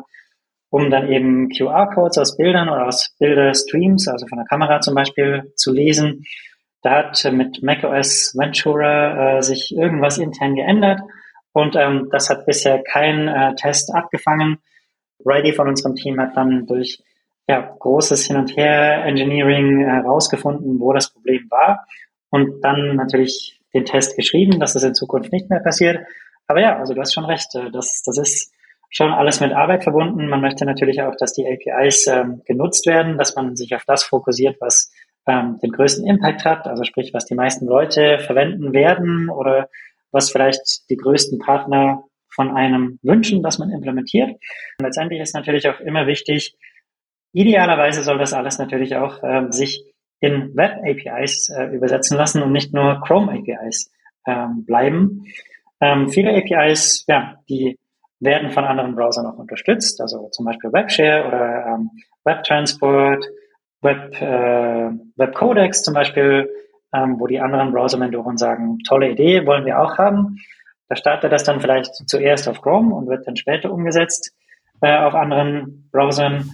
um 0.71 0.91
dann 0.91 1.11
eben 1.11 1.49
QR-Codes 1.49 2.19
aus 2.19 2.37
Bildern 2.37 2.69
oder 2.69 2.87
aus 2.87 3.15
Bilderstreams, 3.19 4.09
also 4.09 4.27
von 4.27 4.37
der 4.37 4.47
Kamera 4.47 4.81
zum 4.81 4.95
Beispiel, 4.95 5.53
zu 5.57 5.73
lesen. 5.73 6.25
Da 6.83 6.97
hat 6.97 7.33
mit 7.33 7.63
macOS 7.63 8.35
Ventura 8.37 9.39
äh, 9.39 9.43
sich 9.43 9.75
irgendwas 9.75 10.19
intern 10.19 10.55
geändert 10.55 11.01
und 11.59 11.75
ähm, 11.77 12.09
das 12.13 12.31
hat 12.31 12.47
bisher 12.47 12.83
kein 12.83 13.27
äh, 13.27 13.55
Test 13.57 13.95
abgefangen. 13.95 14.59
Ready 15.27 15.53
von 15.53 15.69
unserem 15.69 15.97
Team 15.97 16.21
hat 16.21 16.37
dann 16.37 16.67
durch 16.67 17.03
ja, 17.49 17.75
großes 17.79 18.27
Hin- 18.27 18.37
und 18.37 18.57
Her-Engineering 18.57 19.85
herausgefunden, 19.85 20.77
äh, 20.77 20.81
wo 20.81 20.93
das 20.93 21.13
Problem 21.13 21.47
war. 21.51 21.87
Und 22.31 22.63
dann 22.63 22.95
natürlich 22.95 23.61
den 23.75 23.85
Test 23.85 24.17
geschrieben, 24.17 24.61
dass 24.61 24.75
das 24.75 24.85
in 24.85 24.95
Zukunft 24.95 25.33
nicht 25.33 25.51
mehr 25.51 25.61
passiert. 25.61 26.07
Aber 26.47 26.61
ja, 26.61 26.79
also 26.79 26.95
du 26.95 27.01
hast 27.01 27.13
schon 27.13 27.25
recht. 27.25 27.55
Äh, 27.55 27.71
das, 27.73 28.03
das 28.05 28.19
ist 28.19 28.53
schon 28.91 29.13
alles 29.13 29.41
mit 29.41 29.53
Arbeit 29.53 29.83
verbunden. 29.83 30.29
Man 30.29 30.41
möchte 30.41 30.65
natürlich 30.65 31.03
auch, 31.03 31.17
dass 31.17 31.33
die 31.33 31.47
APIs 31.47 32.07
ähm, 32.07 32.43
genutzt 32.47 32.87
werden, 32.87 33.19
dass 33.19 33.35
man 33.35 33.57
sich 33.57 33.75
auf 33.75 33.85
das 33.85 34.05
fokussiert, 34.05 34.57
was 34.61 34.93
ähm, 35.27 35.59
den 35.63 35.73
größten 35.73 36.07
Impact 36.07 36.45
hat, 36.45 36.67
also 36.67 36.85
sprich, 36.85 37.13
was 37.13 37.27
die 37.27 37.35
meisten 37.35 37.67
Leute 37.67 38.19
verwenden 38.21 38.73
werden 38.73 39.29
oder 39.29 39.69
was 40.13 40.31
vielleicht 40.31 40.89
die 40.91 40.97
größten 40.97 41.39
Partner 41.39 42.05
von 42.35 42.51
einem 42.51 42.99
wünschen, 43.03 43.43
dass 43.43 43.59
man 43.59 43.71
implementiert. 43.71 44.31
Und 44.31 44.85
letztendlich 44.85 45.21
ist 45.21 45.35
natürlich 45.35 45.69
auch 45.69 45.81
immer 45.81 46.07
wichtig, 46.07 46.57
idealerweise 47.33 48.03
soll 48.03 48.19
das 48.19 48.33
alles 48.33 48.59
natürlich 48.59 48.97
auch 48.97 49.23
äh, 49.23 49.47
sich 49.51 49.85
in 50.21 50.57
Web-APIs 50.57 51.51
äh, 51.51 51.65
übersetzen 51.75 52.17
lassen 52.17 52.43
und 52.43 52.53
nicht 52.53 52.75
nur 52.75 53.01
Chrome-APIs 53.01 53.91
ähm, 54.27 54.65
bleiben. 54.65 55.27
Ähm, 55.81 56.09
viele 56.09 56.37
APIs, 56.37 57.05
ja, 57.07 57.37
die 57.49 57.79
werden 58.21 58.51
von 58.51 58.65
anderen 58.65 58.97
Browsern 58.97 59.27
auch 59.27 59.39
unterstützt, 59.39 60.01
also 60.01 60.29
zum 60.31 60.45
Beispiel 60.45 60.73
WebShare 60.73 61.27
oder 61.27 61.67
ähm, 61.67 61.91
WebTransport, 62.25 63.25
Web, 63.81 64.21
äh, 64.21 64.91
WebCodex 65.17 65.83
zum 65.83 65.95
Beispiel 65.95 66.51
ähm, 66.95 67.17
wo 67.19 67.27
die 67.27 67.41
anderen 67.41 67.73
Browser-Mentoren 67.73 68.37
sagen, 68.37 68.79
tolle 68.87 69.11
Idee, 69.11 69.47
wollen 69.47 69.67
wir 69.67 69.81
auch 69.81 69.99
haben. 69.99 70.39
Da 70.89 70.97
startet 70.97 71.33
das 71.33 71.45
dann 71.45 71.61
vielleicht 71.61 71.95
zuerst 72.09 72.49
auf 72.49 72.63
Chrome 72.63 72.95
und 72.95 73.09
wird 73.09 73.27
dann 73.27 73.37
später 73.37 73.73
umgesetzt 73.73 74.35
äh, 74.81 74.97
auf 74.99 75.15
anderen 75.15 75.89
Browsern. 75.93 76.51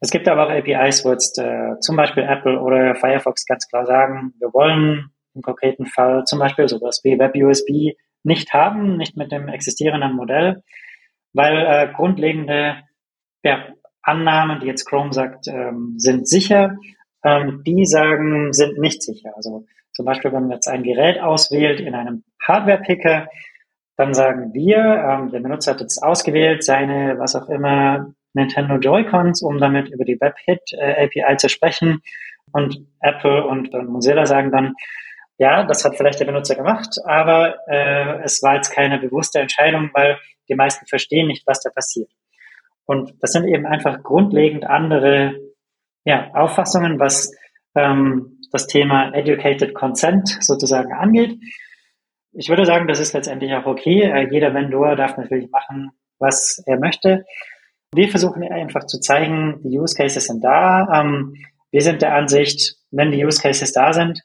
Es 0.00 0.10
gibt 0.10 0.28
aber 0.28 0.46
auch 0.46 0.50
APIs, 0.50 1.04
wo 1.04 1.12
jetzt 1.12 1.38
äh, 1.38 1.78
zum 1.80 1.96
Beispiel 1.96 2.24
Apple 2.24 2.60
oder 2.60 2.94
Firefox 2.94 3.46
ganz 3.46 3.68
klar 3.68 3.86
sagen, 3.86 4.34
wir 4.38 4.52
wollen 4.52 5.10
im 5.34 5.42
konkreten 5.42 5.86
Fall 5.86 6.24
zum 6.24 6.38
Beispiel 6.38 6.68
sowas 6.68 7.00
wie 7.04 7.18
WebUSB 7.18 7.96
nicht 8.22 8.52
haben, 8.52 8.96
nicht 8.96 9.16
mit 9.16 9.32
dem 9.32 9.48
existierenden 9.48 10.14
Modell, 10.14 10.62
weil 11.32 11.56
äh, 11.56 11.92
grundlegende 11.92 12.76
ja, 13.42 13.66
Annahmen, 14.02 14.60
die 14.60 14.66
jetzt 14.66 14.86
Chrome 14.86 15.12
sagt, 15.12 15.48
ähm, 15.48 15.94
sind 15.96 16.28
sicher, 16.28 16.76
ähm, 17.24 17.62
die 17.66 17.86
sagen, 17.86 18.52
sind 18.52 18.78
nicht 18.78 19.02
sicher. 19.02 19.32
Also 19.36 19.66
zum 19.92 20.06
Beispiel, 20.06 20.32
wenn 20.32 20.42
man 20.42 20.52
jetzt 20.52 20.68
ein 20.68 20.82
Gerät 20.82 21.20
auswählt 21.20 21.80
in 21.80 21.94
einem 21.94 22.24
Hardware-Picker, 22.42 23.28
dann 23.96 24.12
sagen 24.12 24.52
wir, 24.52 24.78
ähm, 24.78 25.30
der 25.30 25.40
Benutzer 25.40 25.72
hat 25.72 25.80
jetzt 25.80 26.02
ausgewählt 26.02 26.64
seine, 26.64 27.18
was 27.18 27.36
auch 27.36 27.48
immer, 27.48 28.12
Nintendo 28.34 28.76
Joy-Cons, 28.76 29.42
um 29.42 29.58
damit 29.58 29.88
über 29.88 30.04
die 30.04 30.20
WebHit-API 30.20 31.32
äh, 31.32 31.36
zu 31.36 31.48
sprechen. 31.48 32.02
Und 32.52 32.86
Apple 33.00 33.46
und, 33.46 33.72
Mozilla 33.88 34.26
sagen 34.26 34.50
dann, 34.50 34.74
ja, 35.38 35.64
das 35.64 35.84
hat 35.84 35.96
vielleicht 35.96 36.20
der 36.20 36.26
Benutzer 36.26 36.54
gemacht, 36.54 36.96
aber 37.04 37.56
äh, 37.68 38.22
es 38.22 38.42
war 38.42 38.56
jetzt 38.56 38.70
keine 38.70 38.98
bewusste 38.98 39.40
Entscheidung, 39.40 39.90
weil 39.92 40.18
die 40.48 40.54
meisten 40.54 40.86
verstehen 40.86 41.26
nicht, 41.26 41.46
was 41.46 41.60
da 41.60 41.70
passiert. 41.70 42.10
Und 42.86 43.14
das 43.20 43.32
sind 43.32 43.48
eben 43.48 43.66
einfach 43.66 44.02
grundlegend 44.02 44.64
andere 44.64 45.34
ja, 46.04 46.30
Auffassungen, 46.34 46.98
was 46.98 47.32
ähm, 47.74 48.40
das 48.52 48.66
Thema 48.66 49.12
Educated 49.14 49.74
Consent 49.74 50.28
sozusagen 50.40 50.92
angeht. 50.92 51.38
Ich 52.32 52.48
würde 52.48 52.64
sagen, 52.64 52.86
das 52.88 53.00
ist 53.00 53.14
letztendlich 53.14 53.52
auch 53.54 53.66
okay. 53.66 54.02
Äh, 54.02 54.28
jeder 54.30 54.54
Vendor 54.54 54.96
darf 54.96 55.16
natürlich 55.16 55.50
machen, 55.50 55.90
was 56.18 56.62
er 56.66 56.78
möchte. 56.78 57.24
Wir 57.94 58.08
versuchen 58.08 58.42
einfach 58.42 58.86
zu 58.86 59.00
zeigen, 59.00 59.60
die 59.62 59.78
Use 59.78 59.96
Cases 59.96 60.24
sind 60.24 60.42
da. 60.42 61.00
Ähm, 61.00 61.34
wir 61.70 61.80
sind 61.80 62.02
der 62.02 62.14
Ansicht, 62.14 62.76
wenn 62.90 63.10
die 63.10 63.24
Use 63.24 63.40
Cases 63.40 63.72
da 63.72 63.92
sind, 63.92 64.20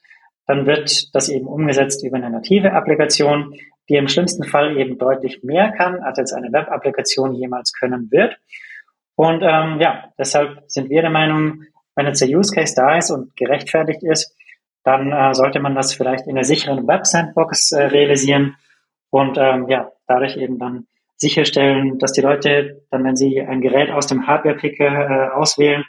dann 0.46 0.66
wird 0.66 1.14
das 1.14 1.28
eben 1.28 1.46
umgesetzt 1.46 2.04
über 2.04 2.16
eine 2.16 2.30
native 2.30 2.72
Applikation, 2.72 3.54
die 3.88 3.96
im 3.96 4.08
schlimmsten 4.08 4.44
Fall 4.44 4.76
eben 4.76 4.98
deutlich 4.98 5.42
mehr 5.42 5.72
kann, 5.72 6.00
als 6.00 6.18
jetzt 6.18 6.32
eine 6.32 6.52
Web-Applikation 6.52 7.34
jemals 7.34 7.72
können 7.72 8.10
wird. 8.10 8.38
Und 9.16 9.42
ähm, 9.42 9.80
ja, 9.80 10.12
deshalb 10.18 10.62
sind 10.66 10.90
wir 10.90 11.02
der 11.02 11.10
Meinung, 11.10 11.64
wenn 12.00 12.06
jetzt 12.06 12.22
der 12.22 12.30
Use 12.30 12.54
Case 12.54 12.74
da 12.74 12.96
ist 12.96 13.10
und 13.10 13.36
gerechtfertigt 13.36 14.02
ist, 14.02 14.34
dann 14.84 15.12
äh, 15.12 15.34
sollte 15.34 15.60
man 15.60 15.74
das 15.74 15.92
vielleicht 15.92 16.26
in 16.26 16.34
der 16.34 16.44
sicheren 16.44 16.88
Web-Sandbox 16.88 17.72
äh, 17.72 17.82
realisieren 17.84 18.56
und 19.10 19.36
ähm, 19.36 19.68
ja, 19.68 19.92
dadurch 20.06 20.38
eben 20.38 20.58
dann 20.58 20.86
sicherstellen, 21.18 21.98
dass 21.98 22.12
die 22.12 22.22
Leute 22.22 22.82
dann, 22.90 23.04
wenn 23.04 23.16
sie 23.16 23.42
ein 23.42 23.60
Gerät 23.60 23.90
aus 23.90 24.06
dem 24.06 24.26
Hardware-Picker 24.26 24.86
äh, 24.86 25.28
auswählen, 25.34 25.84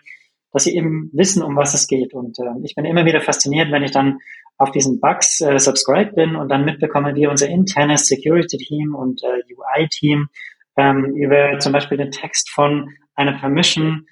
dass 0.51 0.65
sie 0.65 0.75
eben 0.75 1.09
wissen, 1.13 1.43
um 1.43 1.55
was 1.55 1.73
es 1.73 1.87
geht. 1.87 2.13
Und 2.13 2.37
äh, 2.39 2.51
ich 2.63 2.75
bin 2.75 2.83
immer 2.83 3.05
wieder 3.05 3.21
fasziniert, 3.21 3.71
wenn 3.71 3.83
ich 3.83 3.91
dann 3.91 4.19
auf 4.57 4.71
diesen 4.71 4.99
Bugs 4.99 5.39
äh, 5.39 5.57
subscribed 5.59 6.15
bin 6.15 6.35
und 6.35 6.49
dann 6.49 6.65
mitbekomme, 6.65 7.15
wie 7.15 7.27
unser 7.27 7.47
internes 7.47 8.07
Security-Team 8.07 8.93
und 8.93 9.23
äh, 9.23 9.53
UI-Team 9.53 10.27
ähm, 10.75 11.15
über 11.15 11.57
zum 11.59 11.71
Beispiel 11.71 11.97
den 11.97 12.11
Text 12.11 12.49
von 12.49 12.89
einer 13.15 13.39
Permission 13.39 14.07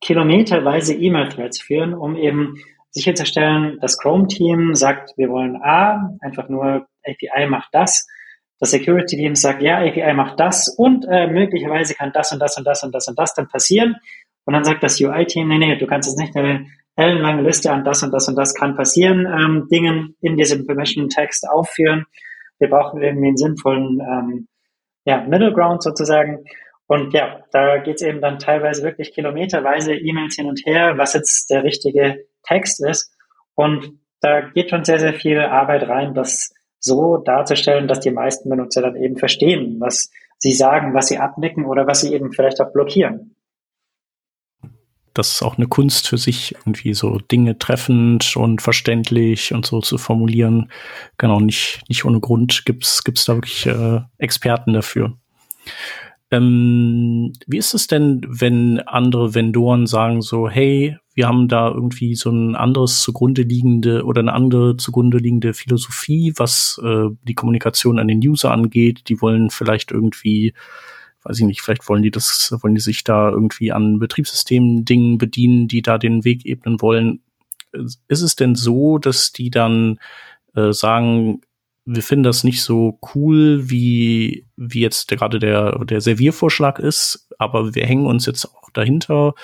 kilometerweise 0.00 0.94
E-Mail-Threads 0.94 1.60
führen, 1.60 1.94
um 1.94 2.16
eben 2.16 2.56
sicherzustellen, 2.90 3.78
das 3.80 3.98
Chrome-Team 3.98 4.74
sagt, 4.74 5.12
wir 5.16 5.28
wollen 5.28 5.56
A, 5.62 6.10
einfach 6.20 6.48
nur 6.48 6.86
API 7.04 7.46
macht 7.46 7.68
das. 7.72 8.06
Das 8.58 8.72
Security-Team 8.72 9.34
sagt, 9.34 9.62
ja, 9.62 9.78
API 9.78 10.12
macht 10.14 10.38
das 10.40 10.68
und 10.68 11.06
äh, 11.08 11.26
möglicherweise 11.28 11.94
kann 11.94 12.12
das 12.12 12.32
und 12.32 12.40
das 12.40 12.58
und 12.58 12.66
das 12.66 12.82
und 12.82 12.94
das 12.94 13.08
und 13.08 13.18
das 13.18 13.34
dann 13.34 13.48
passieren. 13.48 13.96
Und 14.44 14.54
dann 14.54 14.64
sagt 14.64 14.82
das 14.82 15.00
UI-Team, 15.00 15.48
nee, 15.48 15.58
nee, 15.58 15.76
du 15.76 15.86
kannst 15.86 16.08
jetzt 16.08 16.18
nicht 16.18 16.36
eine 16.36 16.66
ellenlange 16.96 17.42
Liste 17.42 17.72
an 17.72 17.84
das 17.84 18.02
und 18.02 18.12
das 18.12 18.28
und 18.28 18.36
das 18.36 18.54
kann 18.54 18.74
passieren, 18.74 19.26
ähm, 19.26 19.68
Dingen 19.70 20.16
in 20.20 20.36
diesem 20.36 20.66
Permission-Text 20.66 21.48
aufführen. 21.48 22.06
Wir 22.58 22.68
brauchen 22.68 23.00
irgendwie 23.00 23.28
einen 23.28 23.36
sinnvollen 23.36 24.00
ähm, 24.00 24.48
ja, 25.04 25.22
Middle 25.22 25.52
Ground 25.52 25.82
sozusagen. 25.82 26.44
Und 26.90 27.14
ja, 27.14 27.44
da 27.52 27.78
geht's 27.78 28.02
eben 28.02 28.20
dann 28.20 28.40
teilweise 28.40 28.82
wirklich 28.82 29.12
kilometerweise 29.12 29.94
E-Mails 29.94 30.34
hin 30.34 30.46
und 30.46 30.66
her, 30.66 30.98
was 30.98 31.12
jetzt 31.12 31.48
der 31.48 31.62
richtige 31.62 32.24
Text 32.42 32.84
ist. 32.84 33.14
Und 33.54 34.00
da 34.20 34.40
geht 34.40 34.70
schon 34.70 34.82
sehr, 34.82 34.98
sehr 34.98 35.14
viel 35.14 35.38
Arbeit 35.38 35.88
rein, 35.88 36.14
das 36.14 36.52
so 36.80 37.18
darzustellen, 37.18 37.86
dass 37.86 38.00
die 38.00 38.10
meisten 38.10 38.50
Benutzer 38.50 38.82
dann 38.82 38.96
eben 38.96 39.18
verstehen, 39.18 39.76
was 39.78 40.10
sie 40.38 40.50
sagen, 40.50 40.92
was 40.92 41.06
sie 41.06 41.18
abnicken 41.18 41.64
oder 41.64 41.86
was 41.86 42.00
sie 42.00 42.12
eben 42.12 42.32
vielleicht 42.32 42.60
auch 42.60 42.72
blockieren. 42.72 43.36
Das 45.14 45.30
ist 45.30 45.42
auch 45.42 45.58
eine 45.58 45.68
Kunst 45.68 46.08
für 46.08 46.18
sich, 46.18 46.56
irgendwie 46.56 46.94
so 46.94 47.18
Dinge 47.18 47.56
treffend 47.56 48.36
und 48.36 48.62
verständlich 48.62 49.54
und 49.54 49.64
so 49.64 49.80
zu 49.80 49.96
formulieren. 49.96 50.72
Genau, 51.18 51.38
nicht, 51.38 51.82
nicht 51.88 52.04
ohne 52.04 52.18
Grund 52.18 52.64
gibt's 52.66 53.04
gibt's 53.04 53.26
da 53.26 53.34
wirklich 53.34 53.66
äh, 53.66 54.00
Experten 54.18 54.72
dafür. 54.72 55.16
Ähm, 56.32 57.32
wie 57.46 57.58
ist 57.58 57.74
es 57.74 57.88
denn, 57.88 58.20
wenn 58.28 58.78
andere 58.80 59.34
Vendoren 59.34 59.86
sagen 59.86 60.22
so, 60.22 60.48
hey, 60.48 60.96
wir 61.14 61.26
haben 61.26 61.48
da 61.48 61.68
irgendwie 61.68 62.14
so 62.14 62.30
ein 62.30 62.54
anderes 62.54 63.02
zugrunde 63.02 63.42
liegende 63.42 64.04
oder 64.04 64.20
eine 64.20 64.32
andere 64.32 64.76
zugrunde 64.76 65.18
liegende 65.18 65.54
Philosophie, 65.54 66.32
was 66.36 66.80
äh, 66.84 67.06
die 67.24 67.34
Kommunikation 67.34 67.98
an 67.98 68.06
den 68.06 68.20
User 68.20 68.52
angeht. 68.52 69.08
Die 69.08 69.20
wollen 69.20 69.50
vielleicht 69.50 69.90
irgendwie, 69.90 70.54
weiß 71.24 71.40
ich 71.40 71.46
nicht, 71.46 71.62
vielleicht 71.62 71.88
wollen 71.88 72.02
die 72.02 72.12
das, 72.12 72.56
wollen 72.60 72.76
die 72.76 72.80
sich 72.80 73.02
da 73.02 73.28
irgendwie 73.28 73.72
an 73.72 73.98
Betriebssystemen 73.98 74.84
Dingen 74.84 75.18
bedienen, 75.18 75.66
die 75.66 75.82
da 75.82 75.98
den 75.98 76.24
Weg 76.24 76.46
ebnen 76.46 76.80
wollen. 76.80 77.20
Ist 77.72 78.22
es 78.22 78.36
denn 78.36 78.54
so, 78.54 78.98
dass 78.98 79.32
die 79.32 79.50
dann 79.50 79.98
äh, 80.54 80.72
sagen, 80.72 81.40
wir 81.84 82.02
finden 82.02 82.24
das 82.24 82.44
nicht 82.44 82.62
so 82.62 82.98
cool, 83.14 83.70
wie, 83.70 84.46
wie 84.56 84.80
jetzt 84.80 85.08
gerade 85.08 85.38
der, 85.38 85.84
der 85.84 86.00
Serviervorschlag 86.00 86.78
ist, 86.78 87.28
aber 87.38 87.74
wir 87.74 87.86
hängen 87.86 88.06
uns 88.06 88.26
jetzt 88.26 88.46
auch 88.46 88.70
dahinter 88.72 89.34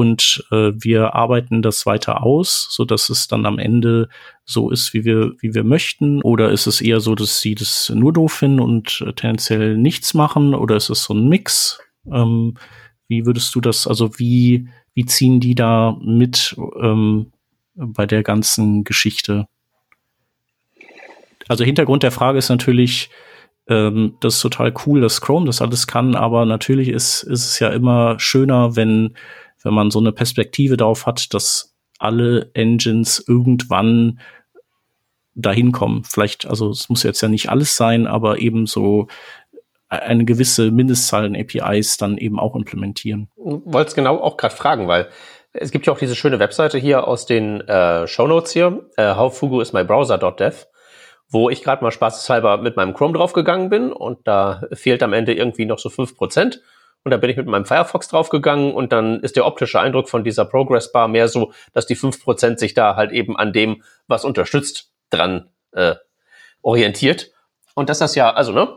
und 0.00 0.46
äh, 0.50 0.72
wir 0.74 1.14
arbeiten 1.14 1.60
das 1.60 1.84
weiter 1.84 2.22
aus, 2.22 2.68
so 2.70 2.86
dass 2.86 3.10
es 3.10 3.28
dann 3.28 3.44
am 3.44 3.58
Ende 3.58 4.08
so 4.46 4.70
ist, 4.70 4.94
wie 4.94 5.04
wir, 5.04 5.34
wie 5.40 5.54
wir 5.54 5.62
möchten? 5.62 6.22
Oder 6.22 6.50
ist 6.52 6.66
es 6.66 6.80
eher 6.80 7.00
so, 7.00 7.14
dass 7.14 7.42
sie 7.42 7.54
das 7.54 7.92
nur 7.94 8.14
doof 8.14 8.32
finden 8.32 8.60
und 8.60 9.04
äh, 9.06 9.12
tendenziell 9.12 9.76
nichts 9.76 10.14
machen? 10.14 10.54
Oder 10.54 10.76
ist 10.76 10.88
es 10.88 11.04
so 11.04 11.12
ein 11.12 11.28
Mix? 11.28 11.80
Ähm, 12.10 12.54
wie 13.08 13.26
würdest 13.26 13.54
du 13.54 13.60
das, 13.60 13.86
also 13.86 14.18
wie, 14.18 14.68
wie 14.94 15.04
ziehen 15.04 15.38
die 15.38 15.54
da 15.54 15.98
mit 16.02 16.56
ähm, 16.80 17.32
bei 17.74 18.06
der 18.06 18.22
ganzen 18.22 18.84
Geschichte? 18.84 19.48
Also 21.50 21.64
Hintergrund 21.64 22.04
der 22.04 22.12
Frage 22.12 22.38
ist 22.38 22.48
natürlich, 22.48 23.10
ähm, 23.66 24.14
das 24.20 24.36
ist 24.36 24.40
total 24.40 24.72
cool, 24.86 25.00
dass 25.00 25.20
Chrome 25.20 25.46
das 25.46 25.60
alles 25.60 25.88
kann, 25.88 26.14
aber 26.14 26.44
natürlich 26.44 26.88
ist, 26.88 27.24
ist 27.24 27.44
es 27.44 27.58
ja 27.58 27.70
immer 27.70 28.20
schöner, 28.20 28.76
wenn, 28.76 29.16
wenn 29.64 29.74
man 29.74 29.90
so 29.90 29.98
eine 29.98 30.12
Perspektive 30.12 30.76
darauf 30.76 31.06
hat, 31.06 31.34
dass 31.34 31.74
alle 31.98 32.52
Engines 32.54 33.24
irgendwann 33.26 34.20
dahin 35.34 35.72
kommen. 35.72 36.04
Vielleicht, 36.04 36.46
also 36.46 36.70
es 36.70 36.88
muss 36.88 37.02
jetzt 37.02 37.20
ja 37.20 37.26
nicht 37.26 37.48
alles 37.48 37.76
sein, 37.76 38.06
aber 38.06 38.38
eben 38.38 38.66
so 38.66 39.08
eine 39.88 40.24
gewisse 40.24 40.70
Mindestzahl 40.70 41.24
an 41.24 41.34
APIs 41.34 41.96
dann 41.96 42.16
eben 42.16 42.38
auch 42.38 42.54
implementieren. 42.54 43.28
Wollte 43.34 43.88
es 43.88 43.94
genau 43.96 44.20
auch 44.20 44.36
gerade 44.36 44.54
fragen, 44.54 44.86
weil 44.86 45.08
es 45.52 45.72
gibt 45.72 45.84
ja 45.88 45.92
auch 45.92 45.98
diese 45.98 46.14
schöne 46.14 46.38
Webseite 46.38 46.78
hier 46.78 47.08
aus 47.08 47.26
den 47.26 47.60
äh, 47.62 48.06
Show 48.06 48.28
Notes 48.28 48.52
hier, 48.52 48.88
äh, 48.96 49.16
howfugu 49.16 49.60
wo 51.30 51.48
ich 51.48 51.62
gerade 51.62 51.82
mal 51.82 51.92
spaßeshalber 51.92 52.58
mit 52.58 52.76
meinem 52.76 52.92
Chrome 52.92 53.16
draufgegangen 53.16 53.70
bin 53.70 53.92
und 53.92 54.26
da 54.26 54.62
fehlt 54.72 55.02
am 55.02 55.12
Ende 55.12 55.32
irgendwie 55.32 55.64
noch 55.64 55.78
so 55.78 55.88
fünf 55.88 56.16
Prozent. 56.16 56.60
Und 57.02 57.12
da 57.12 57.16
bin 57.16 57.30
ich 57.30 57.36
mit 57.36 57.46
meinem 57.46 57.64
Firefox 57.64 58.08
draufgegangen 58.08 58.74
und 58.74 58.92
dann 58.92 59.20
ist 59.20 59.36
der 59.36 59.46
optische 59.46 59.80
Eindruck 59.80 60.10
von 60.10 60.22
dieser 60.22 60.44
Progress 60.44 60.92
Bar 60.92 61.08
mehr 61.08 61.28
so, 61.28 61.52
dass 61.72 61.86
die 61.86 61.94
fünf 61.94 62.22
Prozent 62.22 62.58
sich 62.58 62.74
da 62.74 62.94
halt 62.96 63.10
eben 63.12 63.38
an 63.38 63.54
dem, 63.54 63.82
was 64.06 64.24
unterstützt, 64.24 64.92
dran 65.08 65.48
äh, 65.72 65.94
orientiert. 66.60 67.30
Und 67.74 67.88
das 67.88 68.14
ja, 68.14 68.30
also 68.30 68.52
ne, 68.52 68.76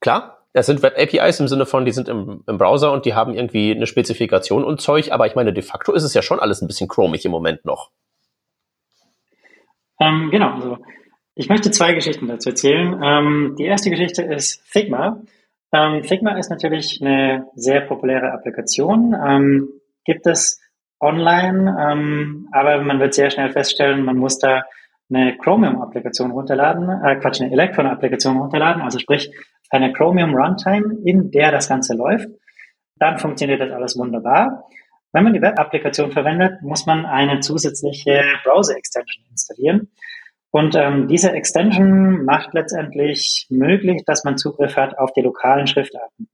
klar, 0.00 0.40
das 0.52 0.66
sind 0.66 0.82
Web-APIs 0.82 1.38
im 1.38 1.46
Sinne 1.46 1.64
von, 1.64 1.84
die 1.84 1.92
sind 1.92 2.08
im, 2.08 2.42
im 2.46 2.58
Browser 2.58 2.90
und 2.90 3.04
die 3.04 3.14
haben 3.14 3.34
irgendwie 3.34 3.70
eine 3.70 3.86
Spezifikation 3.86 4.64
und 4.64 4.80
Zeug, 4.80 5.12
aber 5.12 5.26
ich 5.26 5.36
meine, 5.36 5.52
de 5.52 5.62
facto 5.62 5.92
ist 5.92 6.02
es 6.02 6.14
ja 6.14 6.22
schon 6.22 6.40
alles 6.40 6.60
ein 6.62 6.66
bisschen 6.66 6.88
chromig 6.88 7.24
im 7.24 7.30
Moment 7.30 7.64
noch. 7.64 7.90
Ähm, 10.00 10.30
genau, 10.30 10.54
also 10.54 10.78
ich 11.34 11.48
möchte 11.48 11.70
zwei 11.70 11.94
Geschichten 11.94 12.28
dazu 12.28 12.50
erzählen. 12.50 13.00
Ähm, 13.02 13.54
die 13.58 13.64
erste 13.64 13.90
Geschichte 13.90 14.22
ist 14.22 14.62
Figma. 14.66 15.22
Ähm, 15.72 16.02
Figma 16.04 16.36
ist 16.36 16.50
natürlich 16.50 17.00
eine 17.00 17.46
sehr 17.54 17.82
populäre 17.82 18.32
Applikation. 18.32 19.14
Ähm, 19.14 19.68
gibt 20.04 20.26
es 20.26 20.60
online, 21.00 21.76
ähm, 21.80 22.48
aber 22.52 22.82
man 22.82 23.00
wird 23.00 23.14
sehr 23.14 23.30
schnell 23.30 23.50
feststellen, 23.50 24.04
man 24.04 24.16
muss 24.16 24.38
da 24.38 24.64
eine 25.08 25.36
Chromium-Applikation 25.38 26.30
runterladen, 26.30 26.88
äh, 27.04 27.16
Quatsch, 27.16 27.40
eine 27.40 27.52
Electron-Applikation 27.52 28.36
runterladen, 28.36 28.82
also 28.82 28.98
sprich 28.98 29.30
eine 29.70 29.92
Chromium 29.92 30.34
Runtime, 30.34 30.98
in 31.04 31.30
der 31.30 31.50
das 31.50 31.68
Ganze 31.68 31.94
läuft. 31.94 32.28
Dann 32.96 33.18
funktioniert 33.18 33.60
das 33.60 33.70
alles 33.70 33.96
wunderbar. 33.96 34.68
Wenn 35.12 35.24
man 35.24 35.32
die 35.32 35.42
Web-Applikation 35.42 36.12
verwendet, 36.12 36.62
muss 36.62 36.86
man 36.86 37.06
eine 37.06 37.40
zusätzliche 37.40 38.22
Browser-Extension 38.44 39.24
installieren. 39.30 39.90
Und 40.52 40.74
ähm, 40.74 41.06
diese 41.06 41.32
Extension 41.32 42.24
macht 42.24 42.54
letztendlich 42.54 43.46
möglich, 43.50 44.02
dass 44.04 44.24
man 44.24 44.36
Zugriff 44.36 44.76
hat 44.76 44.98
auf 44.98 45.12
die 45.12 45.20
lokalen 45.20 45.66
Schriftarten. 45.66 46.28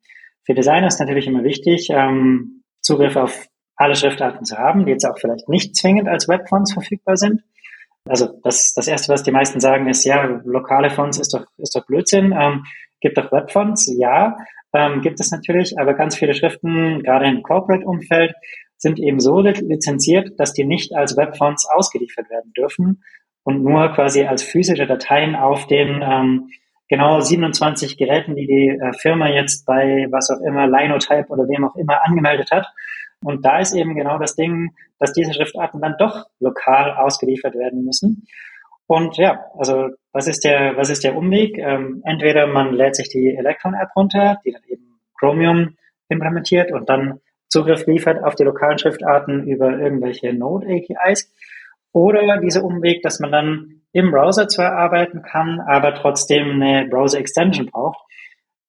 Für 0.44 0.54
Designer 0.54 0.86
ist 0.86 1.00
natürlich 1.00 1.26
immer 1.26 1.44
wichtig, 1.44 1.88
ähm, 1.90 2.62
Zugriff 2.80 3.16
auf 3.16 3.46
alle 3.76 3.94
Schriftarten 3.94 4.44
zu 4.44 4.56
haben, 4.56 4.86
die 4.86 4.92
jetzt 4.92 5.04
auch 5.04 5.18
vielleicht 5.18 5.48
nicht 5.48 5.76
zwingend 5.76 6.08
als 6.08 6.28
Webfonts 6.28 6.72
verfügbar 6.72 7.16
sind. 7.16 7.42
Also 8.08 8.28
das, 8.42 8.72
das 8.72 8.88
Erste, 8.88 9.12
was 9.12 9.22
die 9.22 9.32
meisten 9.32 9.60
sagen, 9.60 9.88
ist, 9.88 10.04
ja, 10.04 10.40
lokale 10.44 10.90
Fonts 10.90 11.18
ist 11.18 11.34
doch, 11.34 11.44
ist 11.58 11.74
doch 11.74 11.84
Blödsinn. 11.84 12.32
Ähm, 12.32 12.64
gibt 13.00 13.18
doch 13.18 13.30
Webfonts, 13.32 13.92
ja, 13.98 14.36
ähm, 14.72 15.02
gibt 15.02 15.20
es 15.20 15.30
natürlich, 15.30 15.78
aber 15.78 15.94
ganz 15.94 16.16
viele 16.16 16.32
Schriften, 16.32 17.02
gerade 17.02 17.26
im 17.26 17.42
Corporate-Umfeld, 17.42 18.32
sind 18.78 18.98
eben 18.98 19.20
so 19.20 19.40
lizenziert, 19.40 20.38
dass 20.38 20.52
die 20.52 20.64
nicht 20.64 20.94
als 20.94 21.16
Webfonts 21.16 21.66
ausgeliefert 21.68 22.30
werden 22.30 22.52
dürfen 22.52 23.02
und 23.46 23.62
nur 23.62 23.92
quasi 23.92 24.24
als 24.24 24.42
physische 24.42 24.86
Dateien 24.86 25.36
auf 25.36 25.68
den 25.68 26.02
ähm, 26.02 26.50
genau 26.88 27.20
27 27.20 27.96
Geräten, 27.96 28.34
die 28.34 28.46
die 28.48 28.68
äh, 28.70 28.92
Firma 28.98 29.28
jetzt 29.28 29.64
bei 29.64 30.08
was 30.10 30.30
auch 30.30 30.40
immer, 30.40 30.66
Linotype 30.66 31.28
oder 31.28 31.44
wem 31.44 31.64
auch 31.64 31.76
immer 31.76 32.04
angemeldet 32.04 32.50
hat. 32.50 32.66
Und 33.22 33.44
da 33.44 33.60
ist 33.60 33.72
eben 33.72 33.94
genau 33.94 34.18
das 34.18 34.34
Ding, 34.34 34.74
dass 34.98 35.12
diese 35.12 35.32
Schriftarten 35.32 35.80
dann 35.80 35.94
doch 35.96 36.26
lokal 36.40 36.96
ausgeliefert 36.96 37.54
werden 37.54 37.84
müssen. 37.84 38.26
Und 38.88 39.16
ja, 39.16 39.44
also 39.56 39.90
was 40.12 40.26
ist 40.26 40.42
der, 40.42 40.76
was 40.76 40.90
ist 40.90 41.04
der 41.04 41.16
Umweg? 41.16 41.56
Ähm, 41.56 42.02
entweder 42.04 42.48
man 42.48 42.74
lädt 42.74 42.96
sich 42.96 43.08
die 43.10 43.32
Electron-App 43.32 43.90
runter, 43.94 44.40
die 44.44 44.50
dann 44.50 44.62
eben 44.66 44.98
Chromium 45.20 45.76
implementiert 46.08 46.72
und 46.72 46.88
dann 46.88 47.20
Zugriff 47.48 47.86
liefert 47.86 48.24
auf 48.24 48.34
die 48.34 48.42
lokalen 48.42 48.78
Schriftarten 48.78 49.46
über 49.46 49.78
irgendwelche 49.78 50.32
Node-APIs. 50.32 51.32
Oder 51.96 52.36
dieser 52.42 52.62
Umweg, 52.62 53.00
dass 53.00 53.20
man 53.20 53.32
dann 53.32 53.80
im 53.92 54.10
Browser 54.10 54.48
zwar 54.48 54.72
arbeiten 54.72 55.22
kann, 55.22 55.60
aber 55.66 55.94
trotzdem 55.94 56.60
eine 56.60 56.86
Browser-Extension 56.90 57.70
braucht. 57.70 57.98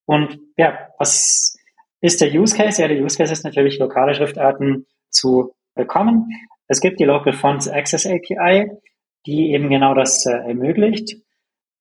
Und 0.06 0.40
ja, 0.56 0.88
was 0.98 1.58
ist 2.00 2.22
der 2.22 2.34
Use 2.34 2.56
Case? 2.56 2.82
Ja, 2.82 2.88
der 2.88 3.04
Use 3.04 3.18
Case 3.18 3.34
ist 3.34 3.44
natürlich, 3.44 3.80
lokale 3.80 4.16
Schriftarten 4.16 4.86
zu 5.10 5.54
bekommen. 5.76 6.30
Es 6.70 6.80
gibt 6.80 7.02
die 7.02 7.04
Local 7.04 7.34
Fonts 7.34 7.68
Access 7.68 8.06
API, 8.06 8.72
die 9.26 9.52
eben 9.52 9.70
genau 9.70 9.94
das 9.94 10.26
äh, 10.26 10.32
ermöglicht. 10.32 11.18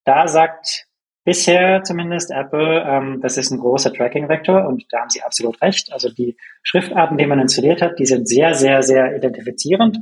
Da 0.05 0.27
sagt 0.27 0.89
bisher 1.23 1.85
zumindest 1.85 2.33
Apple, 2.33 2.85
ähm, 2.85 3.21
das 3.23 3.39
ist 3.39 3.53
ein 3.53 3.61
großer 3.61 3.93
Tracking-Vektor 3.93 4.67
und 4.67 4.85
da 4.91 5.03
haben 5.03 5.11
sie 5.11 5.23
absolut 5.23 5.63
recht. 5.63 5.93
Also 5.93 6.09
die 6.13 6.37
Schriftarten, 6.65 7.17
die 7.17 7.27
man 7.27 7.39
installiert 7.39 7.83
hat, 7.83 8.01
die 8.01 8.07
sind 8.07 8.29
sehr, 8.29 8.55
sehr, 8.55 8.83
sehr 8.83 9.15
identifizierend. 9.15 9.99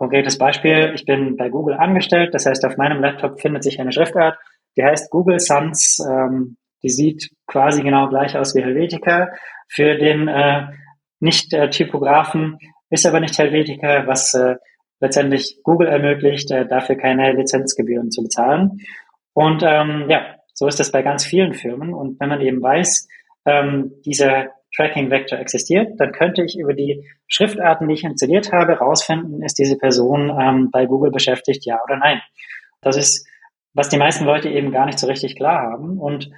Konkretes 0.00 0.38
Beispiel, 0.38 0.92
ich 0.94 1.04
bin 1.04 1.36
bei 1.36 1.50
Google 1.50 1.74
angestellt, 1.74 2.32
das 2.32 2.46
heißt, 2.46 2.64
auf 2.64 2.78
meinem 2.78 3.02
Laptop 3.02 3.38
findet 3.38 3.62
sich 3.62 3.78
eine 3.80 3.92
Schriftart, 3.92 4.38
die 4.74 4.82
heißt 4.82 5.10
Google 5.10 5.38
Sans, 5.38 5.98
ähm, 6.10 6.56
die 6.82 6.88
sieht 6.88 7.28
quasi 7.46 7.82
genau 7.82 8.08
gleich 8.08 8.34
aus 8.34 8.54
wie 8.54 8.62
Helvetica. 8.62 9.28
Für 9.68 9.98
den 9.98 10.26
äh, 10.26 10.68
Nicht-Typografen 11.18 12.56
ist 12.88 13.04
aber 13.04 13.20
nicht 13.20 13.38
Helvetica, 13.38 14.06
was 14.06 14.32
äh, 14.32 14.54
letztendlich 15.00 15.60
Google 15.64 15.88
ermöglicht, 15.88 16.50
äh, 16.50 16.66
dafür 16.66 16.96
keine 16.96 17.34
Lizenzgebühren 17.34 18.10
zu 18.10 18.22
bezahlen. 18.22 18.78
Und 19.34 19.62
ähm, 19.62 20.06
ja, 20.08 20.34
so 20.54 20.66
ist 20.66 20.80
das 20.80 20.92
bei 20.92 21.02
ganz 21.02 21.26
vielen 21.26 21.52
Firmen. 21.52 21.92
Und 21.92 22.18
wenn 22.20 22.30
man 22.30 22.40
eben 22.40 22.62
weiß, 22.62 23.06
ähm, 23.44 23.92
dieser 24.70 24.88
Tracking-Vektor 24.88 25.38
existiert, 25.38 25.98
dann 25.98 26.12
könnte 26.12 26.42
ich 26.42 26.58
über 26.58 26.74
die 26.74 27.08
Schriftarten, 27.26 27.88
die 27.88 27.94
ich 27.94 28.04
installiert 28.04 28.52
habe, 28.52 28.72
herausfinden, 28.72 29.42
ist 29.42 29.58
diese 29.58 29.76
Person 29.76 30.30
ähm, 30.40 30.70
bei 30.70 30.86
Google 30.86 31.10
beschäftigt, 31.10 31.64
ja 31.64 31.78
oder 31.84 31.96
nein. 31.96 32.20
Das 32.80 32.96
ist, 32.96 33.26
was 33.74 33.88
die 33.88 33.98
meisten 33.98 34.24
Leute 34.24 34.48
eben 34.48 34.72
gar 34.72 34.86
nicht 34.86 34.98
so 34.98 35.06
richtig 35.06 35.36
klar 35.36 35.72
haben. 35.72 35.98
Und 35.98 36.30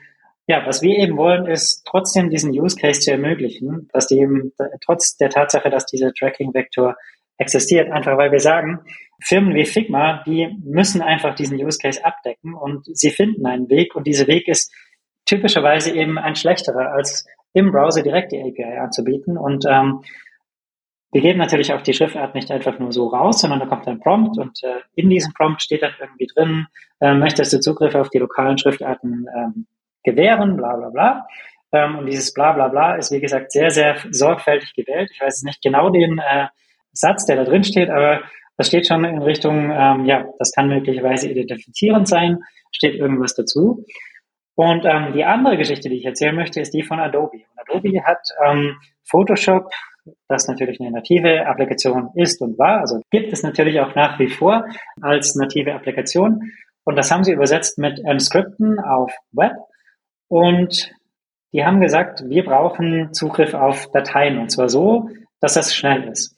ja, 0.47 0.67
was 0.67 0.83
wir 0.83 0.99
eben 0.99 1.17
wollen, 1.17 1.47
ist 1.47 1.85
trotzdem 1.87 2.31
diesen 2.31 2.51
Use 2.51 2.77
Case 2.77 3.01
zu 3.01 3.13
ermöglichen, 3.13 3.89
dass 3.93 4.09
die 4.09 4.19
eben 4.19 4.53
trotz 4.85 5.17
der 5.17 5.31
Tatsache, 5.31 5.71
dass 5.71 5.87
dieser 5.87 6.13
Tracking-Vektor 6.13 6.97
existiert, 7.39 7.91
einfach 7.91 8.17
weil 8.19 8.33
wir 8.33 8.41
sagen, 8.41 8.81
Firmen 9.21 9.55
wie 9.55 9.65
Figma, 9.65 10.23
die 10.27 10.49
müssen 10.65 11.01
einfach 11.01 11.35
diesen 11.35 11.57
Use 11.63 11.79
Case 11.79 12.05
abdecken 12.05 12.55
und 12.55 12.85
sie 12.87 13.11
finden 13.11 13.47
einen 13.47 13.69
Weg 13.71 13.95
und 13.95 14.07
dieser 14.07 14.27
Weg 14.27 14.49
ist 14.49 14.73
typischerweise 15.27 15.93
eben 15.95 16.19
ein 16.19 16.35
schlechterer, 16.35 16.93
als 16.93 17.25
im 17.53 17.73
Browser 17.73 18.03
direkt 18.03 18.33
die 18.33 18.41
API 18.41 18.79
anzubieten. 18.79 19.37
Und 19.37 19.65
ähm, 19.69 20.03
wir 21.13 21.21
geben 21.21 21.39
natürlich 21.39 21.73
auch 21.75 21.83
die 21.83 21.93
Schriftart 21.93 22.35
nicht 22.35 22.51
einfach 22.51 22.79
nur 22.79 22.93
so 22.93 23.09
raus, 23.09 23.41
sondern 23.41 23.61
da 23.61 23.67
kommt 23.67 23.87
ein 23.87 24.01
Prompt 24.01 24.39
und 24.39 24.63
äh, 24.65 24.81
in 24.95 25.11
diesem 25.11 25.35
Prompt 25.35 25.61
steht 25.63 25.83
dann 25.83 25.93
irgendwie 26.01 26.27
drin, 26.27 26.67
äh, 27.01 27.15
möchtest 27.15 27.53
du 27.53 27.61
Zugriff 27.61 27.95
auf 27.95 28.09
die 28.09 28.19
lokalen 28.19 28.57
Schriftarten 28.57 29.27
ähm, 29.37 29.67
gewähren, 30.05 30.57
bla 30.57 30.77
bla 30.77 30.89
bla. 30.89 31.27
Ähm, 31.73 31.99
und 31.99 32.07
dieses 32.07 32.33
bla 32.33 32.53
bla 32.53 32.69
bla 32.69 32.95
ist, 32.95 33.13
wie 33.13 33.21
gesagt, 33.21 33.53
sehr, 33.53 33.71
sehr 33.71 33.97
sorgfältig 34.11 34.73
gewählt. 34.75 35.11
Ich 35.13 35.21
weiß 35.21 35.43
nicht 35.43 35.63
genau 35.63 35.91
den 35.91 36.19
äh, 36.19 36.47
Satz, 36.93 37.27
der 37.27 37.37
da 37.37 37.45
drin 37.45 37.65
steht, 37.65 37.91
aber 37.91 38.23
das 38.57 38.69
steht 38.69 38.87
schon 38.87 39.05
in 39.05 39.23
Richtung, 39.23 39.71
ähm, 39.71 40.07
ja, 40.07 40.27
das 40.39 40.53
kann 40.53 40.69
möglicherweise 40.69 41.31
identifizierend 41.31 42.09
sein, 42.09 42.39
steht 42.71 42.95
irgendwas 42.95 43.35
dazu. 43.35 43.85
Und 44.55 44.85
ähm, 44.85 45.13
die 45.15 45.25
andere 45.25 45.57
Geschichte, 45.57 45.89
die 45.89 45.97
ich 45.97 46.05
erzählen 46.05 46.35
möchte, 46.35 46.61
ist 46.61 46.75
die 46.75 46.83
von 46.83 47.01
Adobe. 47.01 47.37
Und 47.37 47.59
Adobe 47.59 48.05
hat 48.05 48.21
ähm, 48.45 48.77
Photoshop, 49.05 49.71
das 50.29 50.49
natürlich 50.49 50.81
eine 50.81 50.91
native 50.91 51.47
Applikation 51.47 52.11
ist 52.15 52.43
und 52.43 52.59
war, 52.59 52.81
also 52.81 53.01
gibt 53.11 53.33
es 53.33 53.43
natürlich 53.43 53.81
auch 53.81 53.95
nach 53.95 54.19
wie 54.19 54.29
vor 54.29 54.65
als 55.01 55.35
native 55.37 55.73
Applikation. 55.75 56.53
Und 56.85 56.97
das 56.97 57.11
haben 57.11 57.25
sie 57.25 57.33
übersetzt 57.33 57.79
mit 57.79 58.01
ähm, 58.05 58.19
Skripten 58.19 58.79
auf 58.81 59.13
Web. 59.31 59.53
Und 60.29 60.93
die 61.53 61.65
haben 61.65 61.81
gesagt, 61.81 62.25
wir 62.27 62.45
brauchen 62.45 63.13
Zugriff 63.13 63.55
auf 63.55 63.91
Dateien 63.93 64.39
und 64.39 64.51
zwar 64.51 64.69
so, 64.69 65.09
dass 65.41 65.55
das 65.55 65.75
schnell 65.75 66.09
ist. 66.09 66.37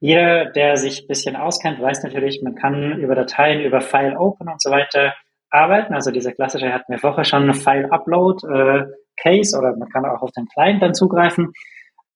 Jeder, 0.00 0.46
der 0.46 0.76
sich 0.76 1.02
ein 1.02 1.08
bisschen 1.08 1.36
auskennt, 1.36 1.80
weiß 1.80 2.02
natürlich, 2.02 2.40
man 2.42 2.54
kann 2.54 2.98
über 2.98 3.14
Dateien, 3.14 3.60
über 3.60 3.80
File 3.80 4.16
Open 4.16 4.48
und 4.48 4.60
so 4.60 4.70
weiter 4.70 5.14
arbeiten. 5.52 5.94
Also 5.94 6.10
dieser 6.10 6.32
klassische 6.32 6.72
hatten 6.72 6.90
wir 6.90 6.98
vorher 6.98 7.24
schon 7.24 7.44
eine 7.44 7.54
File 7.54 7.90
Upload 7.90 8.46
äh, 8.46 8.86
Case 9.16 9.56
oder 9.56 9.76
man 9.76 9.88
kann 9.90 10.04
auch 10.04 10.22
auf 10.22 10.32
den 10.32 10.46
Client 10.46 10.82
dann 10.82 10.94
zugreifen. 10.94 11.52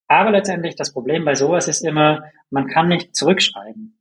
Aber 0.08 0.30
letztendlich 0.30 0.76
das 0.76 0.92
Problem 0.92 1.24
bei 1.24 1.34
sowas 1.34 1.68
ist 1.68 1.84
immer, 1.84 2.24
man 2.50 2.66
kann 2.68 2.88
nicht 2.88 3.14
zurückschreiben. 3.14 3.98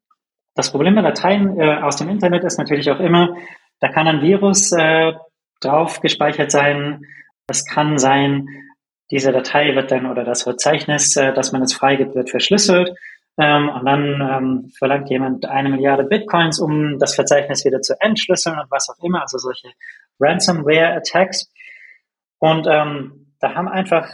Das 0.56 0.72
Problem 0.72 0.96
bei 0.96 1.02
Dateien 1.02 1.60
äh, 1.60 1.82
aus 1.82 1.98
dem 1.98 2.10
Internet 2.10 2.44
ist 2.44 2.58
natürlich 2.58 2.90
auch 2.90 3.00
immer, 3.00 3.36
da 3.82 3.90
kann 3.90 4.08
ein 4.08 4.22
Virus 4.22 4.72
äh, 4.72 5.14
drauf 5.60 6.00
gespeichert 6.00 6.52
sein. 6.52 7.02
Es 7.48 7.66
kann 7.66 7.98
sein, 7.98 8.48
diese 9.12 9.32
Datei 9.32 9.76
wird 9.76 9.92
dann 9.92 10.10
oder 10.10 10.24
das 10.24 10.44
Verzeichnis, 10.44 11.16
äh, 11.18 11.34
das 11.34 11.52
man 11.52 11.62
jetzt 11.62 11.74
freigibt, 11.74 12.16
wird 12.16 12.30
verschlüsselt. 12.30 12.92
Ähm, 13.38 13.70
und 13.70 13.86
dann 13.86 14.22
ähm, 14.22 14.72
verlangt 14.78 15.10
jemand 15.10 15.46
eine 15.46 15.70
Milliarde 15.70 16.06
Bitcoins, 16.06 16.60
um 16.60 17.00
das 17.00 17.16
Verzeichnis 17.16 17.66
wieder 17.66 17.82
zu 17.82 17.96
entschlüsseln 18.00 18.58
und 18.58 18.72
was 18.72 18.90
auch 18.90 19.04
immer, 19.04 19.22
also 19.22 19.38
solche 19.38 19.70
Ransomware-Attacks. 20.20 21.52
Und 22.40 22.66
ähm, 22.70 23.34
da 23.40 23.56
haben 23.56 23.68
einfach 23.68 24.08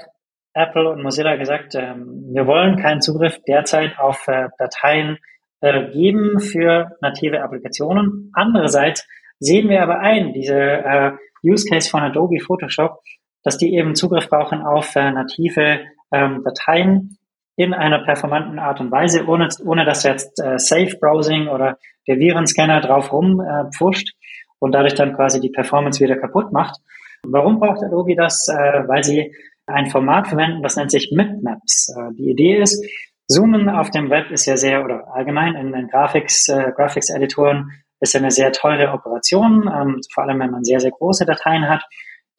Apple 0.54 0.90
und 0.90 1.04
Mozilla 1.04 1.36
gesagt, 1.36 1.76
ähm, 1.76 2.30
wir 2.34 2.48
wollen 2.48 2.78
keinen 2.78 3.02
Zugriff 3.02 3.40
derzeit 3.48 3.98
auf 4.00 4.28
äh, 4.28 4.50
Dateien 4.58 5.18
äh, 5.62 5.92
geben 5.92 6.40
für 6.40 6.98
native 7.02 7.42
Applikationen. 7.42 8.32
Andererseits 8.34 9.08
sehen 9.40 9.70
wir 9.70 9.84
aber 9.84 10.00
ein, 10.00 10.34
diese 10.34 10.56
äh, 10.60 11.12
Use 11.44 11.68
Case 11.70 11.90
von 11.90 12.02
Adobe 12.02 12.40
Photoshop, 12.40 13.00
dass 13.44 13.58
die 13.58 13.74
eben 13.76 13.96
Zugriff 13.96 14.30
brauchen 14.30 14.62
auf 14.62 14.96
äh, 14.96 15.12
native 15.12 15.82
ähm, 16.12 16.44
Dateien, 16.44 17.18
in 17.56 17.74
einer 17.74 18.04
performanten 18.04 18.60
Art 18.60 18.80
und 18.80 18.92
Weise, 18.92 19.26
ohne, 19.28 19.50
ohne 19.66 19.86
dass 19.86 20.04
jetzt 20.04 20.40
äh, 20.42 20.58
Safe 20.58 20.98
Browsing 21.00 21.48
oder 21.48 21.78
der 22.08 22.18
Virenscanner 22.18 22.82
drauf 22.82 23.12
rumpfuscht 23.12 24.10
äh, 24.10 24.44
und 24.60 24.74
dadurch 24.74 24.96
dann 24.96 25.16
quasi 25.16 25.40
die 25.40 25.50
Performance 25.50 26.04
wieder 26.04 26.18
kaputt 26.18 26.52
macht. 26.52 26.80
Warum 27.24 27.60
braucht 27.60 27.84
Adobe 27.84 28.16
das? 28.16 28.48
Äh, 28.48 28.88
weil 28.88 29.04
sie 29.04 29.36
ein 29.68 29.90
Format 29.90 30.28
verwenden, 30.28 30.64
das 30.64 30.76
nennt 30.76 30.92
sich 30.92 31.12
Bitmaps. 31.16 31.94
Äh, 31.96 32.14
die 32.16 32.32
Idee 32.32 32.58
ist, 32.58 32.84
Zoomen 33.28 33.70
auf 33.70 33.92
dem 33.92 34.10
Web 34.10 34.32
ist 34.32 34.46
ja 34.46 34.58
sehr, 34.58 34.84
oder 34.84 35.14
allgemein 35.14 35.56
in, 35.56 35.74
in 35.74 35.88
Graphics, 35.88 36.50
äh, 36.50 36.72
Graphics-Editoren 36.76 37.72
ist 38.02 38.14
ja 38.14 38.20
eine 38.20 38.32
sehr 38.32 38.52
teure 38.52 38.92
Operation, 38.92 39.70
ähm, 39.74 40.02
vor 40.14 40.24
allem 40.24 40.40
wenn 40.40 40.52
man 40.52 40.64
sehr, 40.64 40.80
sehr 40.80 40.92
große 40.92 41.26
Dateien 41.26 41.70
hat. 41.70 41.84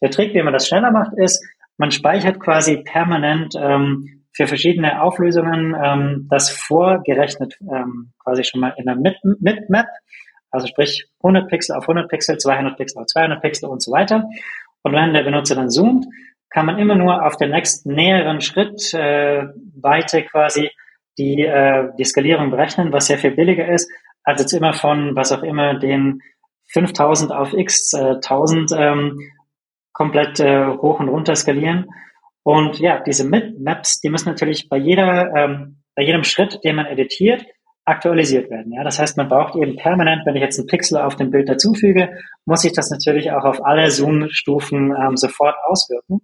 Der 0.03 0.11
Trick, 0.11 0.35
wie 0.35 0.43
man 0.43 0.53
das 0.53 0.67
schneller 0.67 0.91
macht, 0.91 1.13
ist, 1.17 1.43
man 1.79 1.91
speichert 1.91 2.41
quasi 2.41 2.83
permanent 2.83 3.55
ähm, 3.57 4.22
für 4.33 4.47
verschiedene 4.47 5.03
Auflösungen 5.03 5.75
ähm, 5.83 6.27
das 6.31 6.51
vorgerechnet 6.51 7.59
ähm, 7.61 8.13
quasi 8.23 8.45
schon 8.45 8.61
mal 8.61 8.75
in 8.77 8.87
der 8.87 8.97
Map, 8.97 9.87
also 10.51 10.67
sprich 10.67 11.09
100 11.23 11.49
Pixel 11.49 11.77
auf 11.77 11.85
100 11.85 12.09
Pixel, 12.09 12.39
200 12.39 12.77
Pixel 12.77 13.01
auf 13.01 13.07
200 13.07 13.43
Pixel 13.43 13.69
und 13.69 13.83
so 13.83 13.93
weiter. 13.93 14.25
Und 14.83 14.93
wenn 14.93 15.15
der 15.15 15.23
Benutzer 15.23 15.55
dann 15.55 15.71
zoomt, 15.71 16.07
kann 16.51 16.67
man 16.67 16.79
immer 16.79 16.95
nur 16.95 17.25
auf 17.25 17.37
den 17.37 17.51
nächsten 17.51 17.95
näheren 17.95 18.41
Schritt 18.41 18.93
äh, 18.95 19.47
weiter 19.81 20.23
quasi 20.23 20.71
die, 21.19 21.43
äh, 21.43 21.89
die 21.99 22.05
Skalierung 22.05 22.51
berechnen, 22.51 22.93
was 22.93 23.07
sehr 23.07 23.19
viel 23.19 23.33
billiger 23.33 23.69
ist, 23.69 23.91
als 24.25 24.41
jetzt 24.41 24.53
immer 24.53 24.73
von 24.73 25.17
was 25.17 25.33
auch 25.33 25.43
immer 25.43 25.79
den 25.79 26.21
5000 26.73 27.33
auf 27.33 27.53
x 27.55 27.93
äh, 27.95 28.15
1000 28.17 28.73
ähm, 28.77 29.19
komplett 29.93 30.41
äh, 30.41 30.67
hoch 30.67 31.01
und 31.01 31.09
runter 31.09 31.37
skalieren. 31.37 31.87
Und 32.45 32.79
ja, 32.81 33.01
diese 33.01 33.29
Maps, 33.29 34.01
die 34.01 34.11
müssen 34.11 34.29
natürlich 34.29 34.69
bei 34.69 34.77
jeder, 34.77 35.35
ähm, 35.37 35.83
bei 35.95 36.03
jedem 36.03 36.25
Schritt, 36.25 36.61
den 36.65 36.77
man 36.77 36.87
editiert, 36.87 37.45
aktualisiert 37.85 38.51
werden. 38.51 38.73
Ja, 38.73 38.85
das 38.85 38.99
heißt, 38.99 39.17
man 39.17 39.29
braucht 39.29 39.57
eben 39.57 39.77
permanent, 39.77 40.25
wenn 40.25 40.37
ich 40.37 40.43
jetzt 40.43 40.59
einen 40.59 40.69
Pixel 40.69 40.99
auf 40.99 41.17
dem 41.17 41.31
Bild 41.31 41.49
dazufüge, 41.49 42.11
muss 42.45 42.65
ich 42.65 42.73
das 42.73 42.91
natürlich 42.91 43.33
auch 43.33 43.45
auf 43.45 43.65
alle 43.65 43.91
Zoom-Stufen 43.91 44.95
ähm, 44.97 45.17
sofort 45.17 45.57
auswirken. 45.65 46.21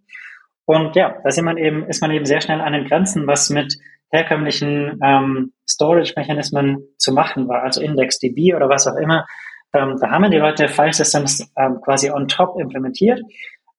Und 0.66 0.94
ja, 0.96 1.16
da 1.22 1.28
ist 1.28 1.40
man 1.40 1.56
eben, 1.56 1.88
ist 1.88 2.00
man 2.00 2.10
eben 2.10 2.26
sehr 2.26 2.40
schnell 2.40 2.60
an 2.60 2.72
den 2.72 2.84
Grenzen, 2.84 3.26
was 3.26 3.50
mit 3.50 3.76
herkömmlichen 4.10 5.00
ähm, 5.02 5.52
Storage-Mechanismen 5.68 6.88
zu 6.96 7.12
machen 7.12 7.48
war, 7.48 7.62
also 7.62 7.80
IndexDB 7.80 8.54
oder 8.54 8.68
was 8.68 8.86
auch 8.86 8.96
immer. 8.96 9.26
Ähm, 9.74 9.96
da 10.00 10.10
haben 10.10 10.30
die 10.30 10.38
Leute 10.38 10.68
File 10.68 10.92
Systems 10.92 11.50
ähm, 11.56 11.80
quasi 11.82 12.10
on 12.10 12.28
top 12.28 12.58
implementiert 12.58 13.20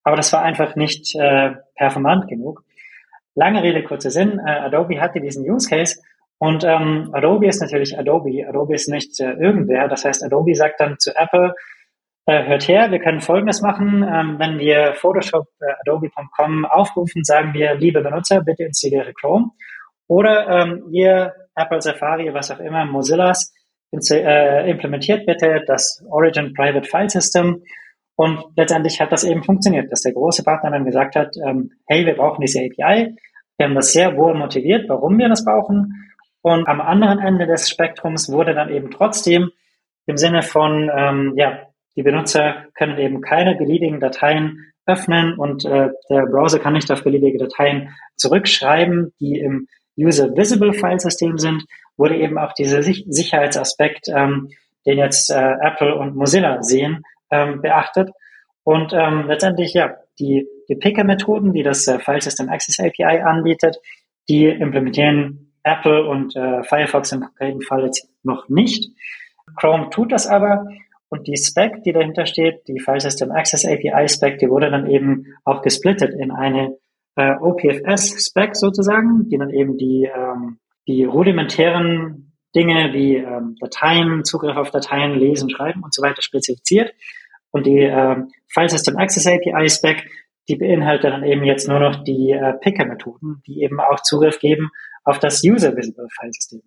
aber 0.09 0.15
das 0.15 0.33
war 0.33 0.41
einfach 0.41 0.75
nicht 0.75 1.13
äh, 1.13 1.51
performant 1.75 2.27
genug. 2.27 2.63
Lange 3.35 3.61
Rede, 3.61 3.83
kurzer 3.83 4.09
Sinn. 4.09 4.41
Äh, 4.43 4.49
Adobe 4.49 4.99
hatte 4.99 5.21
diesen 5.21 5.47
Use 5.47 5.69
Case 5.69 6.01
und 6.39 6.63
ähm, 6.63 7.11
Adobe 7.13 7.45
ist 7.45 7.61
natürlich 7.61 7.95
Adobe. 7.95 8.43
Adobe 8.49 8.73
ist 8.73 8.89
nicht 8.89 9.19
äh, 9.19 9.33
irgendwer. 9.33 9.87
Das 9.87 10.05
heißt, 10.05 10.23
Adobe 10.23 10.55
sagt 10.55 10.79
dann 10.79 10.97
zu 10.97 11.15
Apple, 11.15 11.53
äh, 12.25 12.43
hört 12.47 12.67
her, 12.67 12.89
wir 12.89 12.97
können 12.97 13.21
Folgendes 13.21 13.61
machen. 13.61 14.01
Ähm, 14.01 14.39
wenn 14.39 14.57
wir 14.57 14.95
Photoshop 14.95 15.45
äh, 15.61 15.73
Adobe.com 15.81 16.65
aufrufen, 16.65 17.23
sagen 17.23 17.53
wir, 17.53 17.75
liebe 17.75 18.01
Benutzer, 18.01 18.41
bitte 18.41 18.63
installiere 18.63 19.13
Chrome. 19.13 19.51
Oder 20.07 20.47
ähm, 20.47 20.87
ihr 20.89 21.35
Apple 21.55 21.83
Safari, 21.83 22.33
was 22.33 22.49
auch 22.49 22.59
immer, 22.59 22.83
Mozillas, 22.85 23.53
äh, 23.91 24.71
implementiert 24.71 25.27
bitte 25.27 25.61
das 25.67 26.03
Origin 26.09 26.55
Private 26.55 26.87
File 26.89 27.11
System 27.11 27.61
und 28.19 28.43
letztendlich 28.57 28.99
hat 28.99 29.13
das 29.13 29.23
eben 29.23 29.43
funktioniert, 29.43 29.89
dass 29.93 30.01
der 30.01 30.11
große 30.11 30.43
Partner 30.43 30.71
dann 30.71 30.83
gesagt 30.83 31.15
hat, 31.15 31.37
ähm, 31.37 31.71
hey, 31.87 32.05
wir 32.05 32.17
brauchen 32.17 32.41
diese 32.41 32.59
API. 32.59 33.15
Wir 33.57 33.65
haben 33.65 33.75
das 33.75 33.93
sehr 33.93 34.17
wohl 34.17 34.33
motiviert, 34.33 34.89
warum 34.89 35.17
wir 35.17 35.29
das 35.29 35.45
brauchen. 35.45 36.11
Und 36.41 36.67
am 36.67 36.81
anderen 36.81 37.19
Ende 37.19 37.47
des 37.47 37.69
Spektrums 37.69 38.29
wurde 38.29 38.53
dann 38.53 38.71
eben 38.71 38.91
trotzdem 38.91 39.51
im 40.05 40.17
Sinne 40.17 40.41
von, 40.41 40.91
ähm, 40.93 41.33
ja, 41.37 41.59
die 41.95 42.03
Benutzer 42.03 42.65
können 42.73 42.97
eben 42.97 43.21
keine 43.21 43.55
beliebigen 43.55 44.01
Dateien 44.01 44.65
öffnen 44.85 45.35
und 45.35 45.63
äh, 45.63 45.87
der 46.09 46.25
Browser 46.25 46.59
kann 46.59 46.73
nicht 46.73 46.91
auf 46.91 47.05
beliebige 47.05 47.37
Dateien 47.37 47.95
zurückschreiben, 48.17 49.13
die 49.21 49.39
im 49.39 49.67
User 49.97 50.35
Visible 50.35 50.73
File 50.73 50.99
System 50.99 51.37
sind, 51.37 51.63
wurde 51.95 52.17
eben 52.17 52.37
auch 52.37 52.51
dieser 52.51 52.83
Sicherheitsaspekt, 52.83 54.09
ähm, 54.13 54.49
den 54.85 54.97
jetzt 54.97 55.31
äh, 55.31 55.53
Apple 55.61 55.95
und 55.95 56.17
Mozilla 56.17 56.61
sehen, 56.63 57.05
ähm, 57.31 57.61
beachtet. 57.61 58.09
Und 58.63 58.93
ähm, 58.93 59.25
letztendlich, 59.27 59.73
ja, 59.73 59.95
die, 60.19 60.47
die 60.67 60.75
Picker-Methoden, 60.75 61.53
die 61.53 61.63
das 61.63 61.87
äh, 61.87 61.99
File 61.99 62.21
System 62.21 62.49
Access 62.49 62.79
API 62.79 63.21
anbietet, 63.21 63.77
die 64.27 64.45
implementieren 64.45 65.53
Apple 65.63 66.07
und 66.07 66.35
äh, 66.35 66.63
Firefox 66.63 67.11
im 67.11 67.21
konkreten 67.21 67.61
Fall 67.61 67.85
jetzt 67.85 68.09
noch 68.23 68.49
nicht. 68.49 68.91
Chrome 69.55 69.89
tut 69.89 70.11
das 70.11 70.27
aber 70.27 70.67
und 71.09 71.27
die 71.27 71.37
Spec, 71.37 71.83
die 71.83 71.91
dahinter 71.91 72.25
steht, 72.25 72.67
die 72.67 72.79
File 72.79 72.99
System 72.99 73.31
Access 73.31 73.65
API 73.65 74.07
Spec, 74.07 74.37
die 74.37 74.49
wurde 74.49 74.69
dann 74.69 74.87
eben 74.87 75.25
auch 75.43 75.61
gesplittet 75.61 76.13
in 76.13 76.31
eine 76.31 76.77
äh, 77.15 77.33
OPFS 77.39 78.27
Spec 78.27 78.55
sozusagen, 78.55 79.27
die 79.27 79.37
dann 79.37 79.49
eben 79.49 79.77
die, 79.77 80.07
ähm, 80.15 80.59
die 80.87 81.03
rudimentären 81.03 82.33
Dinge 82.55 82.93
wie 82.93 83.15
ähm, 83.15 83.55
Dateien, 83.59 84.23
Zugriff 84.23 84.55
auf 84.55 84.71
Dateien, 84.71 85.19
Lesen, 85.19 85.49
Schreiben 85.49 85.83
und 85.83 85.93
so 85.93 86.03
weiter 86.03 86.21
spezifiziert. 86.21 86.93
Und 87.51 87.65
die 87.65 87.79
ähm, 87.79 88.31
File 88.47 88.69
System 88.69 88.97
Access 88.97 89.27
API 89.27 89.69
Spec, 89.69 90.09
die 90.47 90.55
beinhaltet 90.55 91.11
dann 91.11 91.23
eben 91.23 91.43
jetzt 91.43 91.67
nur 91.67 91.79
noch 91.79 92.03
die 92.03 92.31
äh, 92.31 92.53
Picker-Methoden, 92.53 93.41
die 93.47 93.61
eben 93.63 93.79
auch 93.79 94.01
Zugriff 94.01 94.39
geben 94.39 94.69
auf 95.03 95.19
das 95.19 95.43
User 95.43 95.75
Visible 95.75 96.07
File 96.19 96.33
System. 96.33 96.61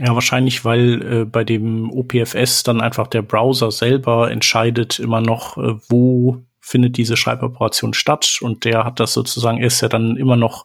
Ja, 0.00 0.14
wahrscheinlich, 0.14 0.64
weil 0.64 1.02
äh, 1.02 1.24
bei 1.24 1.44
dem 1.44 1.90
OPFS 1.90 2.62
dann 2.62 2.80
einfach 2.80 3.06
der 3.06 3.22
Browser 3.22 3.70
selber 3.70 4.30
entscheidet 4.30 4.98
immer 4.98 5.20
noch, 5.20 5.58
äh, 5.58 5.74
wo 5.88 6.42
findet 6.60 6.96
diese 6.96 7.16
Schreiboperation 7.16 7.92
statt 7.92 8.38
und 8.40 8.64
der 8.64 8.84
hat 8.84 8.98
das 8.98 9.12
sozusagen, 9.12 9.62
ist 9.62 9.80
ja 9.80 9.88
dann 9.88 10.16
immer 10.16 10.36
noch 10.36 10.64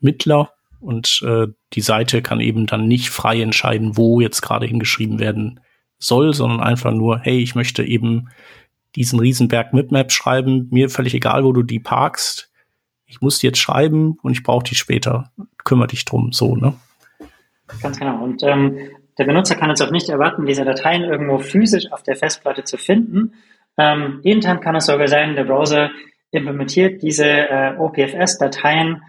Mittler 0.00 0.52
und 0.80 1.22
äh, 1.26 1.48
die 1.74 1.80
Seite 1.80 2.22
kann 2.22 2.40
eben 2.40 2.66
dann 2.66 2.88
nicht 2.88 3.10
frei 3.10 3.40
entscheiden, 3.40 3.96
wo 3.96 4.20
jetzt 4.20 4.40
gerade 4.40 4.66
hingeschrieben 4.66 5.18
werden 5.18 5.60
soll, 6.04 6.34
sondern 6.34 6.60
einfach 6.60 6.92
nur, 6.92 7.18
hey, 7.18 7.38
ich 7.38 7.54
möchte 7.54 7.82
eben 7.82 8.28
diesen 8.94 9.18
Riesenberg 9.18 9.72
Mitmap 9.72 10.12
schreiben, 10.12 10.68
mir 10.70 10.88
völlig 10.88 11.14
egal, 11.14 11.44
wo 11.44 11.52
du 11.52 11.62
die 11.62 11.80
parkst, 11.80 12.50
ich 13.06 13.20
muss 13.20 13.38
die 13.38 13.46
jetzt 13.46 13.58
schreiben 13.58 14.18
und 14.22 14.32
ich 14.32 14.42
brauche 14.42 14.64
die 14.64 14.74
später, 14.74 15.30
kümmere 15.64 15.88
dich 15.88 16.04
drum, 16.04 16.32
so, 16.32 16.56
ne? 16.56 16.74
Ganz 17.80 17.98
genau. 17.98 18.22
Und 18.22 18.42
ähm, 18.42 18.78
der 19.18 19.24
Benutzer 19.24 19.54
kann 19.54 19.70
jetzt 19.70 19.82
auch 19.82 19.90
nicht 19.90 20.08
erwarten, 20.08 20.46
diese 20.46 20.64
Dateien 20.64 21.02
irgendwo 21.02 21.38
physisch 21.38 21.90
auf 21.92 22.02
der 22.02 22.16
Festplatte 22.16 22.64
zu 22.64 22.76
finden. 22.76 23.34
Ähm, 23.78 24.20
intern 24.22 24.60
kann 24.60 24.76
es 24.76 24.86
sogar 24.86 25.08
sein, 25.08 25.34
der 25.34 25.44
Browser 25.44 25.90
implementiert 26.30 27.02
diese 27.02 27.26
äh, 27.26 27.76
OPFS-Dateien, 27.78 29.02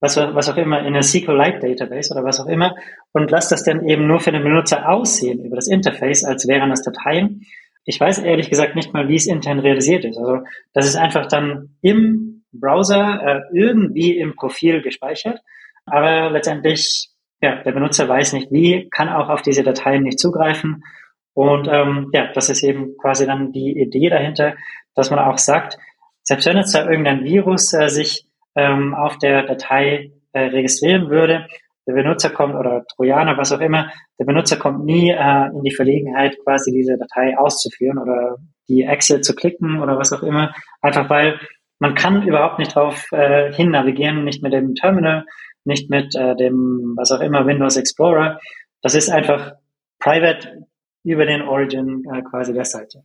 was, 0.00 0.16
was 0.16 0.48
auch 0.48 0.56
immer, 0.56 0.80
in 0.80 0.86
eine 0.86 1.02
SQLite 1.02 1.60
Database 1.60 2.12
oder 2.12 2.24
was 2.24 2.40
auch 2.40 2.46
immer 2.46 2.74
und 3.12 3.30
lasst 3.30 3.52
das 3.52 3.64
dann 3.64 3.86
eben 3.86 4.06
nur 4.06 4.20
für 4.20 4.32
den 4.32 4.42
Benutzer 4.42 4.88
aussehen 4.88 5.44
über 5.44 5.56
das 5.56 5.68
Interface, 5.68 6.24
als 6.24 6.48
wären 6.48 6.70
das 6.70 6.82
Dateien. 6.82 7.46
Ich 7.84 8.00
weiß 8.00 8.20
ehrlich 8.20 8.50
gesagt 8.50 8.76
nicht 8.76 8.92
mal, 8.92 9.08
wie 9.08 9.16
es 9.16 9.26
intern 9.26 9.58
realisiert 9.58 10.04
ist. 10.04 10.18
Also 10.18 10.38
das 10.72 10.86
ist 10.86 10.96
einfach 10.96 11.26
dann 11.26 11.76
im 11.82 12.44
Browser 12.52 13.20
äh, 13.22 13.40
irgendwie 13.52 14.18
im 14.18 14.34
Profil 14.34 14.82
gespeichert, 14.82 15.40
aber 15.86 16.30
letztendlich 16.30 17.10
ja, 17.42 17.62
der 17.62 17.72
Benutzer 17.72 18.08
weiß 18.08 18.34
nicht 18.34 18.50
wie, 18.50 18.88
kann 18.90 19.08
auch 19.08 19.28
auf 19.28 19.42
diese 19.42 19.62
Dateien 19.62 20.02
nicht 20.02 20.18
zugreifen. 20.18 20.84
Und 21.32 21.68
ähm, 21.70 22.10
ja, 22.12 22.30
das 22.32 22.50
ist 22.50 22.62
eben 22.62 22.96
quasi 22.98 23.26
dann 23.26 23.52
die 23.52 23.78
Idee 23.78 24.10
dahinter, 24.10 24.56
dass 24.94 25.10
man 25.10 25.20
auch 25.20 25.38
sagt, 25.38 25.78
selbst 26.22 26.46
wenn 26.46 26.56
jetzt 26.56 26.74
da 26.74 26.88
irgendein 26.88 27.24
Virus 27.24 27.72
äh, 27.72 27.88
sich 27.88 28.26
ähm, 28.54 28.94
auf 28.94 29.18
der 29.18 29.44
Datei 29.44 30.12
äh, 30.32 30.40
registrieren 30.40 31.10
würde, 31.10 31.46
der 31.86 31.94
Benutzer 31.94 32.30
kommt 32.30 32.54
oder 32.54 32.84
Trojaner, 32.86 33.36
was 33.36 33.52
auch 33.52 33.60
immer, 33.60 33.90
der 34.18 34.24
Benutzer 34.24 34.56
kommt 34.56 34.84
nie 34.84 35.10
äh, 35.10 35.46
in 35.52 35.62
die 35.62 35.74
Verlegenheit, 35.74 36.36
quasi 36.44 36.70
diese 36.72 36.96
Datei 36.98 37.36
auszuführen 37.36 37.98
oder 37.98 38.36
die 38.68 38.82
Excel 38.82 39.22
zu 39.22 39.34
klicken 39.34 39.80
oder 39.80 39.98
was 39.98 40.12
auch 40.12 40.22
immer, 40.22 40.54
einfach 40.80 41.10
weil 41.10 41.40
man 41.80 41.94
kann 41.94 42.22
überhaupt 42.22 42.58
nicht 42.58 42.74
drauf 42.74 43.06
äh, 43.10 43.52
hin 43.52 43.70
navigieren, 43.70 44.24
nicht 44.24 44.42
mit 44.42 44.52
dem 44.52 44.74
Terminal, 44.74 45.24
nicht 45.64 45.90
mit 45.90 46.14
äh, 46.14 46.36
dem, 46.36 46.94
was 46.96 47.10
auch 47.10 47.20
immer, 47.20 47.46
Windows 47.46 47.76
Explorer. 47.76 48.38
Das 48.82 48.94
ist 48.94 49.08
einfach 49.10 49.54
private 49.98 50.66
über 51.02 51.24
den 51.24 51.42
Origin 51.42 52.04
äh, 52.12 52.22
quasi 52.22 52.52
der 52.52 52.66
Seite. 52.66 53.02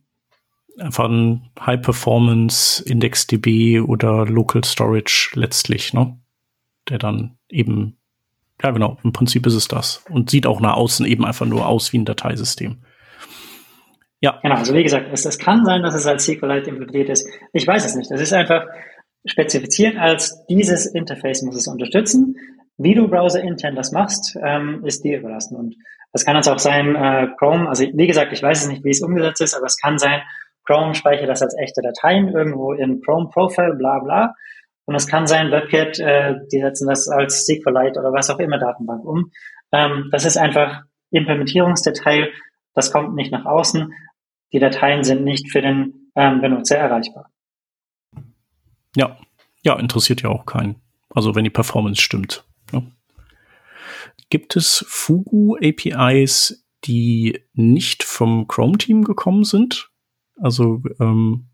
Einfach 0.78 1.08
ein 1.08 1.50
High 1.58 1.80
Performance 1.80 2.82
IndexDB 2.84 3.80
oder 3.80 4.26
Local 4.26 4.62
Storage 4.64 5.30
letztlich, 5.34 5.92
ne? 5.94 6.18
Der 6.88 6.98
dann 6.98 7.38
eben, 7.48 7.96
ja 8.62 8.70
genau, 8.70 8.98
im 9.02 9.12
Prinzip 9.12 9.46
ist 9.46 9.54
es 9.54 9.68
das. 9.68 10.04
Und 10.10 10.30
sieht 10.30 10.46
auch 10.46 10.60
nach 10.60 10.74
außen 10.74 11.06
eben 11.06 11.24
einfach 11.24 11.46
nur 11.46 11.66
aus 11.66 11.92
wie 11.92 11.98
ein 11.98 12.04
Dateisystem. 12.04 12.82
Ja. 14.20 14.38
Genau, 14.42 14.56
also 14.56 14.74
wie 14.74 14.82
gesagt, 14.82 15.08
es, 15.12 15.24
es 15.24 15.38
kann 15.38 15.64
sein, 15.64 15.82
dass 15.82 15.94
es 15.94 16.06
als 16.06 16.24
SQLite 16.24 16.70
implementiert 16.70 17.10
ist. 17.10 17.28
Ich 17.52 17.66
weiß 17.66 17.84
es 17.84 17.94
nicht. 17.94 18.10
Es 18.10 18.20
ist 18.20 18.32
einfach, 18.32 18.66
spezifiziert 19.26 19.96
als 19.96 20.44
dieses 20.46 20.86
Interface 20.86 21.42
muss 21.42 21.56
es 21.56 21.66
unterstützen. 21.66 22.36
Wie 22.78 22.94
du 22.94 23.08
Browser 23.08 23.42
intern 23.42 23.74
das 23.74 23.92
machst, 23.92 24.36
ähm, 24.42 24.82
ist 24.84 25.04
dir 25.04 25.18
überlassen. 25.18 25.56
Und 25.56 25.76
das 26.12 26.24
kann 26.24 26.36
jetzt 26.36 26.48
auch 26.48 26.58
sein, 26.58 26.94
äh, 26.94 27.28
Chrome, 27.38 27.68
also 27.68 27.84
wie 27.92 28.06
gesagt, 28.06 28.32
ich 28.32 28.42
weiß 28.42 28.62
es 28.62 28.68
nicht, 28.68 28.84
wie 28.84 28.90
es 28.90 29.02
umgesetzt 29.02 29.40
ist, 29.40 29.54
aber 29.54 29.66
es 29.66 29.76
kann 29.76 29.98
sein, 29.98 30.22
Chrome 30.66 30.94
speichert 30.94 31.28
das 31.28 31.42
als 31.42 31.56
echte 31.58 31.80
Dateien 31.80 32.28
irgendwo 32.28 32.72
in 32.72 33.00
Chrome 33.00 33.30
Profile, 33.30 33.74
bla 33.74 34.00
bla. 34.00 34.34
Und 34.84 34.94
es 34.94 35.08
kann 35.08 35.26
sein, 35.26 35.50
WebKit, 35.50 35.98
äh, 35.98 36.34
die 36.52 36.60
setzen 36.60 36.88
das 36.88 37.08
als 37.08 37.44
SQLite 37.46 37.98
oder 37.98 38.12
was 38.12 38.30
auch 38.30 38.38
immer 38.38 38.58
Datenbank 38.58 39.04
um. 39.04 39.30
Ähm, 39.72 40.08
das 40.12 40.24
ist 40.24 40.36
einfach 40.36 40.84
Implementierungsdetail, 41.10 42.30
das 42.74 42.92
kommt 42.92 43.14
nicht 43.14 43.32
nach 43.32 43.46
außen. 43.46 43.92
Die 44.52 44.58
Dateien 44.58 45.02
sind 45.02 45.24
nicht 45.24 45.50
für 45.50 45.60
den 45.60 46.10
ähm, 46.14 46.40
Benutzer 46.40 46.76
erreichbar. 46.76 47.30
Ja, 48.94 49.18
ja, 49.62 49.76
interessiert 49.78 50.22
ja 50.22 50.30
auch 50.30 50.46
keinen. 50.46 50.76
Also 51.10 51.34
wenn 51.34 51.44
die 51.44 51.50
Performance 51.50 52.00
stimmt. 52.00 52.44
Ja. 52.72 52.82
Gibt 54.30 54.56
es 54.56 54.84
Fugu 54.88 55.56
APIs, 55.56 56.64
die 56.84 57.42
nicht 57.54 58.04
vom 58.04 58.46
Chrome-Team 58.46 59.02
gekommen 59.02 59.44
sind? 59.44 59.90
Also, 60.40 60.82
ähm, 61.00 61.46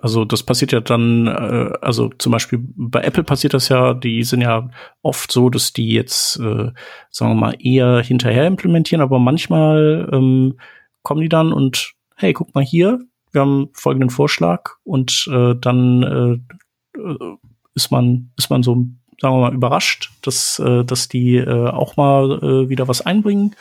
also 0.00 0.24
das 0.24 0.42
passiert 0.42 0.72
ja 0.72 0.80
dann, 0.80 1.26
äh, 1.26 1.72
also 1.80 2.10
zum 2.18 2.32
Beispiel 2.32 2.60
bei 2.62 3.02
Apple 3.02 3.24
passiert 3.24 3.54
das 3.54 3.68
ja, 3.68 3.94
die 3.94 4.22
sind 4.22 4.40
ja 4.40 4.70
oft 5.02 5.30
so, 5.30 5.50
dass 5.50 5.72
die 5.72 5.90
jetzt, 5.90 6.38
äh, 6.38 6.70
sagen 7.10 7.32
wir 7.32 7.34
mal, 7.34 7.56
eher 7.58 8.02
hinterher 8.02 8.46
implementieren, 8.46 9.02
aber 9.02 9.18
manchmal 9.18 10.08
ähm, 10.12 10.58
kommen 11.02 11.20
die 11.20 11.28
dann 11.28 11.52
und 11.52 11.92
hey, 12.16 12.32
guck 12.32 12.54
mal 12.54 12.64
hier, 12.64 13.00
wir 13.32 13.40
haben 13.40 13.70
folgenden 13.74 14.10
Vorschlag 14.10 14.70
und 14.84 15.28
äh, 15.30 15.54
dann 15.60 16.42
äh, 16.96 17.00
ist 17.74 17.90
man 17.90 18.30
ist 18.38 18.50
man 18.50 18.62
so 18.62 18.86
sagen 19.20 19.36
wir 19.36 19.40
mal 19.40 19.54
überrascht, 19.54 20.12
dass 20.22 20.58
äh, 20.58 20.84
dass 20.84 21.08
die 21.08 21.36
äh, 21.36 21.68
auch 21.68 21.96
mal 21.96 22.38
äh, 22.42 22.68
wieder 22.68 22.88
was 22.88 23.00
einbringen. 23.04 23.54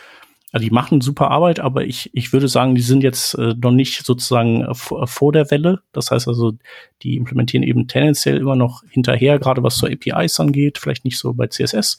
Also 0.53 0.67
die 0.67 0.73
machen 0.73 1.01
super 1.01 1.31
Arbeit, 1.31 1.59
aber 1.59 1.83
ich 1.83 2.11
ich 2.13 2.31
würde 2.31 2.47
sagen, 2.47 2.75
die 2.75 2.81
sind 2.81 3.01
jetzt 3.01 3.33
äh, 3.33 3.55
noch 3.59 3.71
nicht 3.71 4.05
sozusagen 4.05 4.67
vor 4.75 5.31
der 5.31 5.49
Welle. 5.49 5.81
Das 5.93 6.11
heißt 6.11 6.27
also, 6.27 6.53
die 7.01 7.15
implementieren 7.15 7.63
eben 7.63 7.87
tendenziell 7.87 8.37
immer 8.37 8.55
noch 8.55 8.83
hinterher, 8.87 9.39
gerade 9.39 9.63
was 9.63 9.77
so 9.77 9.87
APIs 9.87 10.39
angeht, 10.39 10.77
vielleicht 10.77 11.05
nicht 11.05 11.17
so 11.17 11.33
bei 11.33 11.47
CSS. 11.47 11.97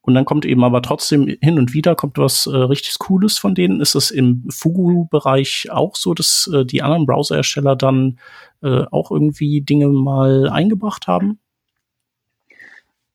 Und 0.00 0.14
dann 0.14 0.24
kommt 0.24 0.44
eben 0.44 0.64
aber 0.64 0.82
trotzdem 0.82 1.28
hin 1.40 1.56
und 1.56 1.72
wieder 1.72 1.94
kommt 1.94 2.18
was 2.18 2.46
äh, 2.46 2.56
richtig 2.56 2.98
Cooles 2.98 3.38
von 3.38 3.54
denen. 3.54 3.80
Ist 3.80 3.94
es 3.94 4.10
im 4.10 4.48
Fugu-Bereich 4.50 5.68
auch 5.70 5.94
so, 5.94 6.14
dass 6.14 6.50
äh, 6.52 6.64
die 6.64 6.82
anderen 6.82 7.06
Browserhersteller 7.06 7.76
dann 7.76 8.18
äh, 8.60 8.86
auch 8.90 9.12
irgendwie 9.12 9.60
Dinge 9.60 9.86
mal 9.86 10.48
eingebracht 10.48 11.06
haben? 11.06 11.38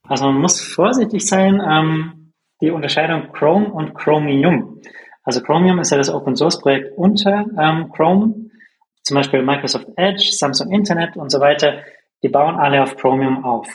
Also 0.04 0.26
man 0.26 0.40
muss 0.40 0.62
vorsichtig 0.62 1.26
sein, 1.26 1.62
ähm, 1.68 2.23
die 2.64 2.72
Unterscheidung 2.72 3.34
Chrome 3.34 3.74
und 3.74 3.94
Chromium. 3.94 4.80
Also 5.24 5.42
Chromium 5.42 5.80
ist 5.80 5.92
ja 5.92 5.98
das 5.98 6.10
Open 6.10 6.38
Source 6.38 6.60
Projekt 6.62 6.98
unter 6.98 7.46
ähm, 7.60 7.92
Chrome, 7.92 8.52
zum 9.02 9.16
Beispiel 9.16 9.44
Microsoft 9.44 9.88
Edge, 9.98 10.30
Samsung 10.32 10.72
Internet 10.72 11.18
und 11.18 11.30
so 11.30 11.42
weiter. 11.42 11.84
Die 12.24 12.30
bauen 12.30 12.56
alle 12.56 12.82
auf 12.82 12.96
Chromium 12.96 13.44
auf. 13.44 13.68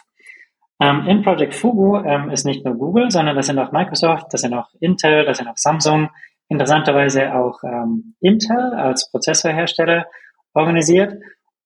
Ähm, 0.81 1.07
in 1.07 1.23
Project 1.23 1.55
Fugu 1.55 1.99
ähm, 1.99 2.31
ist 2.31 2.47
nicht 2.47 2.65
nur 2.65 2.77
Google, 2.77 3.11
sondern 3.11 3.37
das 3.37 3.47
sind 3.47 3.59
auch 3.59 3.73
Microsoft, 3.73 4.33
das 4.33 4.41
sind 4.41 4.55
auch 4.55 4.69
Intel, 4.81 5.27
das 5.27 5.37
sind 5.37 5.49
auch 5.49 5.59
Samsung, 5.59 6.09
interessanterweise 6.49 7.35
auch 7.35 7.63
ähm, 7.65 8.15
Intel 8.21 8.73
als 8.73 9.11
Prozessorhersteller 9.11 10.07
organisiert 10.55 11.13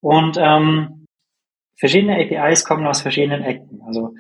und 0.01 0.37
ähm, 0.41 1.07
verschiedene 1.79 2.17
APIs 2.17 2.65
kommen 2.65 2.85
aus 2.85 3.03
verschiedenen 3.03 3.45
Ecken. 3.45 3.81
Also 3.87 4.15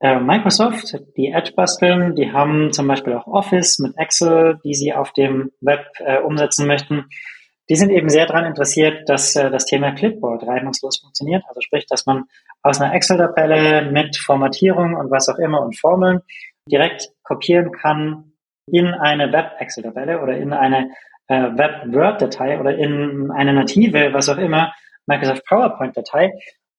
äh, 0.00 0.20
Microsoft, 0.20 0.96
die 1.16 1.28
Edge 1.28 1.52
basteln, 1.56 2.14
die 2.14 2.32
haben 2.32 2.72
zum 2.72 2.86
Beispiel 2.86 3.14
auch 3.14 3.26
Office 3.26 3.78
mit 3.78 3.96
Excel, 3.98 4.60
die 4.64 4.74
sie 4.74 4.92
auf 4.92 5.12
dem 5.12 5.50
Web 5.60 5.86
äh, 5.98 6.18
umsetzen 6.18 6.66
möchten. 6.66 7.06
Die 7.68 7.76
sind 7.76 7.90
eben 7.90 8.08
sehr 8.08 8.26
daran 8.26 8.46
interessiert, 8.46 9.08
dass 9.08 9.34
äh, 9.36 9.50
das 9.50 9.66
Thema 9.66 9.92
Clipboard 9.92 10.46
reibungslos 10.46 11.00
funktioniert. 11.00 11.42
Also 11.48 11.60
sprich, 11.60 11.86
dass 11.86 12.06
man 12.06 12.24
aus 12.62 12.80
einer 12.80 12.94
Excel-Tabelle 12.94 13.90
mit 13.90 14.16
Formatierung 14.16 14.94
und 14.94 15.10
was 15.10 15.28
auch 15.28 15.38
immer 15.38 15.60
und 15.62 15.78
Formeln 15.78 16.20
direkt 16.70 17.08
kopieren 17.24 17.72
kann 17.72 18.32
in 18.66 18.86
eine 18.86 19.32
Web-Excel-Tabelle 19.32 20.20
oder 20.20 20.36
in 20.36 20.52
eine 20.52 20.90
äh, 21.26 21.42
Web-Word-Datei 21.42 22.60
oder 22.60 22.76
in 22.76 23.30
eine 23.30 23.52
native, 23.52 24.12
was 24.12 24.28
auch 24.28 24.38
immer, 24.38 24.72
Microsoft 25.06 25.44
PowerPoint-Datei 25.46 26.32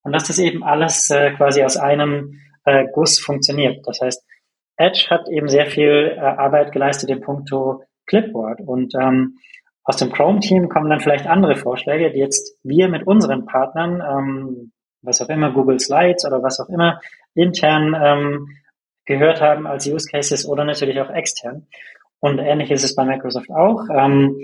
und 0.03 0.13
dass 0.13 0.25
das 0.25 0.39
eben 0.39 0.63
alles 0.63 1.09
äh, 1.09 1.31
quasi 1.31 1.63
aus 1.63 1.77
einem 1.77 2.39
äh, 2.65 2.85
Guss 2.93 3.19
funktioniert. 3.19 3.85
Das 3.85 4.01
heißt, 4.01 4.23
Edge 4.77 5.07
hat 5.09 5.27
eben 5.29 5.49
sehr 5.49 5.67
viel 5.67 6.15
äh, 6.15 6.19
Arbeit 6.19 6.71
geleistet 6.71 7.09
in 7.09 7.21
puncto 7.21 7.83
Clipboard 8.05 8.61
und 8.61 8.93
ähm, 8.95 9.37
aus 9.83 9.97
dem 9.97 10.11
Chrome-Team 10.11 10.69
kommen 10.69 10.89
dann 10.89 10.99
vielleicht 10.99 11.27
andere 11.27 11.55
Vorschläge, 11.55 12.11
die 12.11 12.19
jetzt 12.19 12.57
wir 12.63 12.89
mit 12.89 13.07
unseren 13.07 13.45
Partnern, 13.45 14.01
ähm, 14.01 14.71
was 15.01 15.21
auch 15.21 15.29
immer, 15.29 15.51
Google 15.51 15.79
Slides 15.79 16.25
oder 16.25 16.43
was 16.43 16.59
auch 16.59 16.69
immer, 16.69 17.01
intern 17.33 17.95
ähm, 17.99 18.47
gehört 19.05 19.41
haben 19.41 19.65
als 19.65 19.87
Use 19.87 20.07
Cases 20.07 20.47
oder 20.47 20.63
natürlich 20.63 21.01
auch 21.01 21.09
extern. 21.09 21.67
Und 22.19 22.37
ähnlich 22.39 22.69
ist 22.69 22.83
es 22.83 22.95
bei 22.95 23.03
Microsoft 23.03 23.49
auch. 23.49 23.85
Ähm, 23.91 24.37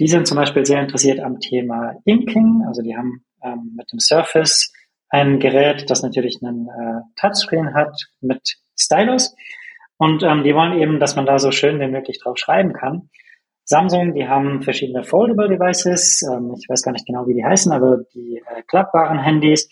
die 0.00 0.08
sind 0.08 0.26
zum 0.26 0.38
Beispiel 0.38 0.64
sehr 0.64 0.80
interessiert 0.80 1.20
am 1.20 1.38
Thema 1.38 1.94
Inking. 2.04 2.64
Also 2.66 2.82
die 2.82 2.96
haben 2.96 3.24
ähm, 3.44 3.74
mit 3.76 3.92
dem 3.92 4.00
Surface 4.00 4.72
ein 5.10 5.40
Gerät, 5.40 5.90
das 5.90 6.02
natürlich 6.02 6.38
einen 6.42 6.68
äh, 6.68 7.00
Touchscreen 7.20 7.74
hat 7.74 8.06
mit 8.20 8.56
Stylus. 8.78 9.34
Und 9.98 10.22
ähm, 10.22 10.44
die 10.44 10.54
wollen 10.54 10.78
eben, 10.78 10.98
dass 10.98 11.16
man 11.16 11.26
da 11.26 11.38
so 11.38 11.50
schön 11.50 11.78
wie 11.80 11.88
möglich 11.88 12.20
drauf 12.22 12.38
schreiben 12.38 12.72
kann. 12.72 13.10
Samsung, 13.64 14.14
die 14.14 14.26
haben 14.26 14.62
verschiedene 14.62 15.04
Foldable 15.04 15.48
Devices. 15.48 16.22
Ähm, 16.22 16.54
ich 16.58 16.68
weiß 16.68 16.82
gar 16.82 16.92
nicht 16.92 17.06
genau, 17.06 17.26
wie 17.26 17.34
die 17.34 17.44
heißen, 17.44 17.70
aber 17.72 17.98
die 18.14 18.42
äh, 18.46 18.62
klappbaren 18.66 19.18
Handys. 19.18 19.68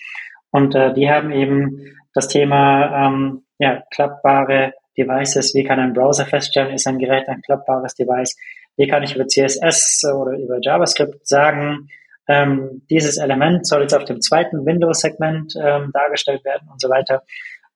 Und 0.50 0.74
äh, 0.74 0.92
die 0.92 1.10
haben 1.10 1.30
eben 1.30 1.96
das 2.14 2.28
Thema 2.28 3.06
ähm, 3.06 3.44
ja, 3.58 3.82
klappbare 3.92 4.74
Devices. 4.96 5.54
Wie 5.54 5.64
kann 5.64 5.80
ein 5.80 5.94
Browser 5.94 6.26
feststellen, 6.26 6.74
ist 6.74 6.86
ein 6.86 6.98
Gerät 6.98 7.28
ein 7.28 7.42
klappbares 7.42 7.94
Device? 7.94 8.36
Wie 8.76 8.86
kann 8.86 9.02
ich 9.02 9.14
über 9.14 9.26
CSS 9.26 10.04
oder 10.14 10.38
über 10.38 10.58
JavaScript 10.60 11.26
sagen, 11.26 11.88
ähm, 12.28 12.82
dieses 12.90 13.16
Element 13.18 13.66
soll 13.66 13.82
jetzt 13.82 13.94
auf 13.94 14.04
dem 14.04 14.20
zweiten 14.20 14.64
Windows-Segment 14.64 15.54
ähm, 15.60 15.90
dargestellt 15.92 16.44
werden 16.44 16.68
und 16.70 16.80
so 16.80 16.88
weiter. 16.88 17.22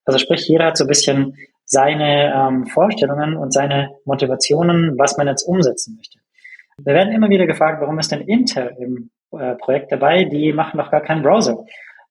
Also 0.04 0.18
sprich, 0.18 0.46
jeder 0.48 0.66
hat 0.66 0.76
so 0.76 0.84
ein 0.84 0.88
bisschen 0.88 1.36
seine 1.64 2.34
ähm, 2.34 2.66
Vorstellungen 2.66 3.36
und 3.36 3.52
seine 3.52 3.90
Motivationen, 4.04 4.98
was 4.98 5.16
man 5.16 5.26
jetzt 5.26 5.44
umsetzen 5.44 5.96
möchte. 5.96 6.18
Wir 6.78 6.94
werden 6.94 7.14
immer 7.14 7.30
wieder 7.30 7.46
gefragt, 7.46 7.80
warum 7.80 7.98
ist 7.98 8.12
denn 8.12 8.22
Intel 8.22 8.74
im 8.78 9.10
äh, 9.38 9.54
Projekt 9.54 9.90
dabei? 9.90 10.24
Die 10.24 10.52
machen 10.52 10.78
doch 10.78 10.90
gar 10.90 11.02
keinen 11.02 11.22
Browser. 11.22 11.64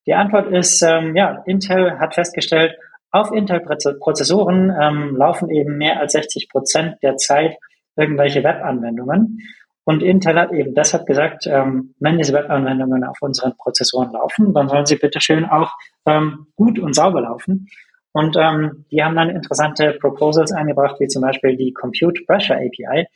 Die 0.07 0.13
Antwort 0.13 0.51
ist, 0.51 0.81
ähm, 0.81 1.15
ja, 1.15 1.43
Intel 1.45 1.99
hat 1.99 2.15
festgestellt, 2.15 2.75
auf 3.11 3.31
Intel-Prozessoren 3.31 4.73
ähm, 4.81 5.15
laufen 5.17 5.49
eben 5.49 5.77
mehr 5.77 5.99
als 5.99 6.13
60 6.13 6.49
Prozent 6.49 6.95
der 7.03 7.17
Zeit 7.17 7.57
irgendwelche 7.97 8.43
Webanwendungen. 8.43 9.39
Und 9.83 10.03
Intel 10.03 10.39
hat 10.39 10.51
eben 10.51 10.75
deshalb 10.75 11.05
gesagt, 11.05 11.47
ähm, 11.47 11.95
wenn 11.99 12.17
diese 12.17 12.33
Webanwendungen 12.33 13.03
auf 13.03 13.17
unseren 13.21 13.55
Prozessoren 13.57 14.11
laufen, 14.11 14.53
dann 14.53 14.69
sollen 14.69 14.85
sie 14.85 14.97
bitte 14.97 15.19
schön 15.19 15.45
auch 15.45 15.73
ähm, 16.05 16.47
gut 16.55 16.77
und 16.77 16.93
sauber 16.93 17.21
laufen. 17.21 17.67
Und 18.13 18.35
ähm, 18.37 18.85
die 18.91 19.03
haben 19.03 19.15
dann 19.15 19.29
interessante 19.29 19.93
Proposals 19.99 20.51
eingebracht, 20.51 20.99
wie 20.99 21.07
zum 21.07 21.21
Beispiel 21.21 21.55
die 21.55 21.73
Compute 21.73 22.23
Pressure 22.25 22.57
API, 22.57 23.07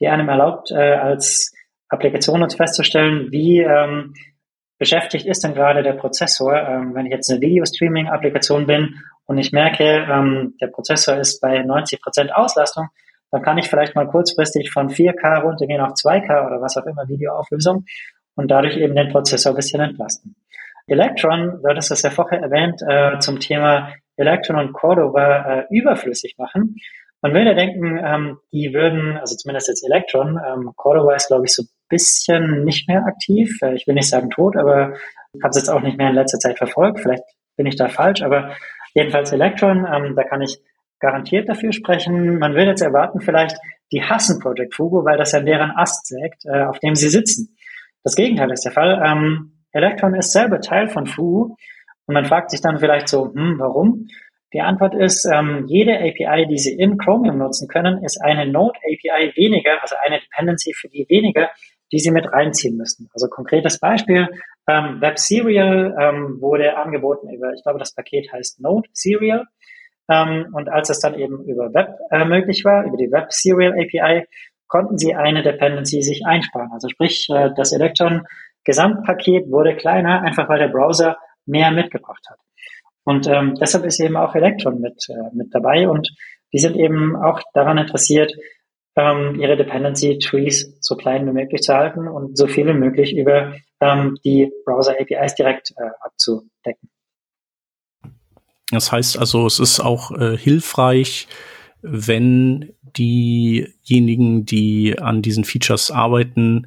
die 0.00 0.08
einem 0.08 0.28
erlaubt, 0.28 0.70
äh, 0.70 0.94
als 0.94 1.52
Applikation 1.88 2.42
uns 2.42 2.54
festzustellen, 2.54 3.30
wie 3.30 3.60
ähm, 3.60 4.14
beschäftigt 4.78 5.26
ist 5.26 5.42
denn 5.44 5.54
gerade 5.54 5.82
der 5.82 5.94
Prozessor, 5.94 6.54
ähm, 6.56 6.94
wenn 6.94 7.06
ich 7.06 7.12
jetzt 7.12 7.30
eine 7.30 7.40
Video-Streaming-Applikation 7.40 8.66
bin 8.66 8.96
und 9.24 9.38
ich 9.38 9.52
merke, 9.52 9.84
ähm, 9.84 10.54
der 10.60 10.68
Prozessor 10.68 11.16
ist 11.16 11.40
bei 11.40 11.62
90 11.62 12.00
Prozent 12.00 12.34
Auslastung, 12.34 12.88
dann 13.30 13.42
kann 13.42 13.58
ich 13.58 13.68
vielleicht 13.68 13.94
mal 13.94 14.06
kurzfristig 14.06 14.70
von 14.70 14.88
4K 14.88 15.42
runtergehen 15.42 15.80
auf 15.80 15.92
2K 15.92 16.46
oder 16.46 16.60
was 16.60 16.76
auch 16.76 16.86
immer 16.86 17.08
Videoauflösung 17.08 17.84
und 18.36 18.50
dadurch 18.50 18.76
eben 18.76 18.94
den 18.94 19.10
Prozessor 19.10 19.52
ein 19.52 19.56
bisschen 19.56 19.80
entlasten. 19.80 20.36
Electron, 20.86 21.60
du 21.62 21.68
hattest 21.68 21.90
das 21.90 22.02
ja 22.02 22.10
vorher 22.10 22.40
erwähnt, 22.40 22.80
äh, 22.86 23.18
zum 23.18 23.40
Thema 23.40 23.92
Electron 24.16 24.58
und 24.58 24.72
Cordova 24.72 25.60
äh, 25.60 25.64
überflüssig 25.70 26.36
machen. 26.38 26.76
Man 27.22 27.34
würde 27.34 27.54
denken, 27.54 27.98
ähm, 28.04 28.38
die 28.52 28.72
würden, 28.72 29.16
also 29.16 29.34
zumindest 29.36 29.68
jetzt 29.68 29.84
Electron, 29.84 30.38
ähm, 30.46 30.70
Cordova 30.76 31.14
ist 31.14 31.28
glaube 31.28 31.46
ich 31.46 31.54
so 31.54 31.62
ein 31.62 31.68
bisschen 31.88 32.64
nicht 32.64 32.88
mehr 32.88 33.04
aktiv. 33.04 33.58
Äh, 33.62 33.74
ich 33.74 33.86
will 33.86 33.94
nicht 33.94 34.08
sagen 34.08 34.30
tot, 34.30 34.56
aber 34.56 34.94
habe 35.42 35.50
es 35.50 35.56
jetzt 35.56 35.68
auch 35.68 35.80
nicht 35.80 35.98
mehr 35.98 36.10
in 36.10 36.14
letzter 36.14 36.38
Zeit 36.38 36.58
verfolgt. 36.58 37.00
Vielleicht 37.00 37.24
bin 37.56 37.66
ich 37.66 37.76
da 37.76 37.88
falsch, 37.88 38.22
aber 38.22 38.54
jedenfalls 38.94 39.32
Electron, 39.32 39.86
ähm, 39.92 40.14
da 40.14 40.22
kann 40.22 40.42
ich 40.42 40.60
garantiert 40.98 41.48
dafür 41.48 41.72
sprechen. 41.72 42.38
Man 42.38 42.54
würde 42.54 42.70
jetzt 42.70 42.82
erwarten, 42.82 43.20
vielleicht, 43.20 43.56
die 43.92 44.02
hassen 44.02 44.40
Project 44.40 44.74
Fugo, 44.74 45.04
weil 45.04 45.18
das 45.18 45.32
ja 45.32 45.40
deren 45.40 45.70
Ast 45.70 46.06
sägt, 46.06 46.44
äh, 46.44 46.62
auf 46.64 46.78
dem 46.80 46.94
sie 46.94 47.08
sitzen. 47.08 47.56
Das 48.02 48.14
Gegenteil 48.14 48.50
ist 48.50 48.64
der 48.64 48.72
Fall. 48.72 49.02
Ähm, 49.04 49.64
Electron 49.72 50.14
ist 50.14 50.32
selber 50.32 50.60
Teil 50.60 50.88
von 50.88 51.06
Fugu 51.06 51.56
und 52.06 52.14
man 52.14 52.24
fragt 52.24 52.50
sich 52.50 52.60
dann 52.60 52.78
vielleicht 52.78 53.08
so, 53.08 53.32
hm, 53.32 53.56
warum? 53.58 54.06
Die 54.52 54.60
Antwort 54.60 54.94
ist, 54.94 55.28
ähm, 55.30 55.64
jede 55.66 55.98
API, 55.98 56.46
die 56.48 56.56
Sie 56.56 56.72
in 56.72 56.96
Chromium 56.98 57.38
nutzen 57.38 57.68
können, 57.68 58.02
ist 58.04 58.22
eine 58.22 58.50
Node 58.50 58.78
API 58.78 59.32
weniger, 59.36 59.82
also 59.82 59.96
eine 60.00 60.20
Dependency 60.20 60.72
für 60.72 60.88
die 60.88 61.04
weniger, 61.08 61.50
die 61.92 61.98
Sie 61.98 62.10
mit 62.10 62.26
reinziehen 62.32 62.76
müssen. 62.76 63.08
Also 63.12 63.28
konkretes 63.28 63.78
Beispiel, 63.78 64.28
ähm, 64.68 65.00
Web 65.00 65.18
Serial 65.18 65.94
ähm, 66.00 66.40
wurde 66.40 66.76
angeboten 66.76 67.28
über, 67.30 67.52
ich 67.52 67.62
glaube, 67.62 67.78
das 67.78 67.94
Paket 67.94 68.32
heißt 68.32 68.60
Node 68.60 68.88
Serial. 68.92 69.44
Ähm, 70.08 70.48
und 70.52 70.68
als 70.68 70.90
es 70.90 71.00
dann 71.00 71.14
eben 71.14 71.44
über 71.44 71.72
Web 71.74 71.98
äh, 72.10 72.24
möglich 72.24 72.64
war, 72.64 72.84
über 72.84 72.96
die 72.96 73.10
Web 73.10 73.32
Serial 73.32 73.72
API, 73.72 74.26
konnten 74.68 74.98
Sie 74.98 75.14
eine 75.14 75.42
Dependency 75.42 76.02
sich 76.02 76.24
einsparen. 76.26 76.70
Also 76.72 76.88
sprich, 76.88 77.28
äh, 77.30 77.50
das 77.56 77.72
Electron 77.72 78.26
Gesamtpaket 78.64 79.50
wurde 79.50 79.76
kleiner, 79.76 80.22
einfach 80.22 80.48
weil 80.48 80.58
der 80.58 80.68
Browser 80.68 81.16
mehr 81.46 81.70
mitgebracht 81.70 82.24
hat. 82.28 82.38
Und 83.04 83.28
ähm, 83.28 83.54
deshalb 83.60 83.84
ist 83.84 84.00
eben 84.00 84.16
auch 84.16 84.34
Electron 84.34 84.80
mit, 84.80 85.06
äh, 85.08 85.34
mit 85.34 85.54
dabei 85.54 85.88
und 85.88 86.10
die 86.52 86.58
sind 86.58 86.76
eben 86.76 87.14
auch 87.14 87.40
daran 87.54 87.78
interessiert, 87.78 88.34
ähm, 88.96 89.38
ihre 89.38 89.56
Dependency 89.56 90.18
Trees 90.18 90.76
so 90.80 90.96
klein 90.96 91.26
wie 91.26 91.32
möglich 91.32 91.60
zu 91.60 91.74
halten 91.74 92.08
und 92.08 92.36
so 92.36 92.48
viel 92.48 92.66
wie 92.66 92.72
möglich 92.72 93.16
über 93.16 93.54
ähm, 93.80 94.16
die 94.24 94.50
Browser 94.64 94.96
APIs 94.98 95.34
direkt 95.34 95.72
äh, 95.76 95.90
abzudecken. 96.00 96.88
Das 98.70 98.90
heißt 98.90 99.18
also, 99.18 99.46
es 99.46 99.60
ist 99.60 99.80
auch 99.80 100.10
äh, 100.10 100.36
hilfreich, 100.36 101.28
wenn 101.82 102.72
diejenigen, 102.96 104.44
die 104.44 104.98
an 104.98 105.22
diesen 105.22 105.44
Features 105.44 105.90
arbeiten, 105.90 106.66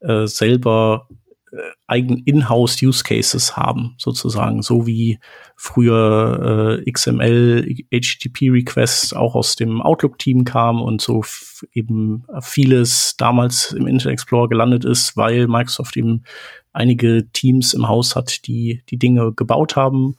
äh, 0.00 0.26
selber 0.26 1.08
äh, 1.52 1.56
eigen 1.86 2.18
In-house-Use 2.18 3.04
Cases 3.04 3.56
haben, 3.56 3.94
sozusagen, 3.98 4.62
so 4.62 4.86
wie 4.86 5.18
früher 5.56 6.80
äh, 6.86 6.90
XML, 6.90 7.66
HTTP-Requests 7.92 9.12
auch 9.12 9.34
aus 9.34 9.56
dem 9.56 9.82
Outlook-Team 9.82 10.44
kam 10.44 10.80
und 10.80 11.02
so 11.02 11.24
eben 11.72 12.24
vieles 12.40 13.16
damals 13.18 13.72
im 13.72 13.86
Internet 13.86 14.14
Explorer 14.14 14.48
gelandet 14.48 14.86
ist, 14.86 15.16
weil 15.16 15.46
Microsoft 15.46 15.96
eben 15.96 16.24
einige 16.72 17.28
Teams 17.32 17.74
im 17.74 17.86
Haus 17.86 18.16
hat, 18.16 18.46
die 18.46 18.82
die 18.88 18.98
Dinge 18.98 19.32
gebaut 19.34 19.76
haben 19.76 20.16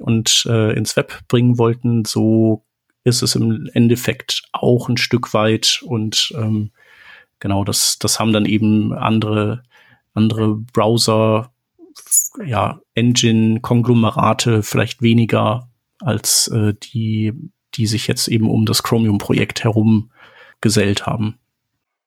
und 0.00 0.46
äh, 0.48 0.72
ins 0.72 0.96
Web 0.96 1.20
bringen 1.28 1.58
wollten, 1.58 2.04
so 2.04 2.64
ist 3.04 3.22
es 3.22 3.34
im 3.34 3.68
Endeffekt 3.72 4.42
auch 4.52 4.88
ein 4.88 4.96
Stück 4.96 5.32
weit 5.32 5.82
und 5.84 6.32
ähm, 6.36 6.70
genau 7.38 7.64
das, 7.64 7.98
das 7.98 8.20
haben 8.20 8.32
dann 8.32 8.44
eben 8.44 8.92
andere, 8.92 9.62
andere 10.14 10.56
Browser, 10.56 11.52
ja, 12.44 12.80
Engine-Konglomerate 12.94 14.62
vielleicht 14.62 15.02
weniger 15.02 15.68
als 16.00 16.48
äh, 16.48 16.74
die, 16.74 17.32
die 17.74 17.86
sich 17.86 18.06
jetzt 18.06 18.28
eben 18.28 18.48
um 18.50 18.66
das 18.66 18.82
Chromium-Projekt 18.82 19.64
herum 19.64 20.10
gesellt 20.60 21.06
haben. 21.06 21.38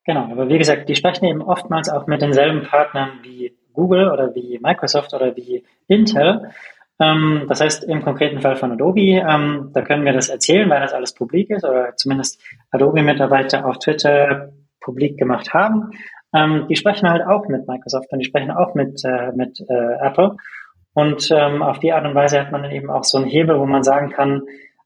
Genau, 0.05 0.31
aber 0.31 0.49
wie 0.49 0.57
gesagt, 0.57 0.89
die 0.89 0.95
sprechen 0.95 1.25
eben 1.25 1.41
oftmals 1.41 1.89
auch 1.89 2.07
mit 2.07 2.21
denselben 2.21 2.63
Partnern 2.63 3.19
wie 3.23 3.55
Google 3.73 4.11
oder 4.11 4.35
wie 4.35 4.59
Microsoft 4.61 5.13
oder 5.13 5.35
wie 5.35 5.63
Intel 5.87 6.51
das 7.47 7.61
heißt, 7.61 7.83
im 7.85 8.03
konkreten 8.03 8.41
Fall 8.41 8.55
von 8.55 8.71
Adobe, 8.71 9.23
ähm, 9.27 9.71
da 9.73 9.81
können 9.81 10.05
wir 10.05 10.13
das 10.13 10.29
erzählen, 10.29 10.69
weil 10.69 10.81
das 10.81 10.93
alles 10.93 11.13
publik 11.13 11.49
ist 11.49 11.63
oder 11.63 11.95
zumindest 11.95 12.41
Adobe-Mitarbeiter 12.71 13.65
auf 13.65 13.79
Twitter 13.79 14.53
publik 14.79 15.17
gemacht 15.17 15.53
haben. 15.53 15.91
Ähm, 16.35 16.65
die 16.69 16.75
sprechen 16.75 17.09
halt 17.09 17.25
auch 17.25 17.47
mit 17.47 17.67
Microsoft 17.67 18.11
und 18.11 18.19
die 18.19 18.25
sprechen 18.25 18.51
auch 18.51 18.75
mit, 18.75 19.03
äh, 19.05 19.31
mit 19.35 19.59
äh, 19.61 20.05
Apple. 20.05 20.35
Und 20.93 21.29
ähm, 21.31 21.63
auf 21.63 21.79
die 21.79 21.93
Art 21.93 22.05
und 22.05 22.15
Weise 22.15 22.39
hat 22.39 22.51
man 22.51 22.63
dann 22.63 22.71
eben 22.71 22.89
auch 22.89 23.03
so 23.03 23.17
einen 23.17 23.27
Hebel, 23.27 23.59
wo 23.59 23.65
man 23.65 23.83
sagen 23.83 24.11
kann, 24.11 24.43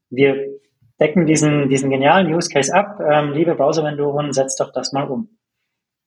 wir 0.10 0.36
decken 1.00 1.26
diesen, 1.26 1.70
diesen 1.70 1.90
genialen 1.90 2.34
Use 2.34 2.50
Case 2.50 2.74
ab. 2.74 3.00
Ähm, 3.00 3.34
liebe 3.34 3.56
Browser-Vendoren, 3.56 4.32
setzt 4.34 4.60
doch 4.60 4.72
das 4.72 4.94
mal 4.94 5.08
um. 5.08 5.38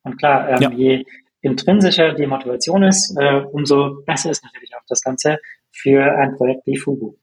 Und 0.02 0.18
klar, 0.18 0.48
ähm, 0.48 0.62
ja. 0.62 0.70
je 0.70 1.04
intrinsischer 1.42 2.14
die 2.14 2.26
Motivation 2.26 2.82
ist, 2.82 3.16
äh, 3.18 3.42
umso 3.52 4.02
besser 4.06 4.30
ist 4.30 4.44
natürlich 4.44 4.74
auch 4.74 4.84
das 4.88 5.02
Ganze 5.02 5.38
für 5.70 6.16
ein 6.16 6.36
Projekt 6.36 6.66
wie 6.66 6.76
Fugu. 6.76 7.14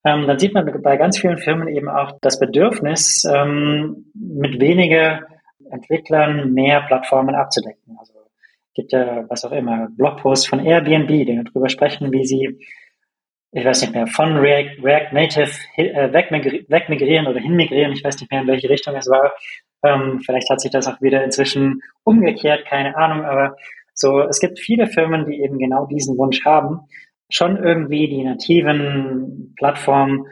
ähm, 0.05 0.27
dann 0.27 0.37
sieht 0.37 0.53
man 0.53 0.65
bei 0.83 0.97
ganz 0.97 1.17
vielen 1.17 1.39
Firmen 1.39 1.67
eben 1.67 1.89
auch 1.89 2.19
das 2.21 2.39
Bedürfnis, 2.39 3.23
ähm, 3.25 4.11
mit 4.13 4.59
weniger 4.59 5.23
Entwicklern 5.71 6.53
mehr 6.53 6.81
Plattformen 6.81 7.33
abzudecken. 7.33 7.97
Also 7.99 8.13
gibt 8.75 8.91
ja, 8.91 9.25
was 9.27 9.43
auch 9.45 9.51
immer, 9.51 9.87
Blogposts 9.89 10.47
von 10.47 10.63
Airbnb, 10.63 11.07
die 11.07 11.43
darüber 11.43 11.69
sprechen, 11.69 12.11
wie 12.11 12.23
sie, 12.23 12.59
ich 13.51 13.65
weiß 13.65 13.81
nicht 13.81 13.93
mehr, 13.95 14.05
von 14.05 14.37
React, 14.37 14.83
React 14.83 15.13
Native 15.13 15.51
äh, 15.77 16.13
wegmigrieren 16.13 17.25
oder 17.25 17.39
hinmigrieren, 17.39 17.93
ich 17.93 18.03
weiß 18.03 18.19
nicht 18.19 18.31
mehr, 18.31 18.41
in 18.41 18.47
welche 18.47 18.69
Richtung 18.69 18.95
es 18.95 19.09
war. 19.09 19.33
Ähm, 19.85 20.21
vielleicht 20.25 20.49
hat 20.49 20.61
sich 20.61 20.71
das 20.71 20.87
auch 20.87 21.01
wieder 21.01 21.23
inzwischen 21.23 21.81
umgekehrt, 22.03 22.65
keine 22.65 22.95
Ahnung, 22.97 23.25
aber 23.25 23.55
so, 23.93 24.21
es 24.21 24.39
gibt 24.39 24.59
viele 24.59 24.87
Firmen, 24.87 25.25
die 25.25 25.41
eben 25.41 25.57
genau 25.57 25.85
diesen 25.85 26.17
Wunsch 26.17 26.43
haben 26.43 26.81
schon 27.29 27.57
irgendwie 27.57 28.07
die 28.07 28.23
nativen 28.23 29.53
Plattformen 29.57 30.25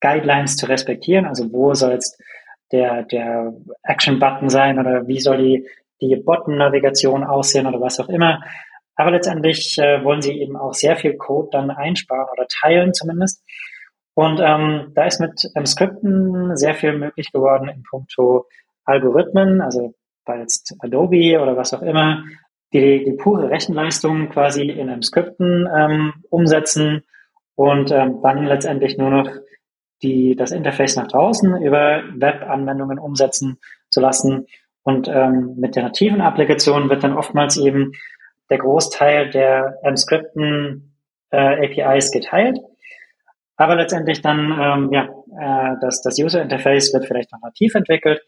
Guidelines 0.00 0.56
zu 0.56 0.66
respektieren. 0.66 1.26
Also 1.26 1.52
wo 1.52 1.74
soll 1.74 1.92
jetzt 1.92 2.20
der, 2.72 3.04
der 3.04 3.54
Action-Button 3.82 4.48
sein 4.48 4.78
oder 4.78 5.06
wie 5.06 5.20
soll 5.20 5.38
die, 5.38 5.68
die 6.00 6.16
Button-Navigation 6.16 7.24
aussehen 7.24 7.66
oder 7.66 7.80
was 7.80 8.00
auch 8.00 8.08
immer. 8.08 8.42
Aber 8.96 9.10
letztendlich 9.10 9.78
äh, 9.78 10.02
wollen 10.04 10.22
sie 10.22 10.40
eben 10.40 10.56
auch 10.56 10.74
sehr 10.74 10.96
viel 10.96 11.16
Code 11.16 11.48
dann 11.52 11.70
einsparen 11.70 12.28
oder 12.32 12.46
teilen 12.48 12.92
zumindest. 12.92 13.42
Und 14.14 14.40
ähm, 14.40 14.92
da 14.94 15.04
ist 15.04 15.20
mit 15.20 15.48
ähm, 15.54 15.64
Skripten 15.64 16.56
sehr 16.56 16.74
viel 16.74 16.92
möglich 16.98 17.32
geworden 17.32 17.68
in 17.68 17.82
puncto 17.82 18.46
Algorithmen, 18.84 19.60
also 19.60 19.94
bei 20.24 20.38
jetzt 20.38 20.74
Adobe 20.80 21.40
oder 21.40 21.56
was 21.56 21.74
auch 21.74 21.82
immer, 21.82 22.24
die, 22.72 23.04
die 23.04 23.12
pure 23.12 23.50
Rechenleistung 23.50 24.28
quasi 24.30 24.62
in 24.62 24.88
einem 24.88 25.02
Skripten 25.02 25.68
ähm, 25.76 26.14
umsetzen 26.30 27.02
und 27.54 27.90
ähm, 27.90 28.20
dann 28.22 28.46
letztendlich 28.46 28.96
nur 28.96 29.10
noch 29.10 29.30
die, 30.02 30.34
das 30.36 30.52
Interface 30.52 30.96
nach 30.96 31.08
draußen 31.08 31.62
über 31.62 32.02
Web-Anwendungen 32.14 32.98
umsetzen 32.98 33.58
zu 33.90 34.00
lassen. 34.00 34.46
Und 34.82 35.06
ähm, 35.08 35.54
mit 35.58 35.76
der 35.76 35.84
nativen 35.84 36.20
Applikation 36.20 36.90
wird 36.90 37.04
dann 37.04 37.16
oftmals 37.16 37.56
eben 37.56 37.92
der 38.50 38.58
Großteil 38.58 39.30
der 39.30 39.78
ähm, 39.84 39.96
Skripten 39.96 40.96
äh, 41.30 41.66
APIs 41.66 42.10
geteilt. 42.10 42.58
Aber 43.56 43.76
letztendlich 43.76 44.22
dann, 44.22 44.50
ähm, 44.60 44.90
ja, 44.92 45.08
äh, 45.38 45.76
das, 45.80 46.02
das 46.02 46.18
User 46.18 46.42
Interface 46.42 46.92
wird 46.92 47.06
vielleicht 47.06 47.30
noch 47.32 47.40
nativ 47.40 47.74
entwickelt. 47.74 48.22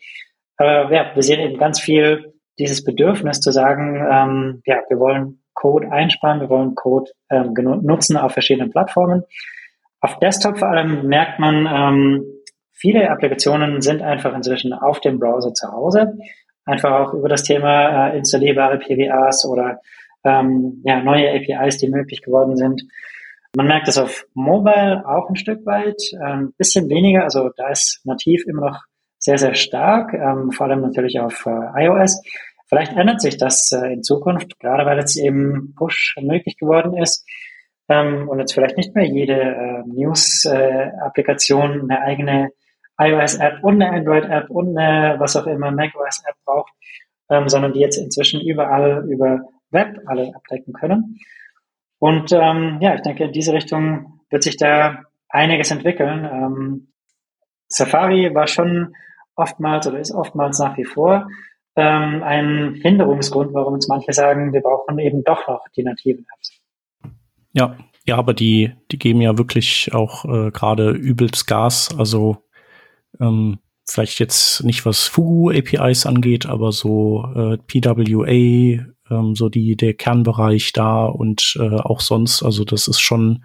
Aber 0.57 0.93
ja, 0.93 1.11
wir 1.15 1.23
sehen 1.23 1.41
eben 1.41 1.59
ganz 1.59 1.81
viel 1.81 2.35
dieses 2.59 2.85
Bedürfnis 2.85 3.41
zu 3.41 3.51
sagen, 3.51 3.97
ähm, 3.97 4.63
ja, 4.65 4.83
wir 4.89 4.99
wollen 4.99 5.43
Code 5.55 5.91
einsparen, 5.91 6.41
wir 6.41 6.49
wollen 6.49 6.75
Code 6.75 7.11
ähm, 7.31 7.55
nutzen 7.83 8.17
auf 8.17 8.33
verschiedenen 8.33 8.71
Plattformen. 8.71 9.25
Auf 10.01 10.19
Desktop 10.19 10.59
vor 10.59 10.69
allem 10.69 11.07
merkt 11.07 11.39
man, 11.39 11.67
ähm, 11.67 12.25
viele 12.73 13.11
Applikationen 13.11 13.81
sind 13.81 14.03
einfach 14.03 14.35
inzwischen 14.35 14.73
auf 14.73 15.01
dem 15.01 15.19
Browser 15.19 15.55
zu 15.55 15.73
Hause. 15.73 16.19
Einfach 16.67 16.93
auch 16.93 17.15
über 17.15 17.29
das 17.29 17.43
Thema 17.43 18.09
äh, 18.09 18.19
installierbare 18.19 18.79
PWAs 18.79 19.47
oder 19.47 19.81
ähm, 20.25 20.83
ja, 20.85 21.03
neue 21.03 21.31
APIs, 21.31 21.79
die 21.79 21.89
möglich 21.89 22.23
geworden 22.23 22.57
sind. 22.57 22.83
Man 23.57 23.67
merkt 23.67 23.89
es 23.89 23.99
auf 23.99 24.27
Mobile 24.35 25.05
auch 25.07 25.29
ein 25.29 25.37
Stück 25.37 25.65
weit, 25.65 26.01
ein 26.21 26.41
ähm, 26.41 26.55
bisschen 26.59 26.89
weniger. 26.89 27.25
Also 27.25 27.51
da 27.57 27.69
ist 27.69 28.01
nativ 28.05 28.45
immer 28.47 28.71
noch 28.71 28.83
sehr, 29.25 29.39
sehr 29.39 29.55
stark, 29.55 30.13
ähm, 30.13 30.53
vor 30.53 30.67
allem 30.67 30.83
natürlich 30.83 31.19
auf 31.19 31.47
äh, 31.47 31.87
iOS. 31.87 32.21
Vielleicht 32.69 32.93
ändert 32.93 33.23
sich 33.23 33.39
das 33.39 33.73
äh, 33.73 33.95
in 33.95 34.03
Zukunft, 34.03 34.61
gerade 34.61 34.85
weil 34.85 34.99
jetzt 34.99 35.17
eben 35.17 35.75
Push 35.79 36.17
möglich 36.21 36.59
geworden 36.59 36.95
ist 36.99 37.27
ähm, 37.89 38.29
und 38.29 38.39
jetzt 38.39 38.53
vielleicht 38.53 38.77
nicht 38.77 38.95
mehr 38.95 39.07
jede 39.07 39.41
äh, 39.41 39.83
News-Applikation 39.87 41.91
eine 41.91 42.03
eigene 42.03 42.51
iOS-App 42.99 43.65
und 43.65 43.81
eine 43.81 43.97
Android-App 43.97 44.51
und 44.51 44.77
eine, 44.77 45.19
was 45.19 45.37
auch 45.37 45.47
immer, 45.47 45.71
macOS-App 45.71 46.37
braucht, 46.45 46.75
ähm, 47.31 47.49
sondern 47.49 47.73
die 47.73 47.81
jetzt 47.81 47.97
inzwischen 47.97 48.43
überall 48.43 49.07
über 49.09 49.41
Web 49.71 50.01
alle 50.05 50.35
abdecken 50.35 50.75
können. 50.75 51.19
Und 51.99 52.31
ähm, 52.33 52.77
ja, 52.83 52.95
ich 52.95 53.01
denke, 53.01 53.25
in 53.25 53.33
diese 53.33 53.55
Richtung 53.55 54.21
wird 54.29 54.43
sich 54.43 54.59
da 54.59 55.05
einiges 55.31 55.71
entwickeln. 55.71 56.29
Ähm, 56.31 56.89
Safari 57.69 58.35
war 58.35 58.47
schon 58.47 58.95
oftmals 59.37 59.87
oder 59.87 59.99
ist 59.99 60.13
oftmals 60.13 60.59
nach 60.59 60.77
wie 60.77 60.85
vor 60.85 61.27
ähm, 61.77 62.23
ein 62.23 62.75
Hinderungsgrund, 62.75 63.53
warum 63.53 63.75
uns 63.75 63.89
manche 63.89 64.13
sagen, 64.13 64.53
wir 64.53 64.61
brauchen 64.61 64.99
eben 64.99 65.25
doch 65.25 65.47
noch 65.49 65.65
die 65.77 65.83
nativen 65.83 66.25
Apps. 66.35 66.61
Ja, 67.53 67.77
ja, 68.07 68.17
aber 68.17 68.35
die, 68.35 68.73
die 68.91 68.99
geben 68.99 69.21
ja 69.21 69.39
wirklich 69.39 69.93
auch 69.93 70.25
äh, 70.25 70.51
gerade 70.51 70.91
übelst 70.91 71.47
Gas. 71.47 71.95
Also 71.97 72.37
ähm, 73.21 73.59
vielleicht 73.87 74.19
jetzt 74.19 74.63
nicht 74.65 74.85
was 74.87 75.05
Fugu 75.05 75.51
APIs 75.51 76.07
angeht, 76.07 76.47
aber 76.47 76.73
so 76.73 77.25
äh, 77.35 77.57
PWA, 77.59 78.85
ähm, 79.11 79.35
so 79.35 79.49
die 79.49 79.77
der 79.77 79.95
Kernbereich 79.95 80.73
da 80.73 81.07
und 81.07 81.57
äh, 81.59 81.77
auch 81.77 82.01
sonst. 82.01 82.43
Also 82.43 82.65
das 82.65 82.89
ist 82.89 83.01
schon, 83.01 83.45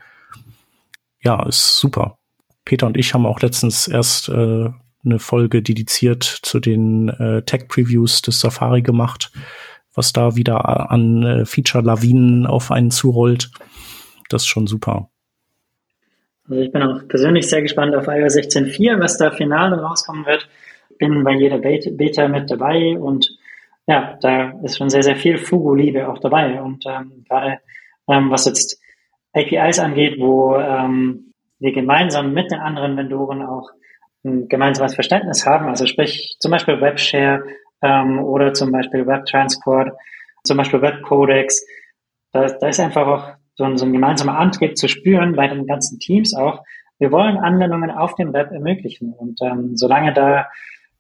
ja, 1.24 1.42
ist 1.46 1.78
super. 1.78 2.20
Peter 2.66 2.86
und 2.86 2.98
ich 2.98 3.14
haben 3.14 3.26
auch 3.26 3.40
letztens 3.40 3.88
erst 3.88 4.30
äh, 4.30 4.70
eine 5.04 5.20
Folge 5.20 5.62
dediziert 5.62 6.24
zu 6.24 6.60
den 6.60 7.10
äh, 7.10 7.42
Tech-Previews 7.44 8.22
des 8.22 8.40
Safari 8.40 8.82
gemacht, 8.82 9.32
was 9.94 10.14
da 10.14 10.36
wieder 10.36 10.92
an 10.92 11.24
äh, 11.24 11.46
Feature-Lawinen 11.46 12.46
auf 12.46 12.72
einen 12.72 12.92
zurollt. 12.92 13.52
Das 14.30 14.44
ist 14.44 14.48
schon 14.48 14.68
super. 14.68 15.10
Also 16.50 16.62
ich 16.62 16.72
bin 16.72 16.82
auch 16.82 17.08
persönlich 17.08 17.48
sehr 17.48 17.62
gespannt 17.62 17.96
auf 17.96 18.08
iOS 18.08 18.36
16.4, 18.36 19.00
was 19.00 19.18
da 19.18 19.32
final 19.32 19.74
rauskommen 19.74 20.26
wird. 20.26 20.50
Bin 20.98 21.24
bei 21.24 21.34
jeder 21.34 21.60
Beta 21.60 22.28
mit 22.28 22.50
dabei 22.50 22.98
und 22.98 23.30
ja, 23.88 24.18
da 24.22 24.52
ist 24.64 24.78
schon 24.78 24.90
sehr, 24.90 25.04
sehr 25.04 25.16
viel 25.16 25.38
Fugu-Liebe 25.38 26.08
auch 26.10 26.20
dabei. 26.20 26.62
Und 26.62 26.86
ähm, 26.86 27.24
gerade 27.28 27.60
ähm, 28.08 28.30
was 28.30 28.46
jetzt 28.46 28.80
APIs 29.34 29.80
angeht, 29.80 30.20
wo 30.20 30.56
ähm, 30.56 31.34
wir 31.60 31.72
gemeinsam 31.72 32.34
mit 32.34 32.52
den 32.52 32.60
anderen 32.60 32.98
Vendoren 32.98 33.42
auch 33.42 33.72
ein 34.24 34.48
gemeinsames 34.48 34.96
Verständnis 34.96 35.46
haben, 35.46 35.68
also 35.68 35.86
sprich 35.86 36.36
zum 36.40 36.52
Beispiel 36.52 36.82
Webshare 36.82 37.44
ähm, 37.82 38.20
oder 38.20 38.54
zum 38.54 38.72
Beispiel 38.72 39.08
Webtransport, 39.08 39.92
zum 40.44 40.58
Beispiel 40.58 40.82
Webcodex. 40.82 41.66
Da, 42.32 42.48
da 42.48 42.68
ist 42.68 42.80
einfach 42.80 43.08
auch 43.08 43.32
so 43.56 43.64
ein, 43.64 43.78
so 43.78 43.86
ein 43.86 43.94
gemeinsamer 43.94 44.38
Antrieb 44.38 44.78
zu 44.78 44.88
spüren 44.88 45.36
bei 45.36 45.48
den 45.48 45.66
ganzen 45.66 46.00
Teams 46.00 46.34
auch. 46.36 46.64
Wir 46.98 47.12
wollen 47.12 47.38
Anwendungen 47.38 47.92
auf 47.92 48.16
dem 48.16 48.34
Web 48.34 48.52
ermöglichen 48.52 49.14
und 49.14 49.40
ähm, 49.42 49.76
solange 49.76 50.14
da 50.14 50.48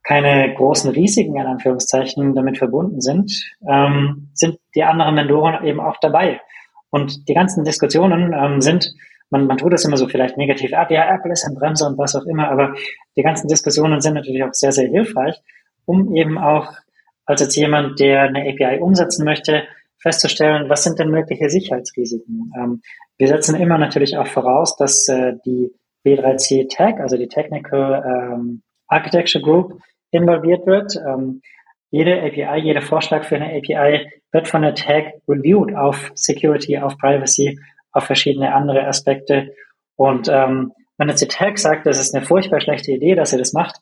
keine 0.04 0.54
großen 0.56 0.92
Risiken 0.92 1.36
in 1.36 1.46
Anführungszeichen 1.46 2.34
damit 2.34 2.58
verbunden 2.58 3.02
sind, 3.02 3.32
ähm, 3.68 4.30
sind 4.34 4.60
die 4.76 4.84
anderen 4.84 5.16
Mentoren 5.16 5.64
eben 5.66 5.80
auch 5.80 5.98
dabei. 6.02 6.42
Und 6.90 7.28
die 7.28 7.34
ganzen 7.34 7.64
Diskussionen 7.64 8.34
ähm, 8.34 8.62
sind 8.62 8.92
man, 9.30 9.48
man 9.48 9.58
tut 9.58 9.74
das 9.74 9.86
immer 9.86 9.98
so 9.98 10.08
vielleicht 10.08 10.38
negativ 10.38 10.74
ab, 10.74 10.92
ja, 10.92 11.14
Apple 11.14 11.32
ist 11.32 11.46
ein 11.46 11.56
Bremser 11.56 11.88
und 11.88 11.98
was 11.98 12.16
auch 12.16 12.26
immer, 12.26 12.50
aber 12.50 12.76
die 13.16 13.24
ganzen 13.24 13.48
Diskussionen 13.48 14.02
sind 14.02 14.16
natürlich 14.16 14.44
auch 14.44 14.54
sehr, 14.54 14.72
sehr 14.72 14.88
hilfreich, 14.88 15.40
um 15.86 16.16
eben 16.16 16.38
auch 16.38 16.74
als 17.26 17.42
jetzt 17.42 17.56
jemand, 17.56 18.00
der 18.00 18.24
eine 18.24 18.42
API 18.42 18.80
umsetzen 18.80 19.24
möchte, 19.24 19.64
festzustellen, 20.02 20.70
was 20.70 20.84
sind 20.84 20.98
denn 20.98 21.10
mögliche 21.10 21.50
Sicherheitsrisiken. 21.50 22.52
Ähm, 22.58 22.82
wir 23.18 23.28
setzen 23.28 23.56
immer 23.56 23.78
natürlich 23.78 24.18
auch 24.18 24.28
voraus, 24.28 24.76
dass 24.78 25.08
äh, 25.10 25.34
die 25.46 25.72
B3C 26.06 26.74
Tag, 26.74 27.00
also 27.00 27.18
die 27.18 27.28
Technical 27.28 28.04
ähm, 28.04 28.64
Architecture 28.88 29.44
Group, 29.44 29.80
involviert 30.12 30.66
wird. 30.66 30.96
Ähm, 30.96 31.42
jede 31.92 32.22
API, 32.22 32.62
jeder 32.62 32.82
Vorschlag 32.82 33.26
für 33.26 33.36
eine 33.36 33.56
API 33.58 34.10
wird 34.32 34.48
von 34.48 34.62
der 34.62 34.76
Tag 34.76 35.14
reviewed 35.28 35.76
auf 35.76 36.12
Security, 36.16 36.78
auf 36.78 36.98
Privacy, 36.98 37.60
auf 37.92 38.06
verschiedene 38.06 38.54
andere 38.54 38.86
Aspekte. 38.88 39.54
Und 39.96 40.28
ähm, 40.30 40.74
wenn 40.98 41.10
jetzt 41.10 41.22
die 41.22 41.28
Tag 41.28 41.58
sagt, 41.58 41.86
das 41.86 42.00
ist 42.00 42.14
eine 42.14 42.26
furchtbar 42.26 42.60
schlechte 42.60 42.92
Idee, 42.92 43.16
dass 43.16 43.34
ihr 43.34 43.40
das 43.40 43.54
macht, 43.54 43.78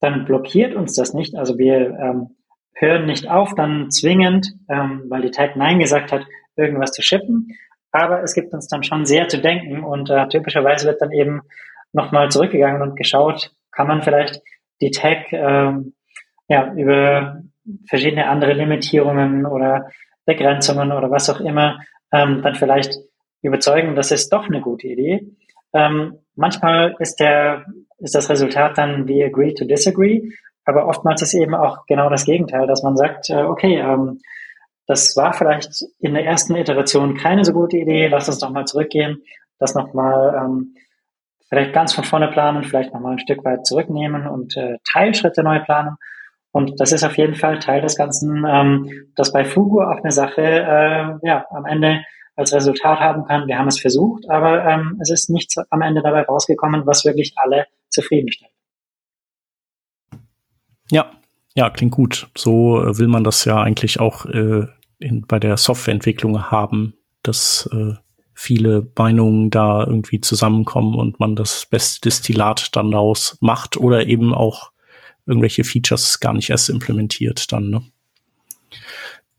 dann 0.00 0.24
blockiert 0.24 0.74
uns 0.74 0.94
das 0.94 1.14
nicht. 1.14 1.36
Also 1.36 1.58
wir 1.58 1.96
ähm, 1.98 2.36
hören 2.74 3.06
nicht 3.06 3.28
auf, 3.30 3.54
dann 3.54 3.90
zwingend, 3.90 4.48
ähm, 4.68 5.04
weil 5.08 5.22
die 5.22 5.30
Tag 5.30 5.56
Nein 5.56 5.78
gesagt 5.78 6.12
hat, 6.12 6.26
irgendwas 6.56 6.92
zu 6.92 7.02
shippen. 7.02 7.56
Aber 7.92 8.22
es 8.22 8.34
gibt 8.34 8.52
uns 8.54 8.68
dann 8.68 8.82
schon 8.82 9.06
sehr 9.06 9.28
zu 9.28 9.38
denken 9.38 9.84
und 9.84 10.10
äh, 10.10 10.26
typischerweise 10.28 10.86
wird 10.86 11.02
dann 11.02 11.12
eben 11.12 11.42
nochmal 11.92 12.30
zurückgegangen 12.30 12.82
und 12.82 12.96
geschaut, 12.96 13.52
kann 13.70 13.86
man 13.86 14.02
vielleicht 14.02 14.40
die 14.80 14.90
Tag 14.90 15.32
ähm, 15.32 15.94
ja, 16.48 16.72
über 16.74 17.42
verschiedene 17.88 18.28
andere 18.28 18.54
Limitierungen 18.54 19.46
oder 19.46 19.90
Begrenzungen 20.24 20.92
oder 20.92 21.10
was 21.10 21.30
auch 21.30 21.40
immer 21.40 21.80
ähm, 22.12 22.42
dann 22.42 22.54
vielleicht 22.54 22.94
überzeugen, 23.42 23.94
das 23.94 24.10
ist 24.10 24.32
doch 24.32 24.46
eine 24.46 24.60
gute 24.60 24.86
Idee. 24.86 25.26
Ähm, 25.74 26.18
manchmal 26.34 26.96
ist 26.98 27.20
der 27.20 27.64
ist 27.98 28.14
das 28.14 28.28
Resultat 28.30 28.78
dann 28.78 29.08
we 29.08 29.24
agree 29.24 29.54
to 29.54 29.64
disagree, 29.64 30.22
aber 30.64 30.86
oftmals 30.86 31.22
ist 31.22 31.34
eben 31.34 31.54
auch 31.54 31.86
genau 31.86 32.10
das 32.10 32.24
Gegenteil, 32.24 32.66
dass 32.66 32.82
man 32.82 32.96
sagt, 32.96 33.30
äh, 33.30 33.42
okay, 33.42 33.78
ähm, 33.78 34.20
das 34.86 35.16
war 35.16 35.32
vielleicht 35.32 35.84
in 36.00 36.14
der 36.14 36.24
ersten 36.24 36.56
Iteration 36.56 37.16
keine 37.16 37.44
so 37.44 37.52
gute 37.52 37.76
Idee, 37.76 38.08
lass 38.08 38.28
uns 38.28 38.38
doch 38.38 38.50
mal 38.50 38.66
zurückgehen, 38.66 39.22
das 39.58 39.74
nochmal 39.74 40.34
ähm, 40.36 40.74
vielleicht 41.48 41.72
ganz 41.72 41.92
von 41.92 42.04
vorne 42.04 42.28
planen, 42.28 42.64
vielleicht 42.64 42.92
nochmal 42.92 43.12
ein 43.12 43.18
Stück 43.18 43.44
weit 43.44 43.66
zurücknehmen 43.66 44.26
und 44.26 44.56
äh, 44.56 44.78
Teilschritte 44.90 45.42
neu 45.42 45.60
planen. 45.60 45.96
Und 46.50 46.80
das 46.80 46.92
ist 46.92 47.04
auf 47.04 47.16
jeden 47.16 47.34
Fall 47.34 47.58
Teil 47.60 47.80
des 47.80 47.96
Ganzen, 47.96 48.44
ähm, 48.46 48.90
dass 49.16 49.32
bei 49.32 49.44
Fugu 49.44 49.80
auch 49.80 50.02
eine 50.02 50.12
Sache 50.12 50.42
äh, 50.42 51.26
ja, 51.26 51.46
am 51.50 51.64
Ende 51.64 52.02
als 52.36 52.52
Resultat 52.52 52.98
haben 53.00 53.24
kann. 53.24 53.46
Wir 53.46 53.58
haben 53.58 53.68
es 53.68 53.80
versucht, 53.80 54.28
aber 54.30 54.64
ähm, 54.64 54.98
es 55.00 55.10
ist 55.10 55.30
nichts 55.30 55.56
am 55.70 55.82
Ende 55.82 56.02
dabei 56.02 56.22
rausgekommen, 56.22 56.86
was 56.86 57.04
wirklich 57.04 57.34
alle 57.36 57.66
zufriedenstellt. 57.90 58.52
Ja, 60.90 61.12
ja, 61.54 61.70
klingt 61.70 61.92
gut. 61.92 62.28
So 62.36 62.82
äh, 62.82 62.98
will 62.98 63.08
man 63.08 63.24
das 63.24 63.44
ja 63.44 63.60
eigentlich 63.60 64.00
auch 64.00 64.24
äh, 64.26 64.66
in, 64.98 65.26
bei 65.26 65.38
der 65.38 65.56
Softwareentwicklung 65.56 66.50
haben, 66.50 66.94
dass 67.22 67.68
äh, 67.72 67.94
viele 68.34 68.90
Meinungen 68.96 69.50
da 69.50 69.84
irgendwie 69.86 70.20
zusammenkommen 70.20 70.94
und 70.94 71.20
man 71.20 71.36
das 71.36 71.66
beste 71.66 72.00
Destillat 72.00 72.74
dann 72.74 72.90
daraus 72.90 73.36
macht 73.40 73.76
oder 73.76 74.06
eben 74.06 74.34
auch 74.34 74.72
irgendwelche 75.26 75.64
Features 75.64 76.20
gar 76.20 76.32
nicht 76.32 76.50
erst 76.50 76.70
implementiert 76.70 77.52
dann. 77.52 77.70
Ne? 77.70 77.82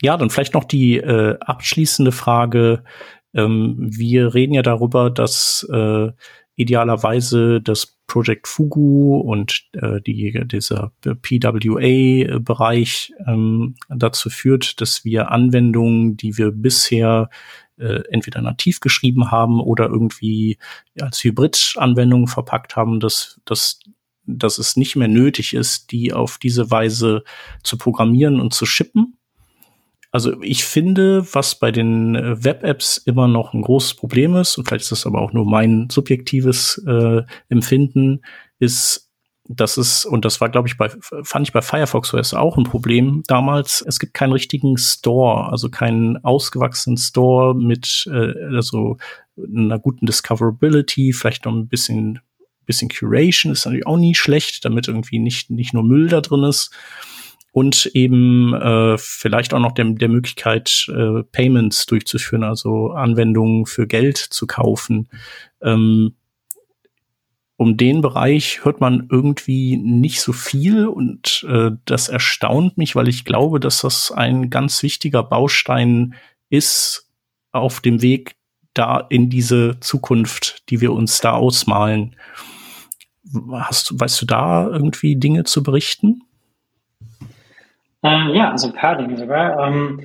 Ja, 0.03 0.17
dann 0.17 0.29
vielleicht 0.29 0.53
noch 0.53 0.65
die 0.65 0.97
äh, 0.97 1.37
abschließende 1.39 2.11
Frage. 2.11 2.83
Ähm, 3.33 3.77
wir 3.79 4.33
reden 4.33 4.53
ja 4.53 4.61
darüber, 4.61 5.09
dass 5.09 5.65
äh, 5.71 6.11
idealerweise 6.55 7.61
das 7.61 7.97
Project 8.05 8.49
Fugu 8.49 9.15
und 9.21 9.63
äh, 9.71 10.01
die, 10.01 10.43
dieser 10.45 10.91
PWA-Bereich 11.03 11.53
ähm, 13.25 13.75
dazu 13.87 14.29
führt, 14.29 14.81
dass 14.81 15.05
wir 15.05 15.31
Anwendungen, 15.31 16.17
die 16.17 16.37
wir 16.37 16.51
bisher 16.51 17.29
äh, 17.77 18.01
entweder 18.09 18.41
nativ 18.41 18.81
geschrieben 18.81 19.31
haben 19.31 19.61
oder 19.61 19.85
irgendwie 19.85 20.57
als 20.99 21.23
Hybrid-Anwendungen 21.23 22.27
verpackt 22.27 22.75
haben, 22.75 22.99
dass, 22.99 23.39
dass, 23.45 23.79
dass 24.25 24.57
es 24.57 24.75
nicht 24.75 24.97
mehr 24.97 25.07
nötig 25.07 25.53
ist, 25.53 25.93
die 25.93 26.11
auf 26.11 26.39
diese 26.39 26.69
Weise 26.69 27.23
zu 27.63 27.77
programmieren 27.77 28.41
und 28.41 28.53
zu 28.53 28.65
shippen. 28.65 29.17
Also 30.13 30.39
ich 30.43 30.63
finde, 30.63 31.25
was 31.33 31.55
bei 31.55 31.71
den 31.71 32.15
äh, 32.15 32.43
Web-Apps 32.43 32.97
immer 32.97 33.27
noch 33.27 33.53
ein 33.53 33.63
großes 33.63 33.95
Problem 33.95 34.35
ist, 34.35 34.57
und 34.57 34.67
vielleicht 34.67 34.83
ist 34.83 34.91
das 34.91 35.07
aber 35.07 35.19
auch 35.19 35.33
nur 35.33 35.43
mein 35.43 35.89
subjektives 35.89 36.77
äh, 36.87 37.23
Empfinden, 37.49 38.21
ist 38.59 39.09
das 39.45 39.77
ist, 39.77 40.05
und 40.05 40.23
das 40.23 40.39
war, 40.39 40.49
glaube 40.49 40.67
ich, 40.67 40.77
bei, 40.77 40.89
fand 41.23 41.47
ich 41.47 41.51
bei 41.51 41.61
Firefox 41.61 42.13
OS 42.13 42.35
auch 42.35 42.57
ein 42.57 42.63
Problem 42.63 43.23
damals. 43.25 43.83
Es 43.85 43.99
gibt 43.99 44.13
keinen 44.13 44.31
richtigen 44.31 44.77
Store, 44.77 45.51
also 45.51 45.69
keinen 45.69 46.23
ausgewachsenen 46.23 46.97
Store 46.97 47.55
mit 47.55 48.07
äh, 48.09 48.55
also 48.55 48.97
einer 49.35 49.79
guten 49.79 50.05
Discoverability, 50.05 51.11
vielleicht 51.11 51.45
noch 51.45 51.53
ein 51.53 51.67
bisschen, 51.67 52.19
bisschen 52.67 52.87
Curation 52.87 53.51
ist 53.51 53.65
natürlich 53.65 53.87
auch 53.87 53.97
nie 53.97 54.13
schlecht, 54.13 54.63
damit 54.63 54.87
irgendwie 54.87 55.17
nicht, 55.17 55.49
nicht 55.49 55.73
nur 55.73 55.83
Müll 55.83 56.07
da 56.07 56.21
drin 56.21 56.43
ist. 56.43 56.71
Und 57.53 57.85
eben 57.93 58.53
äh, 58.55 58.97
vielleicht 58.97 59.53
auch 59.53 59.59
noch 59.59 59.73
der, 59.73 59.85
der 59.85 60.09
Möglichkeit, 60.09 60.87
äh, 60.89 61.23
Payments 61.31 61.85
durchzuführen, 61.85 62.43
also 62.43 62.89
Anwendungen 62.89 63.67
für 63.67 63.87
Geld 63.87 64.17
zu 64.17 64.47
kaufen. 64.47 65.07
Ähm, 65.61 66.15
um 67.55 67.77
den 67.77 68.01
Bereich 68.01 68.65
hört 68.65 68.81
man 68.81 69.07
irgendwie 69.11 69.77
nicht 69.77 70.21
so 70.21 70.33
viel 70.33 70.87
und 70.87 71.45
äh, 71.47 71.71
das 71.85 72.09
erstaunt 72.09 72.77
mich, 72.77 72.95
weil 72.95 73.07
ich 73.07 73.23
glaube, 73.23 73.59
dass 73.59 73.81
das 73.81 74.11
ein 74.11 74.49
ganz 74.49 74.81
wichtiger 74.81 75.21
Baustein 75.23 76.15
ist 76.49 77.09
auf 77.51 77.79
dem 77.79 78.01
Weg 78.01 78.35
da 78.73 79.05
in 79.09 79.29
diese 79.29 79.79
Zukunft, 79.79 80.69
die 80.69 80.81
wir 80.81 80.91
uns 80.91 81.21
da 81.21 81.33
ausmalen. 81.33 82.15
Hast 83.51 83.99
weißt 83.99 84.23
du 84.23 84.25
da 84.25 84.67
irgendwie 84.67 85.15
Dinge 85.15 85.43
zu 85.43 85.61
berichten? 85.61 86.23
Ähm, 88.03 88.31
ja, 88.33 88.51
also 88.51 88.67
ein 88.67 88.73
paar 88.73 88.97
Dinge 88.97 89.17
sogar. 89.17 89.65
Ähm, 89.65 90.01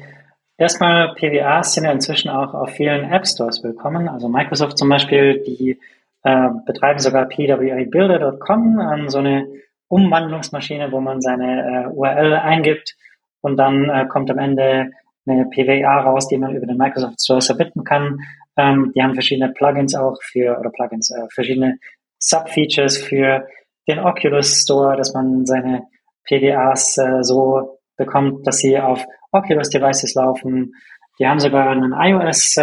erstmal, 0.57 1.15
PWAs 1.15 1.75
sind 1.75 1.85
ja 1.85 1.93
inzwischen 1.93 2.31
auch 2.31 2.55
auf 2.55 2.71
vielen 2.71 3.11
App 3.11 3.27
Stores 3.27 3.63
willkommen. 3.65 4.09
Also 4.09 4.29
Microsoft 4.29 4.79
zum 4.79 4.89
Beispiel, 4.89 5.43
die 5.45 5.81
äh, 6.23 6.49
betreiben 6.65 7.01
sogar 7.01 7.27
pwabuilder.com, 7.27 8.81
ähm, 8.81 9.09
so 9.09 9.19
eine 9.19 9.49
Umwandlungsmaschine, 9.89 10.93
wo 10.93 11.01
man 11.01 11.21
seine 11.21 11.87
äh, 11.87 11.89
URL 11.89 12.35
eingibt 12.35 12.95
und 13.41 13.57
dann 13.57 13.89
äh, 13.89 14.07
kommt 14.07 14.31
am 14.31 14.39
Ende 14.39 14.91
eine 15.27 15.47
PWA 15.47 16.01
raus, 16.01 16.29
die 16.29 16.39
man 16.39 16.55
über 16.55 16.67
den 16.67 16.77
Microsoft 16.77 17.21
Store 17.21 17.41
submitten 17.41 17.85
kann. 17.85 18.21
Ähm, 18.57 18.93
die 18.95 19.03
haben 19.03 19.15
verschiedene 19.15 19.53
Plugins 19.53 19.95
auch 19.95 20.17
für, 20.23 20.59
oder 20.59 20.71
Plugins, 20.71 21.11
äh, 21.11 21.27
verschiedene 21.33 21.79
Subfeatures 22.19 22.99
für 22.99 23.47
den 23.89 23.99
Oculus 23.99 24.63
Store, 24.63 24.97
dass 24.97 25.15
man 25.15 25.47
seine 25.47 25.85
PWAs 26.25 26.99
äh, 26.99 27.23
so 27.23 27.78
bekommt, 27.99 28.47
dass 28.47 28.59
sie 28.59 28.79
auf 28.79 29.05
Oculus 29.33 29.69
Devices 29.69 30.15
laufen. 30.15 30.73
Die 31.19 31.27
haben 31.27 31.41
sogar 31.41 31.69
einen 31.69 31.93
iOS 31.93 32.57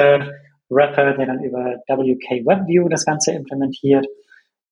Wrapper, 0.69 1.13
der 1.13 1.25
dann 1.27 1.43
über 1.43 1.75
WK 1.87 2.45
WebView 2.45 2.89
das 2.89 3.05
Ganze 3.05 3.33
implementiert. 3.33 4.07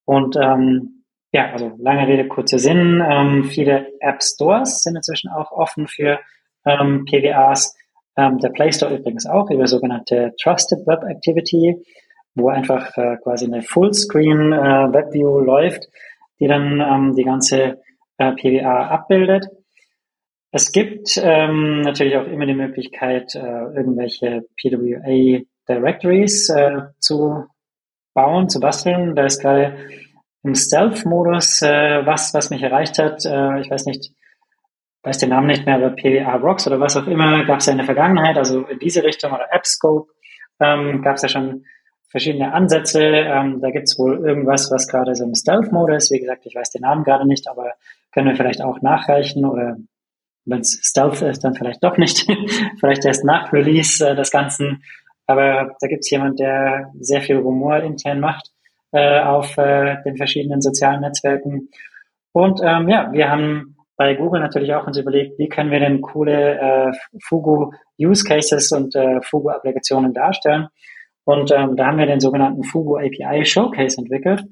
Und 0.05 0.35
ähm, 0.35 1.03
ja, 1.31 1.51
also 1.51 1.71
lange 1.79 2.07
Rede, 2.07 2.27
kurzer 2.27 2.59
Sinn. 2.59 3.03
Ähm, 3.07 3.45
viele 3.45 3.87
App 3.99 4.21
Stores 4.21 4.83
sind 4.83 4.95
inzwischen 4.95 5.29
auch 5.29 5.51
offen 5.51 5.87
für 5.87 6.19
ähm, 6.65 7.05
PWAs. 7.05 7.75
Ähm, 8.15 8.37
der 8.37 8.49
Play 8.49 8.71
Store 8.71 8.95
übrigens 8.95 9.25
auch 9.25 9.49
über 9.49 9.67
sogenannte 9.67 10.33
Trusted 10.41 10.85
Web 10.85 11.03
Activity, 11.03 11.83
wo 12.35 12.49
einfach 12.49 12.95
äh, 12.97 13.17
quasi 13.23 13.45
eine 13.45 13.63
Fullscreen 13.63 14.53
äh, 14.53 14.93
WebView 14.93 15.39
läuft, 15.39 15.87
die 16.39 16.47
dann 16.47 16.79
ähm, 16.79 17.15
die 17.15 17.23
ganze 17.23 17.81
äh, 18.17 18.31
PWA 18.33 18.87
abbildet. 18.89 19.47
Es 20.55 20.71
gibt 20.71 21.19
ähm, 21.19 21.81
natürlich 21.81 22.15
auch 22.15 22.27
immer 22.27 22.45
die 22.45 22.53
Möglichkeit, 22.53 23.33
äh, 23.33 23.39
irgendwelche 23.39 24.45
PWA 24.55 25.41
Directories 25.67 26.47
äh, 26.49 26.81
zu 26.99 27.45
bauen, 28.13 28.49
zu 28.49 28.59
basteln. 28.59 29.15
Da 29.15 29.25
ist 29.25 29.41
gerade 29.41 29.75
im 30.43 30.53
Stealth-Modus 30.53 31.63
äh, 31.63 32.05
was, 32.05 32.35
was 32.35 32.51
mich 32.51 32.61
erreicht 32.61 32.99
hat. 32.99 33.25
Äh, 33.25 33.61
ich 33.61 33.71
weiß 33.71 33.87
nicht, 33.87 34.11
weiß 35.01 35.17
den 35.17 35.29
Namen 35.29 35.47
nicht 35.47 35.65
mehr, 35.65 35.77
aber 35.77 35.89
PWA 35.89 36.35
Rocks 36.35 36.67
oder 36.67 36.79
was 36.79 36.97
auch 36.97 37.07
immer 37.07 37.43
gab 37.45 37.57
es 37.57 37.65
ja 37.65 37.71
in 37.71 37.79
der 37.79 37.87
Vergangenheit, 37.87 38.37
also 38.37 38.61
in 38.67 38.77
diese 38.77 39.03
Richtung 39.03 39.31
oder 39.31 39.51
AppScope 39.51 40.11
ähm, 40.59 41.01
gab 41.01 41.15
es 41.15 41.23
ja 41.23 41.29
schon 41.29 41.65
verschiedene 42.09 42.53
Ansätze. 42.53 43.01
Ähm, 43.01 43.59
da 43.59 43.71
gibt 43.71 43.85
es 43.85 43.97
wohl 43.97 44.23
irgendwas, 44.23 44.69
was 44.69 44.87
gerade 44.87 45.15
so 45.15 45.23
im 45.23 45.33
Stealth-Modus, 45.33 46.11
wie 46.11 46.19
gesagt, 46.19 46.45
ich 46.45 46.53
weiß 46.53 46.69
den 46.69 46.83
Namen 46.83 47.03
gerade 47.03 47.27
nicht, 47.27 47.47
aber 47.47 47.71
können 48.13 48.27
wir 48.27 48.35
vielleicht 48.35 48.61
auch 48.61 48.83
nachreichen 48.83 49.45
oder 49.45 49.77
wenn 50.45 50.59
es 50.59 50.79
Stealth 50.83 51.21
ist, 51.21 51.43
dann 51.43 51.55
vielleicht 51.55 51.83
doch 51.83 51.97
nicht. 51.97 52.27
vielleicht 52.79 53.05
erst 53.05 53.23
nach 53.23 53.51
Release 53.53 54.05
äh, 54.07 54.15
des 54.15 54.31
Ganzen 54.31 54.83
aber 55.25 55.75
da 55.79 55.87
gibt 55.87 56.01
es 56.01 56.11
jemand, 56.11 56.39
der 56.39 56.91
sehr 56.99 57.21
viel 57.21 57.37
Rumor 57.37 57.77
intern 57.77 58.19
macht. 58.19 58.49
äh, 58.93 59.21
auf 59.21 59.57
äh, 59.57 59.97
den 60.05 60.17
verschiedenen 60.17 60.61
sozialen 60.61 61.01
Netzwerken. 61.01 61.69
Und 62.31 62.61
ähm, 62.63 62.87
ja, 62.89 63.11
wir 63.11 63.29
haben 63.29 63.75
bei 63.97 64.13
Google 64.13 64.39
natürlich 64.39 64.73
auch 64.75 64.85
uns 64.85 64.97
überlegt, 64.97 65.39
wie 65.39 65.49
können 65.49 65.71
wir 65.71 65.79
denn 65.79 66.01
coole 66.01 66.59
äh, 66.59 66.91
Fugu 67.23 67.71
Use 67.99 68.23
Cases 68.23 68.71
und 68.71 68.95
äh, 68.95 69.19
Fugu 69.21 69.49
Applikationen 69.49 70.13
darstellen. 70.13 70.67
Und 71.25 71.51
ähm, 71.51 71.75
da 71.75 71.87
haben 71.87 71.97
wir 71.97 72.05
den 72.05 72.19
sogenannten 72.19 72.63
Fugu 72.63 72.97
API 72.97 73.45
Showcase 73.45 73.97
entwickelt, 73.97 74.43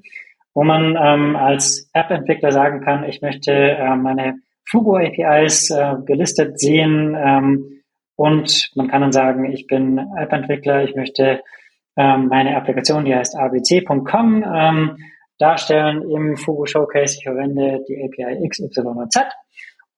wo 0.54 0.64
man 0.64 0.96
ähm, 1.00 1.36
als 1.36 1.88
App-Entwickler 1.92 2.50
sagen 2.50 2.80
kann, 2.80 3.04
ich 3.04 3.22
möchte 3.22 3.52
äh, 3.52 3.94
meine 3.94 4.40
Fugu 4.68 4.96
APIs 4.96 5.70
äh, 5.70 5.96
gelistet 6.04 6.58
sehen 6.58 7.16
ähm, 7.18 7.82
und 8.16 8.70
man 8.74 8.88
kann 8.88 9.00
dann 9.02 9.12
sagen, 9.12 9.50
ich 9.50 9.66
bin 9.66 9.98
App-Entwickler, 9.98 10.84
ich 10.84 10.94
möchte 10.94 11.40
ähm, 11.96 12.28
meine 12.28 12.56
Applikation, 12.56 13.04
die 13.04 13.14
heißt 13.14 13.36
abc.com, 13.36 14.44
ähm, 14.44 14.96
darstellen 15.38 16.08
im 16.10 16.36
Fugu 16.36 16.66
Showcase. 16.66 17.16
Ich 17.18 17.24
verwende 17.24 17.84
die 17.88 18.02
API 18.02 18.44
X, 18.44 18.60
Y 18.60 18.96
und 18.96 19.12
Z 19.12 19.26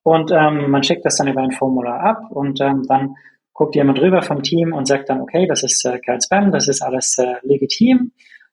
und 0.04 0.30
ähm, 0.32 0.70
man 0.70 0.82
schickt 0.82 1.04
das 1.04 1.16
dann 1.16 1.28
über 1.28 1.40
ein 1.40 1.50
Formular 1.50 2.00
ab 2.00 2.30
und 2.30 2.60
ähm, 2.60 2.84
dann 2.86 3.16
guckt 3.54 3.74
jemand 3.74 3.98
drüber 3.98 4.20
vom 4.20 4.42
Team 4.42 4.72
und 4.72 4.86
sagt 4.86 5.08
dann, 5.08 5.20
okay, 5.20 5.46
das 5.46 5.62
ist 5.62 5.84
äh, 5.86 5.98
kein 5.98 6.20
Spam, 6.20 6.52
das 6.52 6.68
ist 6.68 6.82
alles 6.82 7.16
äh, 7.18 7.36
legitim. 7.42 8.12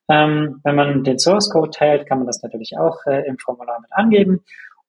Ähm, 0.09 0.61
wenn 0.63 0.75
man 0.75 1.03
den 1.03 1.19
Source 1.19 1.49
Code 1.49 1.71
teilt, 1.71 2.07
kann 2.07 2.19
man 2.19 2.27
das 2.27 2.41
natürlich 2.41 2.77
auch 2.77 2.97
äh, 3.05 3.27
im 3.27 3.37
Formular 3.37 3.79
mit 3.81 3.91
angeben. 3.91 4.43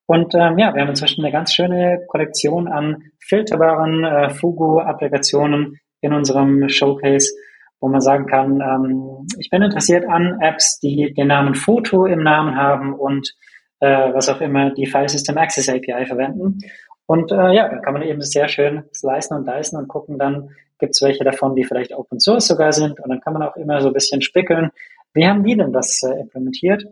Und 0.07 0.35
ähm, 0.35 0.59
ja, 0.59 0.75
wir 0.75 0.83
haben 0.83 0.89
inzwischen 0.89 1.25
eine 1.25 1.33
ganz 1.33 1.55
schöne 1.55 2.05
Kollektion 2.09 2.69
an 2.69 3.05
filterbaren 3.21 4.05
äh, 4.05 4.31
Fugu-Applikationen 4.31 5.79
in 6.01 6.13
unserem 6.13 6.69
Showcase, 6.69 7.33
wo 7.81 7.89
man 7.89 8.01
sagen 8.01 8.27
kann, 8.27 8.61
ähm, 8.61 9.27
ich 9.39 9.49
bin 9.51 9.63
interessiert 9.63 10.09
an 10.09 10.39
Apps, 10.41 10.81
die 10.81 11.15
den 11.15 11.29
Namen 11.29 11.55
Foto 11.55 12.07
im 12.07 12.23
Namen 12.23 12.57
haben 12.57 12.95
und 12.95 13.33
äh, 13.81 14.13
was 14.13 14.29
auch 14.29 14.41
immer 14.41 14.71
die 14.71 14.87
File 14.87 15.09
System 15.09 15.39
Access 15.39 15.69
API 15.69 16.07
verwenden. 16.07 16.59
Und 17.07 17.33
äh, 17.33 17.53
ja, 17.53 17.69
da 17.69 17.79
kann 17.79 17.95
man 17.95 18.03
eben 18.03 18.21
sehr 18.21 18.49
schön 18.49 18.85
slicen 18.93 19.37
und 19.37 19.47
dicen 19.47 19.77
und 19.77 19.89
gucken, 19.89 20.19
dann 20.19 20.51
gibt 20.79 20.95
es 20.95 21.03
welche 21.03 21.25
davon, 21.25 21.55
die 21.55 21.65
vielleicht 21.65 21.95
Open 21.95 22.21
Source 22.21 22.47
sogar 22.47 22.73
sind. 22.73 23.01
Und 23.01 23.09
dann 23.09 23.21
kann 23.21 23.33
man 23.33 23.43
auch 23.43 23.57
immer 23.57 23.81
so 23.81 23.89
ein 23.89 23.95
bisschen 23.95 24.23
spickeln, 24.23 24.71
wie 25.15 25.27
haben 25.27 25.45
die 25.45 25.57
denn 25.57 25.73
das 25.73 26.03
äh, 26.03 26.21
implementiert 26.21 26.85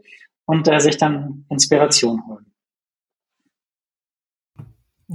und 0.46 0.68
äh, 0.68 0.78
sich 0.80 0.96
dann 0.96 1.44
Inspiration 1.48 2.22
holen. 2.28 2.49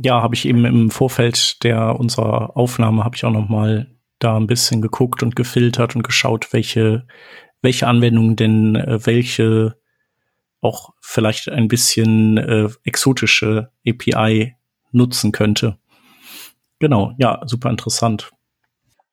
Ja, 0.04 0.22
habe 0.22 0.36
ich 0.36 0.46
eben 0.48 0.66
im 0.66 0.92
Vorfeld 0.92 1.64
der 1.64 2.00
unserer 2.00 2.58
Aufnahme 2.58 3.04
habe 3.04 3.16
ich 3.16 3.24
auch 3.24 3.32
noch 3.32 3.48
mal 3.48 3.88
da 4.20 4.36
ein 4.38 4.48
bisschen 4.48 4.82
geguckt 4.82 5.24
und 5.24 5.36
gefiltert 5.36 5.96
und 5.96 6.04
geschaut, 6.04 6.52
welche 6.52 7.08
welche 7.62 7.88
Anwendungen 7.88 8.36
denn 8.36 8.76
äh, 8.76 9.06
welche 9.06 9.78
auch 10.62 10.90
vielleicht 11.00 11.50
ein 11.50 11.68
bisschen 11.68 12.38
äh, 12.38 12.70
exotische 12.84 13.72
API 13.88 14.56
nutzen 14.92 15.32
könnte. 15.32 15.78
Genau, 16.80 17.14
ja, 17.18 17.42
super 17.46 17.70
interessant. 17.70 18.32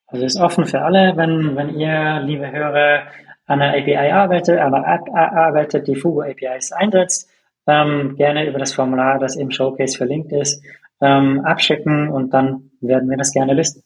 Also 0.07 0.25
ist 0.25 0.39
offen 0.39 0.65
für 0.65 0.81
alle, 0.81 1.13
wenn, 1.15 1.55
wenn 1.55 1.77
ihr, 1.79 2.21
liebe 2.21 2.51
Hörer, 2.51 3.03
an 3.45 3.61
einer 3.61 3.77
API 3.77 4.11
arbeitet, 4.11 4.59
an 4.59 4.73
einer 4.73 4.87
App 4.87 5.09
arbeitet, 5.13 5.87
die 5.87 5.95
Fugu 5.95 6.21
APIs 6.21 6.71
einsetzt, 6.71 7.29
ähm, 7.67 8.15
gerne 8.15 8.47
über 8.47 8.59
das 8.59 8.73
Formular, 8.73 9.19
das 9.19 9.35
im 9.35 9.51
Showcase 9.51 9.97
verlinkt 9.97 10.31
ist, 10.31 10.63
ähm, 11.01 11.41
abschicken 11.45 12.09
und 12.09 12.33
dann 12.33 12.71
werden 12.81 13.09
wir 13.09 13.17
das 13.17 13.31
gerne 13.31 13.53
listen. 13.53 13.83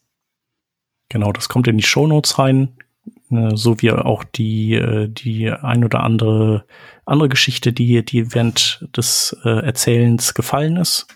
Genau, 1.08 1.32
das 1.32 1.48
kommt 1.48 1.68
in 1.68 1.78
die 1.78 1.84
Show 1.84 2.06
Notes 2.06 2.38
rein, 2.38 2.76
äh, 3.30 3.54
so 3.54 3.80
wie 3.80 3.90
auch 3.90 4.24
die, 4.24 4.74
äh, 4.74 5.08
die 5.08 5.50
ein 5.50 5.84
oder 5.84 6.04
andere 6.04 6.64
andere 7.08 7.28
Geschichte, 7.28 7.72
die, 7.72 8.04
die 8.04 8.34
während 8.34 8.86
des 8.96 9.36
äh, 9.44 9.64
Erzählens 9.64 10.34
gefallen 10.34 10.76
ist. 10.76 11.06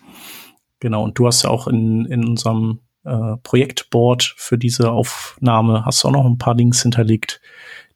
Genau, 0.81 1.05
und 1.05 1.19
du 1.19 1.27
hast 1.27 1.45
ja 1.45 1.51
auch 1.51 1.69
in, 1.69 2.07
in 2.07 2.25
unserem 2.25 2.81
äh, 3.05 3.37
Projektboard 3.43 4.35
für 4.37 4.59
diese 4.59 4.91
Aufnahme, 4.91 5.85
hast 5.85 6.03
du 6.03 6.09
auch 6.09 6.13
noch 6.13 6.25
ein 6.25 6.39
paar 6.39 6.57
Links 6.57 6.83
hinterlegt, 6.83 7.41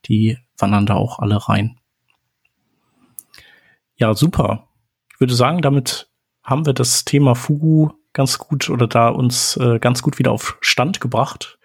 die 0.07 0.39
wandern 0.59 0.87
da 0.87 0.95
auch 0.95 1.19
alle 1.19 1.49
rein. 1.49 1.79
Ja, 3.97 4.15
super. 4.15 4.69
Ich 5.13 5.21
würde 5.21 5.35
sagen, 5.35 5.63
damit 5.63 6.11
haben 6.43 6.67
wir 6.67 6.73
das 6.73 7.05
Thema 7.05 7.35
Fugu 7.35 7.91
ganz 8.13 8.39
gut 8.39 8.71
oder 8.71 8.87
da 8.87 9.09
uns 9.09 9.57
äh, 9.57 9.79
ganz 9.79 10.03
gut 10.03 10.19
wieder 10.19 10.33
auf 10.33 10.59
Stand 10.61 11.01
gebracht. 11.01 11.59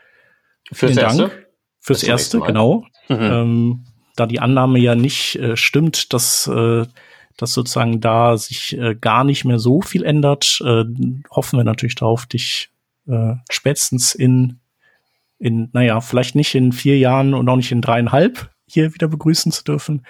Fürs 0.71 0.91
Vielen 0.91 1.05
Dank. 1.05 1.19
Erste? 1.19 1.47
Fürs 1.79 2.03
Erste, 2.03 2.39
genau. 2.39 2.85
Mhm. 3.09 3.17
Ähm, 3.19 3.85
da 4.15 4.25
die 4.25 4.39
Annahme 4.39 4.79
ja 4.79 4.95
nicht 4.95 5.35
äh, 5.37 5.55
stimmt, 5.55 6.13
dass 6.13 6.47
äh, 6.47 6.85
dass 7.37 7.53
sozusagen 7.53 8.01
da 8.01 8.37
sich 8.37 8.77
äh, 8.77 8.95
gar 8.95 9.23
nicht 9.23 9.45
mehr 9.45 9.59
so 9.59 9.81
viel 9.81 10.03
ändert, 10.03 10.59
äh, 10.63 10.83
hoffen 11.31 11.57
wir 11.57 11.63
natürlich 11.63 11.95
darauf, 11.95 12.25
dich 12.25 12.69
äh, 13.07 13.33
spätestens 13.49 14.13
in, 14.13 14.59
in, 15.39 15.69
naja, 15.73 16.01
vielleicht 16.01 16.35
nicht 16.35 16.53
in 16.55 16.71
vier 16.71 16.97
Jahren 16.97 17.33
und 17.33 17.49
auch 17.49 17.55
nicht 17.55 17.71
in 17.71 17.81
dreieinhalb 17.81 18.51
hier 18.67 18.93
wieder 18.93 19.07
begrüßen 19.07 19.51
zu 19.51 19.63
dürfen. 19.63 20.05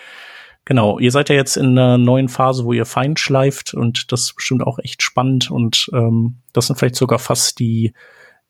Genau, 0.66 1.00
ihr 1.00 1.12
seid 1.12 1.30
ja 1.30 1.36
jetzt 1.36 1.58
in 1.58 1.78
einer 1.78 1.98
neuen 1.98 2.30
Phase, 2.30 2.66
wo 2.66 2.74
ihr 2.74 2.86
fein 2.86 3.18
schleift 3.18 3.74
und 3.74 4.12
das 4.12 4.22
ist 4.22 4.36
bestimmt 4.36 4.64
auch 4.64 4.78
echt 4.80 5.02
spannend 5.02 5.50
und 5.50 5.90
ähm, 5.94 6.38
das 6.54 6.68
sind 6.68 6.78
vielleicht 6.78 6.96
sogar 6.96 7.18
fast 7.18 7.60
die, 7.60 7.94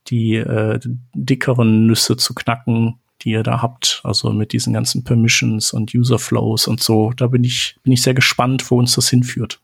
die 0.07 0.35
äh, 0.35 0.79
dickeren 1.15 1.87
Nüsse 1.87 2.17
zu 2.17 2.33
knacken, 2.33 2.99
die 3.21 3.31
ihr 3.31 3.43
da 3.43 3.61
habt, 3.61 4.01
also 4.03 4.31
mit 4.31 4.51
diesen 4.51 4.73
ganzen 4.73 5.03
Permissions 5.03 5.71
und 5.71 5.93
User 5.95 6.19
Flows 6.19 6.67
und 6.67 6.81
so. 6.81 7.11
Da 7.15 7.27
bin 7.27 7.43
ich, 7.43 7.77
bin 7.83 7.93
ich 7.93 8.01
sehr 8.01 8.13
gespannt, 8.13 8.69
wo 8.69 8.77
uns 8.77 8.95
das 8.95 9.09
hinführt. 9.09 9.61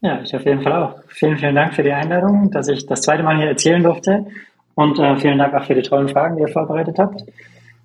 Ja, 0.00 0.20
ich 0.22 0.34
auf 0.34 0.44
jeden 0.44 0.62
Fall 0.62 0.72
auch. 0.72 0.94
Vielen, 1.08 1.38
vielen 1.38 1.54
Dank 1.54 1.74
für 1.74 1.82
die 1.82 1.92
Einladung, 1.92 2.50
dass 2.50 2.68
ich 2.68 2.86
das 2.86 3.02
zweite 3.02 3.22
Mal 3.22 3.36
hier 3.36 3.48
erzählen 3.48 3.82
durfte. 3.82 4.26
Und 4.74 4.98
äh, 4.98 5.16
vielen 5.16 5.38
Dank 5.38 5.54
auch 5.54 5.64
für 5.64 5.74
die 5.74 5.82
tollen 5.82 6.08
Fragen, 6.08 6.36
die 6.36 6.42
ihr 6.42 6.48
vorbereitet 6.48 6.98
habt. 6.98 7.24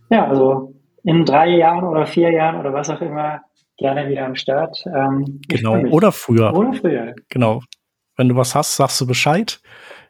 Ja, 0.10 0.28
also 0.28 0.74
in 1.04 1.26
drei 1.26 1.50
Jahren 1.50 1.84
oder 1.84 2.06
vier 2.06 2.32
Jahren 2.32 2.60
oder 2.60 2.74
was 2.74 2.90
auch 2.90 3.02
immer 3.02 3.42
gerne 3.78 4.10
wieder 4.10 4.26
am 4.26 4.36
Start. 4.36 4.84
Ähm, 4.86 5.42
genau, 5.48 5.78
oder 5.88 6.12
früher. 6.12 6.54
Oder 6.54 6.74
früher. 6.74 7.16
Genau. 7.30 7.62
Wenn 8.18 8.30
du 8.30 8.36
was 8.36 8.56
hast, 8.56 8.76
sagst 8.76 9.00
du 9.02 9.08
Bescheid. 9.08 9.60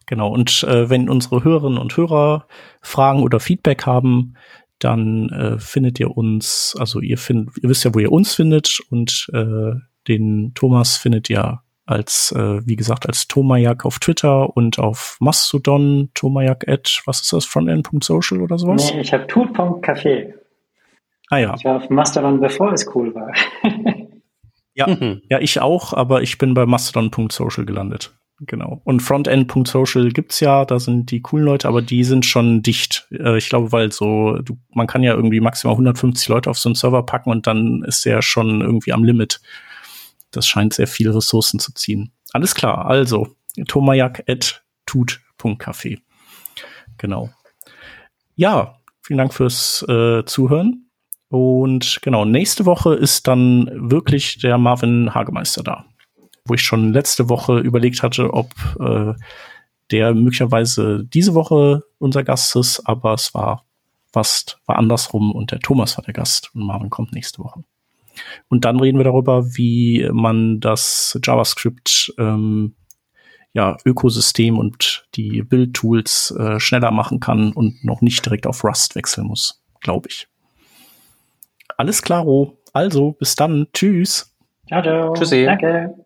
Genau. 0.05 0.29
Und 0.29 0.63
äh, 0.63 0.89
wenn 0.89 1.09
unsere 1.09 1.43
Hörerinnen 1.43 1.79
und 1.79 1.97
Hörer 1.97 2.47
Fragen 2.81 3.23
oder 3.23 3.39
Feedback 3.39 3.85
haben, 3.85 4.35
dann 4.79 5.29
äh, 5.29 5.57
findet 5.57 5.99
ihr 5.99 6.15
uns, 6.15 6.75
also 6.79 6.99
ihr 6.99 7.17
findet, 7.17 7.57
ihr 7.57 7.69
wisst 7.69 7.85
ja, 7.85 7.93
wo 7.93 7.99
ihr 7.99 8.11
uns 8.11 8.35
findet 8.35 8.79
und 8.89 9.27
äh, 9.33 9.73
den 10.07 10.51
Thomas 10.53 10.97
findet 10.97 11.29
ihr 11.29 11.61
als, 11.85 12.33
äh, 12.35 12.65
wie 12.65 12.75
gesagt, 12.75 13.07
als 13.07 13.27
Tomajak 13.27 13.85
auf 13.85 13.99
Twitter 13.99 14.55
und 14.55 14.79
auf 14.79 15.17
Mastodon, 15.19 16.09
Tomajak 16.13 16.67
at, 16.67 17.01
was 17.05 17.21
ist 17.21 17.33
das, 17.33 17.45
frontend.social 17.45 18.41
oder 18.41 18.57
sowas? 18.57 18.91
Nee, 18.91 19.01
ich 19.01 19.13
habe 19.13 19.27
tut.café. 19.27 20.33
Ah 21.29 21.37
ja. 21.37 21.55
Ich 21.57 21.65
war 21.65 21.77
auf 21.77 21.89
Mastodon, 21.89 22.39
bevor 22.39 22.73
es 22.73 22.93
cool 22.95 23.13
war. 23.15 23.31
ja, 24.73 24.87
mhm. 24.87 25.21
ja, 25.29 25.39
ich 25.39 25.61
auch, 25.61 25.93
aber 25.93 26.21
ich 26.21 26.37
bin 26.37 26.53
bei 26.53 26.65
mastodon.social 26.65 27.65
gelandet. 27.65 28.13
Genau. 28.41 28.81
Und 28.83 28.99
Frontend.social 28.99 30.09
gibt's 30.09 30.41
ja, 30.41 30.65
da 30.65 30.77
sind 30.77 31.09
die 31.09 31.21
coolen 31.21 31.45
Leute, 31.45 31.69
aber 31.69 31.81
die 31.81 32.03
sind 32.03 32.25
schon 32.25 32.61
dicht. 32.61 33.07
Äh, 33.11 33.37
ich 33.37 33.47
glaube, 33.47 33.71
weil 33.71 33.93
so, 33.93 34.39
du, 34.39 34.57
man 34.73 34.87
kann 34.87 35.03
ja 35.03 35.13
irgendwie 35.13 35.39
maximal 35.39 35.75
150 35.75 36.27
Leute 36.27 36.49
auf 36.49 36.59
so 36.59 36.67
einen 36.67 36.75
Server 36.75 37.05
packen 37.05 37.31
und 37.31 37.47
dann 37.47 37.83
ist 37.83 38.03
der 38.05 38.21
schon 38.21 38.59
irgendwie 38.59 38.91
am 38.91 39.05
Limit. 39.05 39.39
Das 40.31 40.45
scheint 40.47 40.73
sehr 40.73 40.87
viele 40.87 41.15
Ressourcen 41.15 41.59
zu 41.59 41.73
ziehen. 41.73 42.11
Alles 42.33 42.55
klar, 42.55 42.87
also 42.87 43.29
tomajak.tut.café. 43.67 45.99
Genau. 46.97 47.29
Ja, 48.35 48.79
vielen 49.01 49.19
Dank 49.19 49.33
fürs 49.33 49.85
äh, 49.87 50.25
Zuhören. 50.25 50.84
Und 51.29 51.99
genau, 52.01 52.25
nächste 52.25 52.65
Woche 52.65 52.93
ist 52.93 53.27
dann 53.27 53.69
wirklich 53.73 54.37
der 54.37 54.57
Marvin 54.57 55.13
Hagemeister 55.13 55.63
da 55.63 55.85
wo 56.45 56.53
ich 56.53 56.61
schon 56.61 56.93
letzte 56.93 57.27
Woche 57.29 57.59
überlegt 57.59 58.03
hatte, 58.03 58.33
ob 58.33 58.53
äh, 58.79 59.13
der 59.91 60.13
möglicherweise 60.13 61.03
diese 61.03 61.33
Woche 61.33 61.83
unser 61.97 62.23
Gast 62.23 62.55
ist, 62.55 62.81
aber 62.85 63.13
es 63.13 63.33
war 63.33 63.65
fast 64.13 64.59
war 64.65 64.77
andersrum 64.77 65.31
und 65.31 65.51
der 65.51 65.59
Thomas 65.59 65.97
war 65.97 66.05
der 66.05 66.13
Gast 66.13 66.51
und 66.53 66.65
Marvin 66.65 66.89
kommt 66.89 67.13
nächste 67.13 67.43
Woche. 67.43 67.63
Und 68.47 68.63
dann 68.63 68.79
reden 68.79 68.97
wir 68.97 69.03
darüber, 69.03 69.45
wie 69.57 70.07
man 70.13 70.61
das 70.61 71.19
JavaScript 71.21 72.13
ähm, 72.17 72.75
ja, 73.53 73.75
Ökosystem 73.85 74.57
und 74.57 75.05
die 75.15 75.41
Build-Tools 75.41 76.31
äh, 76.37 76.59
schneller 76.59 76.91
machen 76.91 77.19
kann 77.19 77.51
und 77.51 77.83
noch 77.83 78.01
nicht 78.01 78.25
direkt 78.25 78.47
auf 78.47 78.63
Rust 78.63 78.95
wechseln 78.95 79.27
muss, 79.27 79.61
glaube 79.81 80.07
ich. 80.09 80.27
Alles 81.77 82.01
klaro. 82.01 82.57
Also, 82.73 83.13
bis 83.13 83.35
dann. 83.35 83.67
Tschüss. 83.73 84.35
Ciao, 84.67 84.81
ciao. 84.81 85.13
Tschüssi. 85.13 85.45
Danke. 85.45 86.04